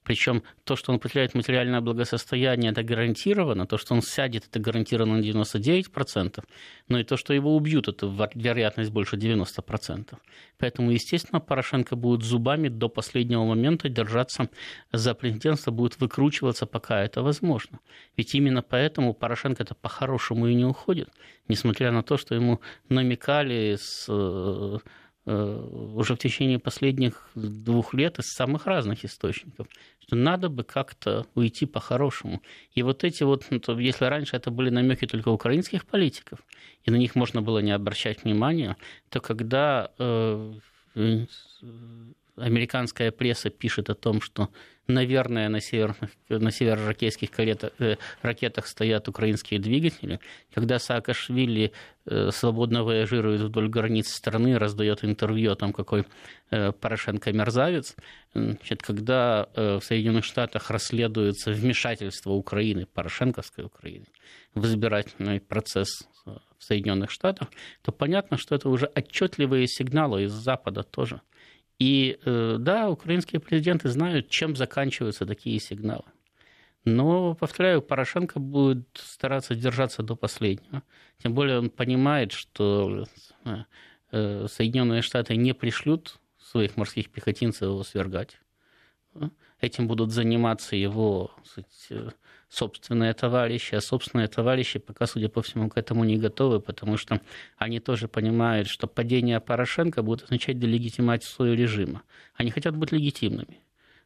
Причем 0.05 0.42
то, 0.64 0.76
что 0.76 0.92
он 0.92 0.98
потеряет 0.98 1.34
материальное 1.34 1.80
благосостояние, 1.80 2.72
это 2.72 2.82
гарантированно, 2.82 3.66
то, 3.66 3.78
что 3.78 3.94
он 3.94 4.03
сядет, 4.03 4.46
это 4.48 4.59
гарантированно 4.61 5.18
на 5.18 5.22
99%, 5.22 6.44
но 6.88 6.98
и 6.98 7.05
то, 7.05 7.16
что 7.16 7.34
его 7.34 7.57
убьют, 7.57 7.88
это 7.88 8.07
вероятность 8.34 8.90
больше 8.90 9.16
90%. 9.16 10.14
Поэтому, 10.59 10.90
естественно, 10.90 11.40
Порошенко 11.40 11.96
будет 11.96 12.22
зубами 12.22 12.68
до 12.68 12.88
последнего 12.88 13.44
момента 13.44 13.88
держаться 13.88 14.48
за 14.92 15.14
президентство, 15.14 15.70
будет 15.70 16.00
выкручиваться, 16.00 16.66
пока 16.66 17.03
это 17.03 17.22
возможно. 17.22 17.78
Ведь 18.16 18.34
именно 18.34 18.62
поэтому 18.62 19.14
Порошенко 19.14 19.62
это 19.62 19.74
по-хорошему 19.74 20.46
и 20.46 20.55
не 20.55 20.64
уходит, 20.64 21.09
несмотря 21.48 21.90
на 21.90 22.03
то, 22.03 22.16
что 22.16 22.34
ему 22.34 22.61
намекали 22.88 23.76
с 23.80 24.09
Э, 24.22 24.78
уже 25.24 26.14
в 26.14 26.18
течение 26.18 26.58
последних 26.58 27.30
двух 27.34 27.94
лет 27.94 28.18
из 28.18 28.26
самых 28.32 28.66
разных 28.66 29.04
источников, 29.04 29.68
что 30.00 30.16
надо 30.16 30.48
бы 30.48 30.64
как-то 30.64 31.26
уйти 31.34 31.64
по-хорошему. 31.64 32.42
И 32.74 32.82
вот 32.82 33.04
эти 33.04 33.22
вот, 33.22 33.46
ну, 33.50 33.78
если 33.78 34.06
раньше 34.06 34.36
это 34.36 34.50
были 34.50 34.70
намеки 34.70 35.06
только 35.06 35.28
украинских 35.28 35.86
политиков, 35.86 36.40
и 36.84 36.90
на 36.90 36.96
них 36.96 37.14
можно 37.14 37.40
было 37.40 37.60
не 37.60 37.70
обращать 37.70 38.24
внимания, 38.24 38.76
то 39.10 39.20
когда 39.20 39.92
э, 39.98 40.54
американская 42.37 43.11
пресса 43.11 43.51
пишет 43.51 43.91
о 43.91 43.95
том, 43.95 44.20
что, 44.20 44.49
наверное, 44.87 45.49
на, 45.49 45.61
северных, 45.61 46.11
на 46.28 46.51
северо-ракетских 46.51 47.30
э, 47.39 47.97
ракетах 48.22 48.66
стоят 48.66 49.09
украинские 49.09 49.61
двигатели, 49.61 50.18
когда 50.55 50.78
Саакашвили 50.78 51.72
э, 52.07 52.30
свободно 52.30 52.85
вояжирует 52.85 53.43
вдоль 53.43 53.68
границ 53.68 54.09
страны, 54.09 54.59
раздает 54.59 55.05
интервью 55.05 55.53
о 55.53 55.57
том, 55.57 55.72
какой 55.72 56.07
э, 56.51 56.72
Порошенко 56.72 57.33
мерзавец, 57.33 57.97
значит, 58.35 58.83
когда 58.83 59.49
в 59.55 59.83
Соединенных 59.83 60.24
Штатах 60.24 60.70
расследуется 60.70 61.53
вмешательство 61.53 62.30
Украины, 62.30 62.87
Порошенковской 62.87 63.64
Украины, 63.64 64.07
в 64.55 64.64
избирательный 64.64 65.41
процесс 65.41 66.09
в 66.24 66.64
Соединенных 66.64 67.11
Штатах, 67.11 67.49
то 67.83 67.93
понятно, 67.93 68.39
что 68.39 68.55
это 68.55 68.70
уже 68.70 68.87
отчетливые 68.87 69.66
сигналы 69.66 70.22
из 70.24 70.33
Запада 70.33 70.83
тоже– 70.83 71.20
и 71.83 72.20
э, 72.24 72.57
да, 72.61 72.89
украинские 72.89 73.41
президенты 73.41 73.89
знают, 73.89 74.28
чем 74.28 74.55
заканчиваются 74.55 75.26
такие 75.26 75.59
сигналы. 75.59 76.05
Но, 76.85 77.35
повторяю, 77.35 77.83
Порошенко 77.83 78.39
будет 78.39 78.87
стараться 78.95 79.57
держаться 79.57 80.05
до 80.05 80.14
последнего. 80.14 80.85
Тем 81.20 81.35
более 81.35 81.59
он 81.59 81.70
понимает, 81.70 82.30
что 82.30 83.09
э, 84.12 84.47
Соединенные 84.49 85.03
Штаты 85.03 85.35
не 85.35 85.55
пришлют 85.55 86.20
своих 86.39 86.76
морских 86.76 87.11
пехотинцев 87.11 87.62
его 87.62 87.83
свергать. 87.83 88.39
Этим 89.61 89.89
будут 89.89 90.12
заниматься 90.12 90.76
его 90.76 91.33
сказать, 91.45 92.14
собственные 92.53 93.14
товарищи, 93.14 93.74
а 93.74 93.80
собственные 93.80 94.28
товарищи 94.28 94.78
пока, 94.78 95.07
судя 95.07 95.28
по 95.28 95.40
всему, 95.40 95.68
к 95.70 95.78
этому 95.78 96.05
не 96.05 96.18
готовы, 96.18 96.61
потому 96.61 96.96
что 96.96 97.20
они 97.57 97.80
тоже 97.80 98.09
понимают, 98.09 98.68
что 98.68 98.86
падение 98.86 99.40
Порошенко 99.40 100.03
будет 100.03 100.24
означать 100.24 100.59
делегитимацию 100.59 101.57
режима. 101.57 102.03
Они 102.34 102.50
хотят 102.50 102.76
быть 102.76 102.92
легитимными. 102.92 103.59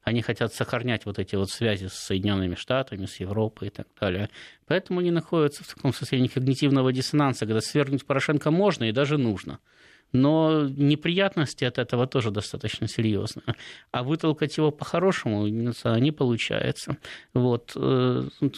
Они 0.03 0.23
хотят 0.23 0.55
сохранять 0.55 1.05
вот 1.05 1.19
эти 1.19 1.35
вот 1.35 1.51
связи 1.51 1.89
с 1.89 1.95
Соединенными 1.95 2.55
Штатами, 2.55 3.07
с 3.07 3.17
Европой 3.17 3.69
и 3.69 3.71
так 3.73 3.89
далее. 4.01 4.31
Поэтому 4.67 5.01
они 5.01 5.11
находятся 5.11 5.65
в 5.65 5.75
таком 5.75 5.93
состоянии 5.93 6.29
когнитивного 6.29 6.93
диссонанса, 6.93 7.47
когда 7.47 7.61
свергнуть 7.61 8.07
Порошенко 8.07 8.53
можно 8.53 8.85
и 8.85 8.93
даже 8.93 9.19
нужно– 9.19 9.59
но 10.17 10.69
неприятности 10.69 11.65
от 11.65 11.79
этого 11.79 12.07
тоже 12.07 12.31
достаточно 12.31 12.89
серьезные. 12.89 13.55
А 13.93 14.03
вытолкать 14.03 14.57
его 14.57 14.71
по-хорошему 14.71 15.47
не 15.47 16.13
получается. 16.13 16.97
Вот. 17.35 17.73
Э, 17.77 18.29
ну, 18.41 18.53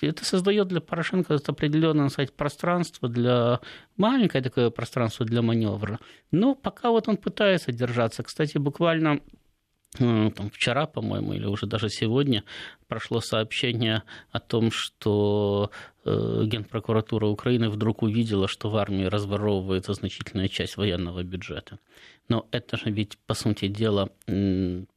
это 0.00 0.24
создает 0.24 0.68
для 0.68 0.80
Порошенко 0.80 1.38
определенное 1.46 2.08
сказать, 2.08 2.32
пространство 2.32 3.08
для 3.08 3.60
маленькое 3.96 4.42
такое 4.42 4.70
пространство 4.70 5.26
для 5.26 5.42
маневра. 5.42 5.98
Но 6.30 6.54
пока 6.54 6.90
вот 6.90 7.08
он 7.08 7.16
пытается 7.16 7.72
держаться. 7.72 8.22
Кстати, 8.22 8.58
буквально 8.58 9.20
там, 9.98 10.50
вчера, 10.52 10.86
по-моему, 10.86 11.32
или 11.32 11.46
уже 11.46 11.66
даже 11.66 11.88
сегодня 11.88 12.44
прошло 12.86 13.20
сообщение 13.20 14.04
о 14.30 14.38
том, 14.38 14.70
что 14.70 15.70
э, 16.04 16.42
Генпрокуратура 16.44 17.26
Украины 17.26 17.68
вдруг 17.68 18.02
увидела, 18.02 18.46
что 18.46 18.70
в 18.70 18.76
армии 18.76 19.04
разворовывается 19.04 19.94
значительная 19.94 20.48
часть 20.48 20.76
военного 20.76 21.22
бюджета. 21.24 21.78
Но 22.28 22.46
это 22.52 22.76
же 22.76 22.90
ведь, 22.90 23.18
по 23.26 23.34
сути 23.34 23.66
дела, 23.66 24.10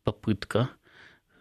попытка, 0.03 0.69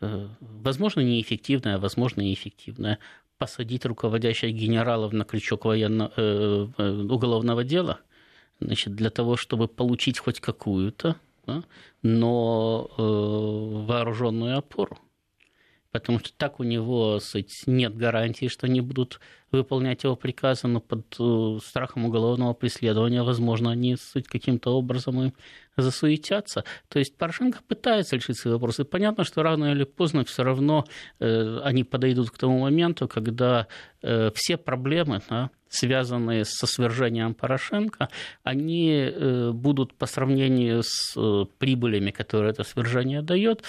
э, 0.00 0.28
возможно, 0.40 1.00
неэффективная, 1.00 1.78
возможно, 1.78 2.22
и 2.22 2.32
эффективная, 2.32 2.98
посадить 3.36 3.84
руководящих 3.84 4.55
генералов 4.55 5.12
на 5.12 5.24
крючок 5.24 5.66
военно, 5.66 6.11
э, 6.16 6.66
уголовного 7.11 7.64
дела, 7.64 8.00
значит, 8.61 8.94
для 8.94 9.11
того, 9.11 9.36
чтобы 9.36 9.68
получить 9.68 10.18
хоть 10.18 10.40
какую-то 10.40 11.16
да, 11.47 11.64
но 12.03 12.90
э, 12.97 13.86
вооруженную 13.86 14.59
опору. 14.59 14.99
Потому 15.93 16.18
что 16.18 16.30
так 16.36 16.59
у 16.59 16.64
него 16.64 17.20
суть, 17.20 17.62
нет 17.66 17.97
гарантии, 17.97 18.49
что 18.49 18.66
они 18.66 18.80
будут 18.80 19.20
выполнять 19.53 20.03
его 20.05 20.16
приказы, 20.16 20.66
но 20.66 20.80
под 20.80 21.05
э, 21.20 21.59
страхом 21.64 22.07
уголовного 22.07 22.55
преследования, 22.55 23.22
возможно, 23.22 23.70
они 23.70 23.97
суть 23.97 24.26
каким-то 24.26 24.70
образом 24.70 25.22
им 25.22 25.34
засуетятся. 25.76 26.64
То 26.88 26.99
есть 26.99 27.16
Порошенко 27.16 27.61
пытается 27.68 28.16
решить 28.16 28.38
свои 28.38 28.55
вопросы. 28.55 28.84
Понятно, 28.84 29.24
что 29.24 29.43
рано 29.43 29.72
или 29.72 29.84
поздно 29.84 30.24
все 30.24 30.43
равно 30.43 30.86
э, 31.20 31.61
они 31.62 31.84
подойдут 31.84 32.30
к 32.30 32.38
тому 32.38 32.61
моменту, 32.61 33.09
когда 33.09 33.66
э, 34.03 34.30
все 34.34 34.57
проблемы, 34.57 35.20
да, 35.28 35.51
связанные 35.68 36.45
со 36.45 36.66
свержением 36.66 37.34
Порошенко, 37.34 38.09
они 38.43 38.90
э, 38.90 39.51
будут 39.53 39.95
по 39.95 40.07
сравнению 40.07 40.82
с 40.82 41.14
э, 41.16 41.45
прибылями, 41.59 42.11
которые 42.11 42.51
это 42.53 42.64
свержение 42.64 43.22
дает, 43.22 43.62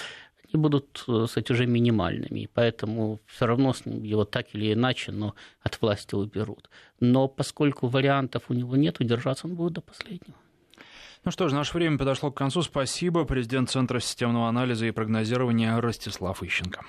и 0.54 0.58
будут, 0.58 1.04
э, 1.08 1.24
кстати, 1.26 1.52
уже 1.52 1.66
минимальными. 1.66 2.40
И 2.40 2.46
поэтому 2.46 3.20
все 3.26 3.46
равно 3.46 3.74
его 3.86 4.24
так 4.24 4.54
или 4.54 4.72
иначе, 4.72 5.12
но 5.12 5.34
от 5.62 5.80
власти 5.80 6.14
уберут. 6.14 6.70
Но 7.00 7.28
поскольку 7.28 7.88
вариантов 7.88 8.44
у 8.48 8.54
него 8.54 8.76
нет, 8.76 9.00
удержаться 9.00 9.46
он 9.46 9.54
будет 9.54 9.74
до 9.74 9.80
последнего. 9.80 10.36
Ну 11.24 11.30
что 11.30 11.48
ж, 11.48 11.52
наше 11.52 11.76
время 11.76 11.98
подошло 11.98 12.30
к 12.30 12.36
концу. 12.36 12.62
Спасибо. 12.62 13.24
Президент 13.24 13.70
Центра 13.70 13.98
системного 13.98 14.48
анализа 14.48 14.86
и 14.86 14.90
прогнозирования 14.90 15.80
Ростислав 15.80 16.42
Ищенко. 16.42 16.84